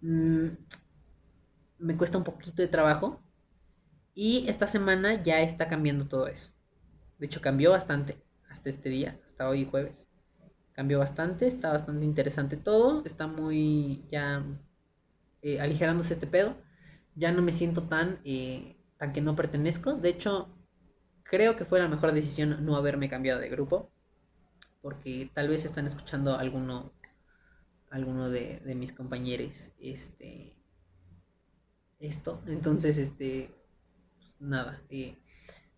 Mm, 0.00 0.48
me 1.78 1.96
cuesta 1.96 2.18
un 2.18 2.24
poquito 2.24 2.62
de 2.62 2.68
trabajo 2.68 3.20
y 4.14 4.46
esta 4.48 4.66
semana 4.66 5.22
ya 5.22 5.40
está 5.40 5.68
cambiando 5.68 6.06
todo 6.08 6.26
eso. 6.28 6.52
De 7.18 7.26
hecho 7.26 7.40
cambió 7.40 7.70
bastante 7.70 8.22
hasta 8.50 8.68
este 8.68 8.88
día, 8.88 9.20
hasta 9.24 9.48
hoy 9.48 9.64
jueves. 9.64 10.08
Cambió 10.72 10.98
bastante, 10.98 11.46
está 11.46 11.72
bastante 11.72 12.04
interesante 12.04 12.56
todo, 12.56 13.02
está 13.04 13.26
muy 13.26 14.04
ya 14.08 14.44
eh, 15.42 15.60
aligerándose 15.60 16.14
este 16.14 16.26
pedo. 16.26 16.56
Ya 17.14 17.32
no 17.32 17.40
me 17.40 17.52
siento 17.52 17.84
tan, 17.84 18.20
eh, 18.24 18.75
tan 18.98 19.12
que 19.12 19.20
no 19.20 19.36
pertenezco. 19.36 19.94
De 19.94 20.10
hecho, 20.10 20.48
creo 21.22 21.56
que 21.56 21.64
fue 21.64 21.78
la 21.80 21.88
mejor 21.88 22.12
decisión 22.12 22.64
no 22.64 22.76
haberme 22.76 23.08
cambiado 23.08 23.40
de 23.40 23.48
grupo. 23.48 23.90
Porque 24.80 25.30
tal 25.34 25.48
vez 25.48 25.64
están 25.64 25.86
escuchando 25.86 26.36
alguno, 26.36 26.92
alguno 27.90 28.30
de, 28.30 28.60
de 28.60 28.74
mis 28.74 28.92
compañeros 28.92 29.72
este, 29.80 30.56
esto. 31.98 32.42
Entonces, 32.46 32.98
este, 32.98 33.54
pues, 34.16 34.36
nada. 34.40 34.80
eh, 34.90 35.16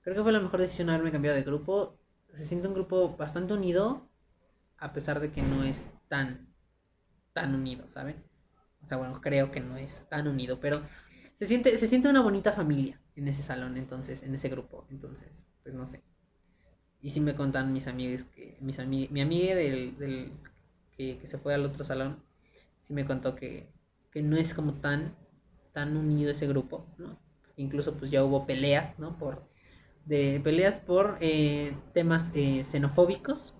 creo 0.02 0.16
que 0.16 0.22
fue 0.22 0.32
la 0.32 0.40
mejor 0.40 0.60
decisión 0.60 0.90
haberme 0.90 1.12
cambiado 1.12 1.36
de 1.36 1.44
grupo. 1.44 1.98
Se 2.32 2.44
siente 2.44 2.68
un 2.68 2.74
grupo 2.74 3.16
bastante 3.16 3.54
unido, 3.54 4.08
a 4.78 4.92
pesar 4.92 5.20
de 5.20 5.32
que 5.32 5.42
no 5.42 5.64
es 5.64 5.90
tan, 6.08 6.54
tan 7.32 7.54
unido, 7.54 7.88
¿saben? 7.88 8.22
O 8.82 8.88
sea, 8.88 8.98
bueno, 8.98 9.20
creo 9.20 9.50
que 9.50 9.60
no 9.60 9.76
es 9.76 10.06
tan 10.08 10.28
unido, 10.28 10.60
pero 10.60 10.82
se 11.34 11.46
siente, 11.46 11.76
se 11.76 11.86
siente 11.86 12.08
una 12.08 12.22
bonita 12.22 12.52
familia. 12.52 13.00
En 13.18 13.28
ese 13.28 13.42
salón, 13.42 13.76
entonces, 13.78 14.22
en 14.24 14.34
ese 14.34 14.48
grupo, 14.50 14.86
entonces, 14.90 15.48
pues 15.64 15.74
no 15.74 15.86
sé. 15.86 16.02
Y 17.00 17.10
sí 17.10 17.20
me 17.20 17.36
contan 17.36 17.72
mis 17.72 17.86
amigos 17.86 18.24
que, 18.24 18.56
mis 18.60 18.78
ami- 18.80 19.08
mi 19.10 19.20
amiga 19.20 19.54
del, 19.54 19.96
del 19.98 20.32
que, 20.96 21.18
que 21.18 21.26
se 21.26 21.38
fue 21.38 21.54
al 21.54 21.64
otro 21.64 21.84
salón, 21.84 22.22
sí 22.82 22.92
me 22.92 23.06
contó 23.06 23.36
que, 23.36 23.68
que 24.12 24.22
no 24.22 24.36
es 24.36 24.54
como 24.54 24.74
tan, 24.74 25.14
tan 25.72 25.96
unido 25.96 26.30
ese 26.30 26.46
grupo, 26.48 26.86
¿no? 26.98 27.18
Incluso 27.56 27.94
pues 27.96 28.10
ya 28.10 28.24
hubo 28.24 28.46
peleas, 28.46 28.98
¿no? 28.98 29.18
Por, 29.18 29.48
de 30.06 30.40
peleas 30.42 30.78
por 30.78 31.18
eh, 31.20 31.74
temas 31.94 32.32
eh, 32.34 32.64
xenofóbicos 32.64 33.54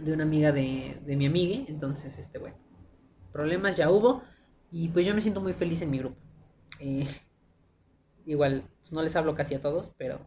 de 0.00 0.12
una 0.12 0.24
amiga 0.24 0.52
de, 0.52 1.00
de 1.04 1.16
mi 1.16 1.26
amiga, 1.26 1.64
entonces, 1.68 2.18
este, 2.18 2.38
bueno, 2.38 2.56
problemas 3.32 3.76
ya 3.78 3.90
hubo 3.90 4.22
y 4.70 4.88
pues 4.90 5.06
yo 5.06 5.14
me 5.14 5.22
siento 5.22 5.42
muy 5.42 5.54
feliz 5.54 5.82
en 5.82 5.92
mi 5.92 6.00
grupo. 6.00 6.18
Eh, 6.78 7.06
igual, 8.26 8.64
pues, 8.80 8.92
no 8.92 9.02
les 9.02 9.16
hablo 9.16 9.34
casi 9.34 9.54
a 9.54 9.60
todos, 9.60 9.92
pero 9.96 10.26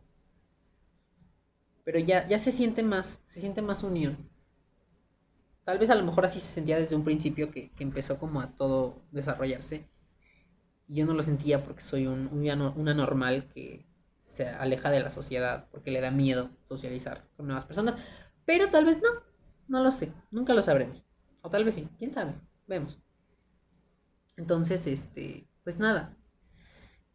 pero 1.83 1.97
ya, 1.99 2.27
ya 2.27 2.37
se 2.39 2.51
siente 2.51 2.83
más, 2.83 3.19
se 3.23 3.39
siente 3.39 3.61
más 3.63 3.81
unión. 3.83 4.29
Tal 5.65 5.77
vez 5.79 5.89
a 5.89 5.95
lo 5.95 6.03
mejor 6.03 6.25
así 6.25 6.39
se 6.39 6.47
sentía 6.53 6.77
desde 6.79 6.95
un 6.95 7.03
principio 7.03 7.51
que, 7.51 7.71
que 7.71 7.83
empezó 7.83 8.17
como 8.17 8.39
a 8.41 8.55
todo 8.55 9.01
desarrollarse. 9.11 9.87
Y 10.87 10.95
yo 10.95 11.05
no 11.05 11.13
lo 11.13 11.21
sentía 11.21 11.63
porque 11.63 11.81
soy 11.81 12.07
un, 12.07 12.27
un 12.31 12.61
una 12.77 12.93
normal 12.93 13.47
que 13.53 13.85
se 14.19 14.47
aleja 14.47 14.89
de 14.89 15.01
la 15.01 15.09
sociedad 15.09 15.67
porque 15.71 15.91
le 15.91 16.01
da 16.01 16.11
miedo 16.11 16.49
socializar 16.63 17.27
con 17.35 17.47
nuevas 17.47 17.65
personas. 17.65 17.97
Pero 18.45 18.69
tal 18.69 18.85
vez 18.85 19.01
no, 19.01 19.09
no 19.67 19.83
lo 19.83 19.91
sé, 19.91 20.13
nunca 20.31 20.53
lo 20.53 20.61
sabremos. 20.61 21.05
O 21.41 21.49
tal 21.49 21.65
vez 21.65 21.75
sí, 21.75 21.89
quién 21.99 22.13
sabe, 22.13 22.35
vemos. 22.67 22.99
Entonces, 24.37 24.87
este, 24.87 25.47
pues 25.63 25.79
nada. 25.79 26.15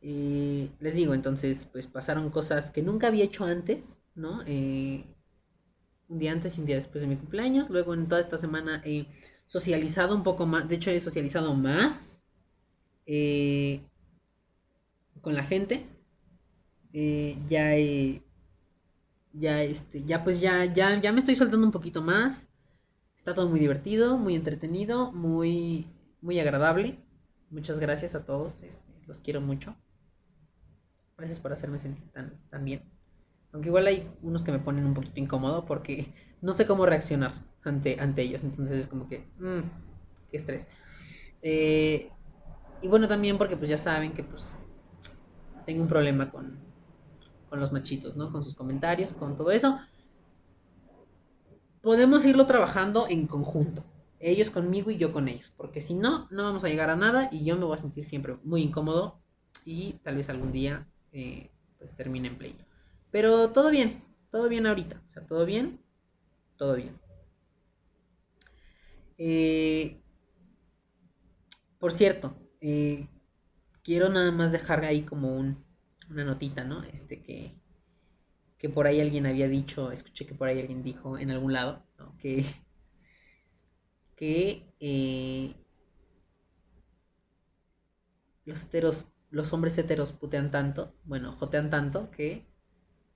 Eh, 0.02 0.70
les 0.80 0.94
digo, 0.94 1.14
entonces, 1.14 1.68
pues 1.72 1.86
pasaron 1.86 2.30
cosas 2.30 2.70
que 2.70 2.82
nunca 2.82 3.06
había 3.08 3.24
hecho 3.24 3.44
antes, 3.44 3.98
¿no? 4.14 4.42
Eh, 4.46 5.06
un 6.08 6.18
día 6.18 6.32
antes 6.32 6.56
y 6.56 6.60
un 6.60 6.66
día 6.66 6.76
después 6.76 7.02
de 7.02 7.08
mi 7.08 7.16
cumpleaños. 7.16 7.70
Luego 7.70 7.94
en 7.94 8.08
toda 8.08 8.20
esta 8.20 8.38
semana 8.38 8.82
he 8.84 9.06
socializado 9.46 10.14
un 10.14 10.22
poco 10.22 10.46
más. 10.46 10.68
De 10.68 10.76
hecho, 10.76 10.90
he 10.90 11.00
socializado 11.00 11.54
más 11.54 12.20
eh, 13.06 13.82
con 15.22 15.34
la 15.34 15.42
gente. 15.44 15.86
Eh, 16.92 17.36
ya 17.48 17.74
he- 17.76 18.22
ya 19.32 19.62
este, 19.62 20.04
ya 20.04 20.22
pues 20.24 20.40
ya, 20.40 20.64
ya, 20.66 21.00
ya 21.00 21.12
me 21.12 21.18
estoy 21.20 21.34
soltando 21.36 21.66
un 21.66 21.72
poquito 21.72 22.02
más. 22.02 22.46
Está 23.16 23.34
todo 23.34 23.48
muy 23.48 23.60
divertido, 23.60 24.18
muy 24.18 24.36
entretenido, 24.36 25.12
muy, 25.12 25.86
muy 26.22 26.40
agradable. 26.40 26.98
Muchas 27.50 27.78
gracias 27.80 28.14
a 28.14 28.24
todos, 28.24 28.62
este, 28.62 28.84
los 29.06 29.20
quiero 29.20 29.40
mucho. 29.40 29.76
Gracias 31.22 31.38
por 31.38 31.52
hacerme 31.52 31.78
sentir 31.78 32.10
tan, 32.10 32.36
tan 32.50 32.64
bien. 32.64 32.82
Aunque 33.52 33.68
igual 33.68 33.86
hay 33.86 34.10
unos 34.22 34.42
que 34.42 34.50
me 34.50 34.58
ponen 34.58 34.84
un 34.84 34.92
poquito 34.92 35.20
incómodo 35.20 35.64
porque 35.64 36.12
no 36.40 36.52
sé 36.52 36.66
cómo 36.66 36.84
reaccionar 36.84 37.46
ante, 37.62 38.00
ante 38.00 38.22
ellos. 38.22 38.42
Entonces 38.42 38.76
es 38.76 38.88
como 38.88 39.08
que, 39.08 39.30
mmm, 39.38 39.60
qué 40.28 40.36
estrés. 40.36 40.66
Eh, 41.40 42.10
y 42.80 42.88
bueno, 42.88 43.06
también 43.06 43.38
porque 43.38 43.56
pues 43.56 43.70
ya 43.70 43.78
saben 43.78 44.14
que 44.14 44.24
pues 44.24 44.58
tengo 45.64 45.82
un 45.82 45.86
problema 45.86 46.28
con, 46.28 46.58
con 47.48 47.60
los 47.60 47.70
machitos, 47.70 48.16
¿no? 48.16 48.32
Con 48.32 48.42
sus 48.42 48.56
comentarios, 48.56 49.12
con 49.12 49.36
todo 49.36 49.52
eso. 49.52 49.78
Podemos 51.82 52.26
irlo 52.26 52.46
trabajando 52.46 53.06
en 53.08 53.28
conjunto. 53.28 53.84
Ellos 54.18 54.50
conmigo 54.50 54.90
y 54.90 54.96
yo 54.96 55.12
con 55.12 55.28
ellos. 55.28 55.54
Porque 55.56 55.80
si 55.80 55.94
no, 55.94 56.26
no 56.32 56.42
vamos 56.42 56.64
a 56.64 56.68
llegar 56.68 56.90
a 56.90 56.96
nada 56.96 57.28
y 57.30 57.44
yo 57.44 57.56
me 57.56 57.64
voy 57.64 57.76
a 57.76 57.78
sentir 57.78 58.02
siempre 58.02 58.38
muy 58.42 58.62
incómodo 58.62 59.22
y 59.64 59.92
tal 60.02 60.16
vez 60.16 60.28
algún 60.28 60.50
día 60.50 60.88
eh, 61.12 61.50
pues 61.78 61.94
termine 61.96 62.28
en 62.28 62.38
pleito. 62.38 62.64
Pero 63.10 63.50
todo 63.52 63.70
bien, 63.70 64.02
todo 64.30 64.48
bien 64.48 64.66
ahorita. 64.66 65.02
O 65.06 65.10
sea, 65.10 65.26
todo 65.26 65.46
bien, 65.46 65.80
todo 66.56 66.76
bien. 66.76 66.98
Eh, 69.18 70.02
por 71.78 71.92
cierto, 71.92 72.36
eh, 72.60 73.08
quiero 73.84 74.08
nada 74.08 74.32
más 74.32 74.52
dejar 74.52 74.84
ahí 74.84 75.02
como 75.04 75.36
un, 75.36 75.64
una 76.10 76.24
notita, 76.24 76.64
¿no? 76.64 76.82
Este 76.84 77.22
que, 77.22 77.54
que 78.58 78.68
por 78.70 78.86
ahí 78.86 79.00
alguien 79.00 79.26
había 79.26 79.48
dicho, 79.48 79.92
escuché 79.92 80.26
que 80.26 80.34
por 80.34 80.48
ahí 80.48 80.60
alguien 80.60 80.82
dijo 80.82 81.18
en 81.18 81.30
algún 81.30 81.52
lado, 81.52 81.84
¿no? 81.98 82.16
Que, 82.18 82.44
que 84.16 84.64
los 88.44 88.62
heteros, 88.64 89.06
los 89.32 89.52
hombres 89.54 89.78
heteros 89.78 90.12
putean 90.12 90.52
tanto, 90.52 90.94
bueno, 91.04 91.32
jotean 91.32 91.70
tanto 91.70 92.10
que 92.12 92.46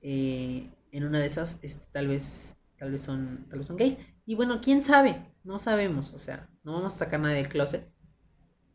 eh, 0.02 0.70
en 0.92 1.04
una 1.04 1.20
de 1.20 1.26
esas, 1.26 1.58
este, 1.62 1.86
tal 1.92 2.08
vez, 2.08 2.58
tal 2.78 2.92
vez 2.92 3.02
son, 3.02 3.46
tal 3.50 3.58
vez 3.60 3.68
son 3.68 3.76
gays. 3.76 3.98
Y 4.26 4.34
bueno, 4.34 4.60
quién 4.62 4.82
sabe, 4.82 5.32
no 5.44 5.58
sabemos, 5.60 6.14
o 6.14 6.18
sea, 6.18 6.50
no 6.64 6.74
vamos 6.74 6.94
a 6.94 6.98
sacar 6.98 7.20
nadie 7.20 7.36
del 7.36 7.48
closet, 7.48 7.88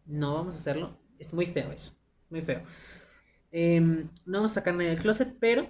no 0.06 0.34
vamos 0.36 0.56
a 0.56 0.60
hacerlo, 0.60 1.00
es 1.20 1.34
muy 1.34 1.46
feo 1.48 1.72
eso, 1.72 1.94
muy 2.30 2.42
feo. 2.42 2.64
Em, 3.52 4.10
no 4.26 4.40
vamos 4.40 4.52
a 4.52 4.56
sacar 4.56 4.76
nadie 4.76 4.90
del 4.92 5.00
closet, 5.00 5.38
pero 5.40 5.70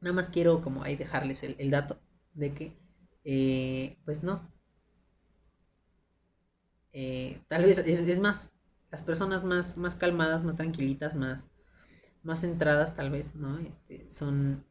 nada 0.00 0.14
más 0.14 0.28
quiero 0.28 0.62
como 0.62 0.82
ahí 0.82 0.96
dejarles 0.96 1.42
el, 1.42 1.56
el 1.58 1.70
dato 1.70 2.00
de 2.34 2.54
que, 2.54 2.76
eh, 3.24 3.98
pues 4.04 4.22
no. 4.22 4.50
Eh, 6.92 7.40
tal 7.46 7.64
vez 7.64 7.78
es, 7.78 8.00
es 8.00 8.20
más, 8.20 8.50
las 8.90 9.02
personas 9.02 9.44
más, 9.44 9.76
más 9.76 9.94
calmadas, 9.94 10.44
más 10.44 10.56
tranquilitas, 10.56 11.16
más, 11.16 11.48
más 12.22 12.40
centradas 12.40 12.94
tal 12.94 13.10
vez, 13.10 13.34
¿no? 13.34 13.58
Este, 13.58 14.08
son, 14.08 14.64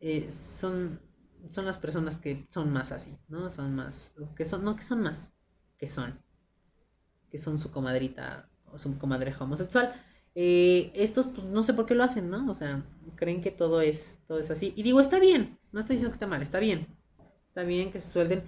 eh, 0.00 0.30
son, 0.30 1.00
son 1.48 1.64
las 1.66 1.78
personas 1.78 2.16
que 2.16 2.46
son 2.48 2.72
más 2.72 2.92
así, 2.92 3.18
¿no? 3.28 3.50
Son 3.50 3.74
más, 3.74 4.14
que 4.36 4.44
son, 4.44 4.64
no 4.64 4.76
que 4.76 4.82
son 4.82 5.02
más, 5.02 5.32
que 5.78 5.86
son, 5.86 6.20
que 7.30 7.38
son 7.38 7.58
su 7.58 7.70
comadrita 7.70 8.48
o 8.66 8.78
su 8.78 8.96
comadreja 8.98 9.44
homosexual. 9.44 9.92
Eh, 10.34 10.90
estos, 10.94 11.26
pues 11.26 11.46
no 11.46 11.62
sé 11.62 11.74
por 11.74 11.84
qué 11.86 11.94
lo 11.94 12.04
hacen, 12.04 12.30
¿no? 12.30 12.50
O 12.50 12.54
sea, 12.54 12.82
creen 13.16 13.42
que 13.42 13.50
todo 13.50 13.82
es, 13.82 14.18
todo 14.26 14.38
es 14.38 14.50
así. 14.50 14.72
Y 14.76 14.82
digo, 14.82 15.00
está 15.00 15.18
bien, 15.18 15.58
no 15.72 15.80
estoy 15.80 15.96
diciendo 15.96 16.10
que 16.12 16.16
está 16.16 16.26
mal, 16.26 16.42
está 16.42 16.58
bien. 16.58 16.86
Está 17.46 17.64
bien 17.64 17.92
que 17.92 18.00
se 18.00 18.10
suelten. 18.10 18.42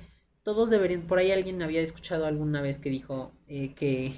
Todos 0.44 0.70
deberían, 0.70 1.02
por 1.02 1.18
ahí 1.18 1.32
alguien 1.32 1.62
había 1.62 1.80
escuchado 1.80 2.26
alguna 2.26 2.60
vez 2.62 2.78
que 2.78 2.90
dijo 2.90 3.32
eh, 3.48 3.74
que 3.74 4.12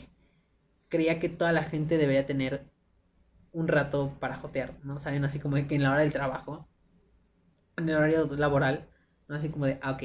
creía 0.88 1.18
que 1.20 1.28
toda 1.28 1.52
la 1.52 1.62
gente 1.62 1.98
debería 1.98 2.26
tener 2.26 2.66
un 3.52 3.68
rato 3.68 4.16
para 4.20 4.36
jotear, 4.36 4.74
¿no? 4.82 4.98
Saben, 4.98 5.24
así 5.24 5.38
como 5.38 5.56
que 5.66 5.76
en 5.76 5.82
la 5.84 5.92
hora 5.92 6.02
del 6.02 6.12
trabajo, 6.12 6.68
en 7.76 7.88
el 7.88 7.96
horario 7.96 8.26
laboral, 8.36 8.88
¿no? 9.28 9.36
Así 9.36 9.48
como 9.50 9.66
de, 9.66 9.78
ah, 9.82 9.92
ok, 9.92 10.02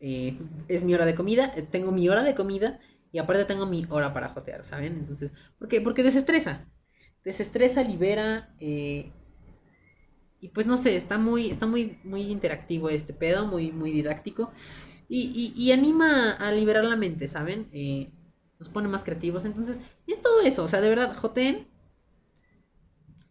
eh, 0.00 0.38
es 0.68 0.84
mi 0.84 0.94
hora 0.94 1.06
de 1.06 1.14
comida, 1.14 1.52
eh, 1.56 1.62
tengo 1.62 1.92
mi 1.92 2.08
hora 2.08 2.24
de 2.24 2.34
comida 2.34 2.80
y 3.12 3.18
aparte 3.18 3.44
tengo 3.44 3.66
mi 3.66 3.86
hora 3.88 4.12
para 4.12 4.28
jotear, 4.28 4.64
¿saben? 4.64 4.94
Entonces, 4.94 5.32
¿por 5.58 5.68
qué? 5.68 5.80
Porque 5.80 6.02
desestresa, 6.02 6.66
desestresa, 7.24 7.82
libera, 7.82 8.54
y 10.46 10.48
pues 10.48 10.66
no 10.66 10.76
sé, 10.76 10.96
está 10.96 11.18
muy, 11.18 11.50
está 11.50 11.66
muy, 11.66 11.98
muy 12.04 12.22
interactivo 12.22 12.88
este 12.90 13.12
pedo, 13.12 13.46
muy, 13.46 13.72
muy 13.72 13.90
didáctico, 13.90 14.52
y, 15.08 15.52
y, 15.56 15.72
anima 15.72 16.32
a 16.32 16.50
liberar 16.52 16.84
la 16.84 16.96
mente, 16.96 17.28
¿saben? 17.28 17.68
Eh, 17.72 18.10
nos 18.58 18.68
pone 18.68 18.88
más 18.88 19.04
creativos, 19.04 19.44
entonces, 19.44 19.80
es 20.06 20.20
todo 20.20 20.40
eso, 20.40 20.64
o 20.64 20.68
sea, 20.68 20.80
de 20.80 20.88
verdad, 20.88 21.16
joteen, 21.16 21.68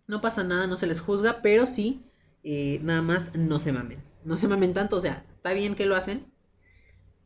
no 0.07 0.21
pasa 0.21 0.43
nada, 0.43 0.67
no 0.67 0.77
se 0.77 0.87
les 0.87 1.01
juzga, 1.01 1.41
pero 1.41 1.65
sí, 1.65 2.05
eh, 2.43 2.79
nada 2.83 3.01
más 3.01 3.35
no 3.35 3.59
se 3.59 3.71
mamen. 3.71 4.03
No 4.23 4.37
se 4.37 4.47
mamen 4.47 4.73
tanto, 4.73 4.97
o 4.97 5.01
sea, 5.01 5.25
está 5.35 5.53
bien 5.53 5.75
que 5.75 5.85
lo 5.85 5.95
hacen, 5.95 6.31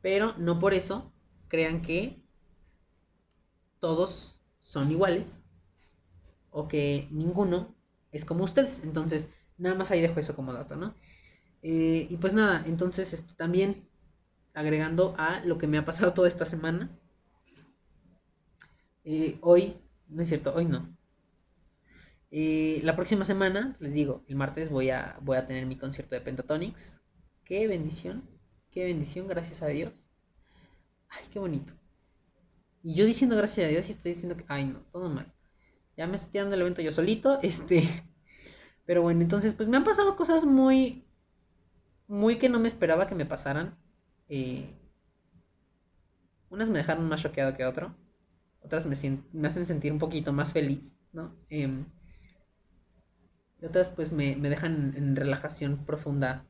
pero 0.02 0.34
no 0.38 0.60
por 0.60 0.74
eso 0.74 1.14
crean 1.48 1.82
que 1.82 2.24
todos 3.80 4.40
son 4.60 4.92
iguales 4.92 5.44
o 6.52 6.68
que 6.68 7.08
ninguno 7.12 7.76
es 8.12 8.26
como 8.26 8.44
ustedes. 8.44 8.82
Entonces, 8.84 9.30
nada 9.58 9.76
más 9.76 9.92
ahí 9.92 10.02
dejo 10.02 10.20
eso 10.20 10.36
como 10.36 10.54
dato, 10.54 10.76
¿no? 10.76 10.96
Eh, 11.62 12.08
y 12.10 12.18
pues 12.18 12.32
nada, 12.34 12.64
entonces 12.66 13.14
este, 13.14 13.34
también 13.34 13.89
agregando 14.54 15.16
a 15.18 15.42
lo 15.46 15.58
que 15.58 15.68
me 15.68 15.78
ha 15.78 15.86
pasado 15.86 16.14
toda 16.14 16.28
esta 16.28 16.46
semana. 16.46 16.90
eh, 19.04 19.38
hoy, 19.42 19.76
no 20.08 20.22
es 20.22 20.30
cierto, 20.30 20.54
hoy 20.56 20.66
no. 20.66 20.96
Eh, 22.32 22.82
la 22.84 22.96
próxima 22.96 23.26
semana, 23.26 23.76
les 23.80 23.94
digo, 23.94 24.24
el 24.28 24.36
martes 24.36 24.70
voy 24.70 24.90
a, 24.92 25.18
voy 25.22 25.38
a 25.38 25.46
tener 25.48 25.66
mi 25.66 25.78
concierto 25.78 26.16
de 26.16 26.22
Pentatonics. 26.22 27.02
Qué 27.44 27.68
bendición, 27.68 28.24
qué 28.72 28.86
bendición, 28.86 29.28
gracias 29.28 29.62
a 29.62 29.68
Dios. 29.68 30.06
Ay, 31.10 31.26
qué 31.32 31.40
bonito. 31.40 31.74
Y 32.82 32.96
yo 32.96 33.06
diciendo 33.06 33.36
gracias 33.36 33.68
a 33.68 33.70
Dios 33.70 33.88
y 33.90 33.92
estoy 33.92 34.14
diciendo 34.14 34.38
que, 34.38 34.46
ay 34.48 34.66
no, 34.66 34.80
todo 34.92 35.10
mal. 35.10 35.34
Ya 35.98 36.08
me 36.08 36.16
estoy 36.16 36.32
tirando 36.32 36.56
el 36.56 36.62
evento 36.62 36.82
yo 36.82 36.92
solito, 36.92 37.40
este. 37.44 37.88
Pero 38.86 39.02
bueno, 39.04 39.22
entonces 39.22 39.54
pues 39.54 39.70
me 39.70 39.78
han 39.78 39.84
pasado 39.84 40.16
cosas 40.16 40.46
muy, 40.46 41.06
muy 42.08 42.38
que 42.40 42.50
no 42.50 42.60
me 42.60 42.68
esperaba 42.68 43.08
que 43.08 43.16
me 43.16 43.26
pasaran. 43.26 43.78
Unas 46.50 46.70
me 46.70 46.78
dejaron 46.78 47.08
más 47.08 47.22
choqueado 47.22 47.56
que 47.56 47.66
otro, 47.66 47.96
otras 48.62 48.86
me 48.86 49.48
hacen 49.48 49.66
sentir 49.66 49.92
un 49.92 50.00
poquito 50.00 50.34
más 50.34 50.54
feliz, 50.54 50.96
¿no? 51.12 51.36
Em, 51.50 51.86
y 53.62 53.66
otras 53.66 53.90
pues 53.90 54.12
me, 54.12 54.36
me 54.36 54.50
dejan 54.50 54.94
en 54.96 55.16
relajación 55.16 55.86
profunda, 55.86 56.46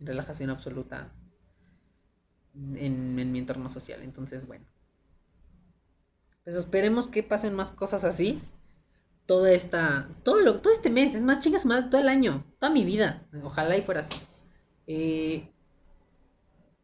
en 0.00 0.06
relajación 0.06 0.50
absoluta 0.50 1.12
en, 2.54 3.18
en 3.18 3.32
mi 3.32 3.38
entorno 3.38 3.68
social. 3.68 4.02
Entonces, 4.02 4.46
bueno. 4.46 4.66
Pues 6.44 6.56
esperemos 6.56 7.08
que 7.08 7.22
pasen 7.22 7.54
más 7.54 7.72
cosas 7.72 8.04
así. 8.04 8.40
Toda 9.26 9.52
esta. 9.52 10.08
Todo, 10.24 10.40
lo, 10.40 10.60
todo 10.60 10.72
este 10.72 10.90
mes. 10.90 11.14
Es 11.14 11.22
más, 11.22 11.40
chingas 11.40 11.66
madre, 11.66 11.88
todo 11.90 12.00
el 12.00 12.08
año. 12.08 12.44
Toda 12.58 12.72
mi 12.72 12.84
vida. 12.84 13.26
Ojalá 13.42 13.76
y 13.76 13.82
fuera 13.82 14.00
así. 14.00 14.16
Eh, 14.86 15.52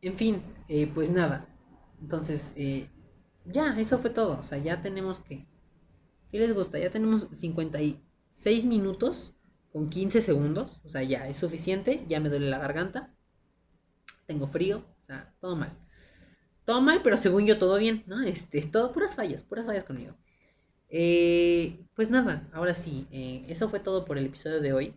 en 0.05 0.17
fin, 0.17 0.43
eh, 0.69 0.87
pues 0.93 1.11
nada. 1.11 1.49
Entonces, 2.01 2.53
eh, 2.57 2.91
ya, 3.47 3.75
eso 3.79 3.99
fue 3.99 4.11
todo. 4.11 4.39
O 4.39 4.43
sea, 4.43 4.59
ya 4.59 4.83
tenemos 4.83 5.21
que. 5.21 5.47
¿Qué 6.31 6.39
les 6.39 6.53
gusta? 6.55 6.79
Ya 6.79 6.91
tenemos 6.91 7.29
56 7.31 8.65
minutos 8.67 9.35
con 9.73 9.89
15 9.89 10.21
segundos. 10.21 10.81
O 10.85 10.89
sea, 10.89 11.03
ya 11.03 11.27
es 11.29 11.39
suficiente. 11.39 12.05
Ya 12.09 12.21
me 12.21 12.29
duele 12.29 12.51
la 12.51 12.59
garganta. 12.59 13.15
Tengo 14.27 14.47
frío. 14.47 14.85
O 15.01 15.05
sea, 15.05 15.35
todo 15.41 15.57
mal. 15.57 15.79
Todo 16.65 16.81
mal, 16.81 17.01
pero 17.03 17.17
según 17.17 17.47
yo 17.47 17.59
todo 17.59 17.79
bien, 17.79 18.05
¿no? 18.07 18.23
Este, 18.23 18.63
todo, 18.63 18.93
puras 18.93 19.15
fallas, 19.15 19.43
puras 19.43 19.67
fallas 19.67 19.85
conmigo. 19.85 20.17
Eh, 20.89 21.87
pues 21.95 22.09
nada, 22.09 22.49
ahora 22.53 22.73
sí, 22.73 23.07
eso 23.11 23.69
fue 23.69 23.81
todo 23.81 24.05
por 24.05 24.17
el 24.17 24.27
episodio 24.27 24.61
de 24.61 24.73
hoy. 24.73 24.95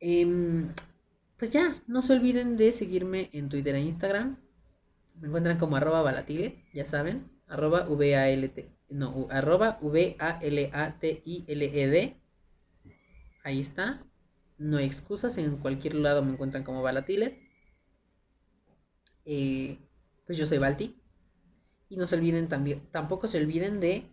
Em, 0.00 0.68
pues 1.38 1.50
ya, 1.50 1.82
no 1.86 2.02
se 2.02 2.12
olviden 2.14 2.56
de 2.56 2.72
seguirme 2.72 3.30
en 3.32 3.48
Twitter 3.48 3.74
e 3.74 3.80
Instagram. 3.80 4.38
Me 5.20 5.28
encuentran 5.28 5.58
como 5.58 5.76
arroba 5.76 6.02
balatile, 6.02 6.64
ya 6.72 6.84
saben. 6.84 7.30
Arroba 7.46 7.86
V-A-L-T. 7.88 8.70
No, 8.88 9.26
arroba 9.30 9.78
V-A-L-A-T-I-L-E-D. 9.82 10.56
Ahí 13.44 13.60
está. 13.60 14.04
No 14.58 14.78
hay 14.78 14.86
excusas, 14.86 15.36
en 15.38 15.56
cualquier 15.58 15.94
lado 15.94 16.24
me 16.24 16.32
encuentran 16.32 16.64
como 16.64 16.82
balatile. 16.82 17.38
Eh, 19.26 19.78
pues 20.24 20.38
yo 20.38 20.46
soy 20.46 20.58
Balti. 20.58 20.96
Y 21.88 21.96
no 21.96 22.06
se 22.06 22.16
olviden 22.16 22.48
también, 22.48 22.80
tampoco 22.90 23.28
se 23.28 23.38
olviden 23.38 23.78
de 23.78 24.06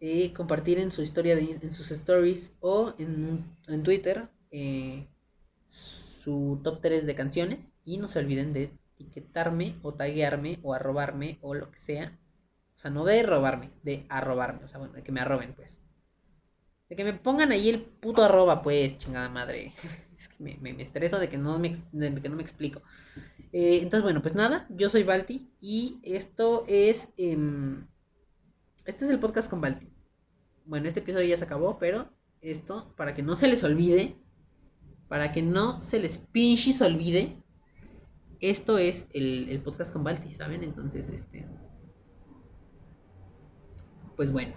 eh, 0.00 0.32
compartir 0.32 0.78
en 0.78 0.90
su 0.90 1.02
historia, 1.02 1.38
en 1.38 1.70
sus 1.70 1.90
stories 1.90 2.54
o 2.60 2.94
en, 2.98 3.44
en 3.68 3.82
Twitter 3.82 4.30
eh, 4.50 5.06
top 6.24 6.80
3 6.80 7.06
de 7.06 7.14
canciones. 7.14 7.74
Y 7.84 7.98
no 7.98 8.08
se 8.08 8.18
olviden 8.18 8.52
de 8.52 8.72
etiquetarme 8.94 9.76
o 9.82 9.94
taguearme 9.94 10.58
o 10.62 10.74
arrobarme 10.74 11.38
o 11.42 11.54
lo 11.54 11.70
que 11.70 11.78
sea. 11.78 12.18
O 12.76 12.78
sea, 12.78 12.90
no 12.90 13.04
de 13.04 13.22
robarme, 13.22 13.70
de 13.82 14.06
arrobarme. 14.08 14.64
O 14.64 14.68
sea, 14.68 14.78
bueno, 14.78 14.94
de 14.94 15.02
que 15.02 15.12
me 15.12 15.20
arroben, 15.20 15.54
pues. 15.54 15.80
De 16.88 16.96
que 16.96 17.04
me 17.04 17.14
pongan 17.14 17.52
ahí 17.52 17.68
el 17.70 17.80
puto 17.80 18.22
arroba, 18.22 18.62
pues, 18.62 18.98
chingada 18.98 19.28
madre. 19.28 19.72
es 20.16 20.28
que 20.28 20.42
me, 20.42 20.58
me- 20.60 20.82
estreso 20.82 21.18
de 21.18 21.28
que 21.28 21.38
no 21.38 21.58
me, 21.58 21.82
de 21.92 22.14
que 22.20 22.28
no 22.28 22.36
me 22.36 22.42
explico. 22.42 22.82
Eh, 23.52 23.78
entonces, 23.82 24.02
bueno, 24.02 24.22
pues 24.22 24.34
nada, 24.34 24.66
yo 24.70 24.88
soy 24.88 25.02
Balti 25.04 25.50
y 25.60 26.00
esto 26.02 26.64
es. 26.68 27.10
em, 27.16 27.86
esto 28.84 29.04
es 29.04 29.10
el 29.10 29.18
podcast 29.20 29.48
con 29.50 29.60
Balti. 29.60 29.88
Bueno, 30.64 30.88
este 30.88 31.00
episodio 31.00 31.26
ya 31.28 31.36
se 31.36 31.44
acabó, 31.44 31.78
pero 31.78 32.10
esto, 32.40 32.94
para 32.96 33.14
que 33.14 33.22
no 33.22 33.36
se 33.36 33.48
les 33.48 33.64
olvide, 33.64 34.16
para 35.12 35.30
que 35.30 35.42
no 35.42 35.82
se 35.82 35.98
les 35.98 36.16
pinches 36.16 36.80
olvide, 36.80 37.36
esto 38.40 38.78
es 38.78 39.08
el, 39.12 39.50
el 39.50 39.62
podcast 39.62 39.92
con 39.92 40.04
Balti, 40.04 40.30
¿saben? 40.30 40.62
Entonces, 40.62 41.10
este. 41.10 41.46
Pues 44.16 44.32
bueno, 44.32 44.54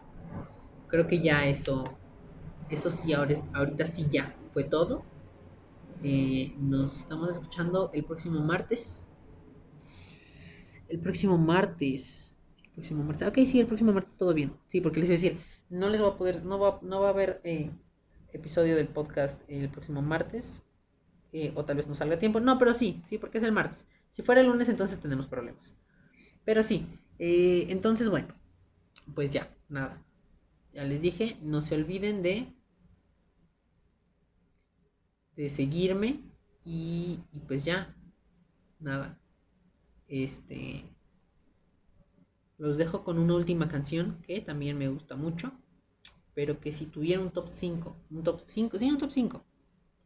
creo 0.88 1.08
que 1.08 1.22
ya 1.22 1.46
eso. 1.46 1.84
Eso 2.70 2.90
sí, 2.90 3.12
ahora, 3.12 3.36
ahorita 3.54 3.86
sí 3.86 4.08
ya 4.10 4.34
fue 4.54 4.64
todo. 4.64 5.04
Eh, 6.02 6.56
nos 6.58 7.02
estamos 7.02 7.32
escuchando 7.32 7.92
el 7.94 8.06
próximo 8.06 8.40
martes. 8.40 9.10
El 10.88 11.02
próximo 11.02 11.38
martes. 11.38 12.38
El 12.64 12.72
próximo 12.76 13.04
martes. 13.04 13.28
Ok, 13.28 13.40
sí, 13.46 13.60
el 13.60 13.68
próximo 13.68 13.92
martes 13.92 14.16
todo 14.16 14.34
bien. 14.34 14.54
Sí, 14.68 14.80
porque 14.80 15.02
les 15.02 15.10
voy 15.10 15.16
a 15.16 15.20
decir, 15.20 15.38
no 15.70 15.90
les 15.90 16.00
voy 16.00 16.12
a 16.12 16.18
poder, 16.18 16.46
no 16.46 16.58
va, 16.60 16.80
no 16.82 17.02
va 17.02 17.08
a 17.08 17.12
haber 17.12 17.42
eh, 17.44 17.72
episodio 18.36 18.76
del 18.76 18.88
podcast 18.90 19.42
el 19.50 19.70
próximo 19.70 20.02
martes. 20.02 20.64
eh, 21.34 21.54
o 21.56 21.66
tal 21.66 21.78
vez 21.78 21.88
no 21.88 21.96
salga 21.96 22.16
a 22.16 22.20
tiempo. 22.20 22.40
No, 22.40 22.58
pero 22.60 22.74
sí, 22.74 23.04
sí, 23.08 23.18
porque 23.20 23.40
es 23.40 23.44
el 23.46 23.52
martes. 23.54 23.88
Si 24.10 24.24
fuera 24.24 24.42
el 24.42 24.48
lunes, 24.48 24.70
entonces 24.70 25.00
tenemos 25.00 25.28
problemas. 25.28 25.76
Pero 26.46 26.64
sí. 26.64 26.88
eh, 27.20 27.68
entonces, 27.70 28.10
bueno. 28.10 28.36
Pues 29.16 29.32
ya, 29.34 29.56
nada. 29.70 30.04
Ya 30.74 30.84
les 30.86 31.02
dije, 31.02 31.38
no 31.42 31.62
se 31.62 31.76
olviden 31.76 32.22
de 32.24 32.54
de 35.36 35.50
seguirme 35.50 36.22
y, 36.64 37.20
y 37.32 37.40
pues 37.42 37.66
ya, 37.66 37.96
nada. 38.80 39.20
Este, 40.08 40.86
los 42.58 42.78
dejo 42.78 43.06
con 43.06 43.18
una 43.18 43.36
última 43.36 43.70
canción 43.70 44.22
que 44.28 44.42
también 44.42 44.78
me 44.78 44.90
gusta 44.90 45.16
mucho, 45.16 45.54
pero 46.36 46.60
que 46.60 46.72
si 46.72 46.86
tuviera 46.86 47.22
un 47.22 47.32
top 47.32 47.48
5, 47.50 47.96
un 48.12 48.24
top 48.24 48.42
5, 48.46 48.78
sí, 48.78 48.92
un 48.92 48.98
top 49.00 49.12
5 49.12 49.44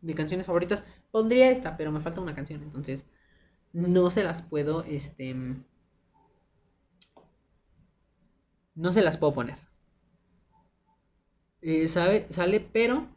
de 0.02 0.16
canciones 0.16 0.46
favoritas, 0.46 0.86
pondría 1.12 1.52
esta, 1.52 1.76
pero 1.78 1.92
me 1.92 2.02
falta 2.02 2.22
una 2.22 2.36
canción, 2.36 2.64
entonces 2.64 3.06
no 3.74 4.10
se 4.10 4.24
las 4.24 4.42
puedo, 4.42 4.84
este, 4.84 5.36
no 8.76 8.92
se 8.92 9.02
las 9.02 9.18
puedo 9.18 9.34
poner. 9.34 9.58
Eh, 11.62 11.88
sabe, 11.88 12.28
sale, 12.32 12.60
pero 12.60 13.08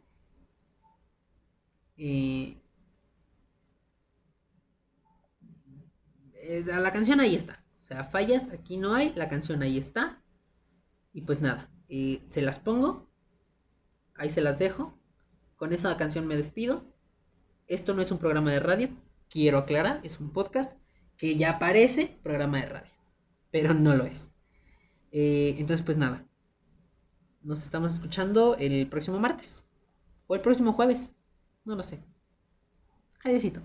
eh, 1.97 2.57
eh, 6.35 6.63
la 6.65 6.91
canción 6.91 7.19
ahí 7.19 7.35
está. 7.35 7.63
O 7.81 7.83
sea, 7.83 8.03
fallas, 8.03 8.49
aquí 8.49 8.77
no 8.77 8.93
hay, 8.95 9.13
la 9.15 9.29
canción 9.29 9.61
ahí 9.61 9.77
está. 9.77 10.21
Y 11.13 11.21
pues 11.21 11.41
nada, 11.41 11.69
eh, 11.89 12.21
se 12.25 12.41
las 12.41 12.59
pongo, 12.59 13.09
ahí 14.15 14.29
se 14.29 14.41
las 14.41 14.59
dejo. 14.59 14.97
Con 15.55 15.73
esa 15.73 15.95
canción 15.97 16.27
me 16.27 16.35
despido. 16.35 16.85
Esto 17.67 17.93
no 17.93 18.01
es 18.01 18.11
un 18.11 18.17
programa 18.17 18.51
de 18.51 18.59
radio, 18.59 18.89
quiero 19.29 19.57
aclarar, 19.57 20.01
es 20.03 20.19
un 20.19 20.31
podcast 20.31 20.73
que 21.17 21.37
ya 21.37 21.59
parece 21.59 22.19
programa 22.21 22.59
de 22.59 22.65
radio, 22.65 22.93
pero 23.51 23.73
no 23.73 23.95
lo 23.95 24.05
es. 24.05 24.29
Eh, 25.11 25.55
entonces, 25.57 25.85
pues 25.85 25.97
nada, 25.97 26.27
nos 27.41 27.63
estamos 27.63 27.93
escuchando 27.93 28.55
el 28.57 28.87
próximo 28.87 29.19
martes 29.19 29.65
o 30.27 30.35
el 30.35 30.41
próximo 30.41 30.73
jueves. 30.73 31.13
No 31.65 31.75
lo 31.75 31.83
sé. 31.83 32.03
Adiósito. 33.23 33.61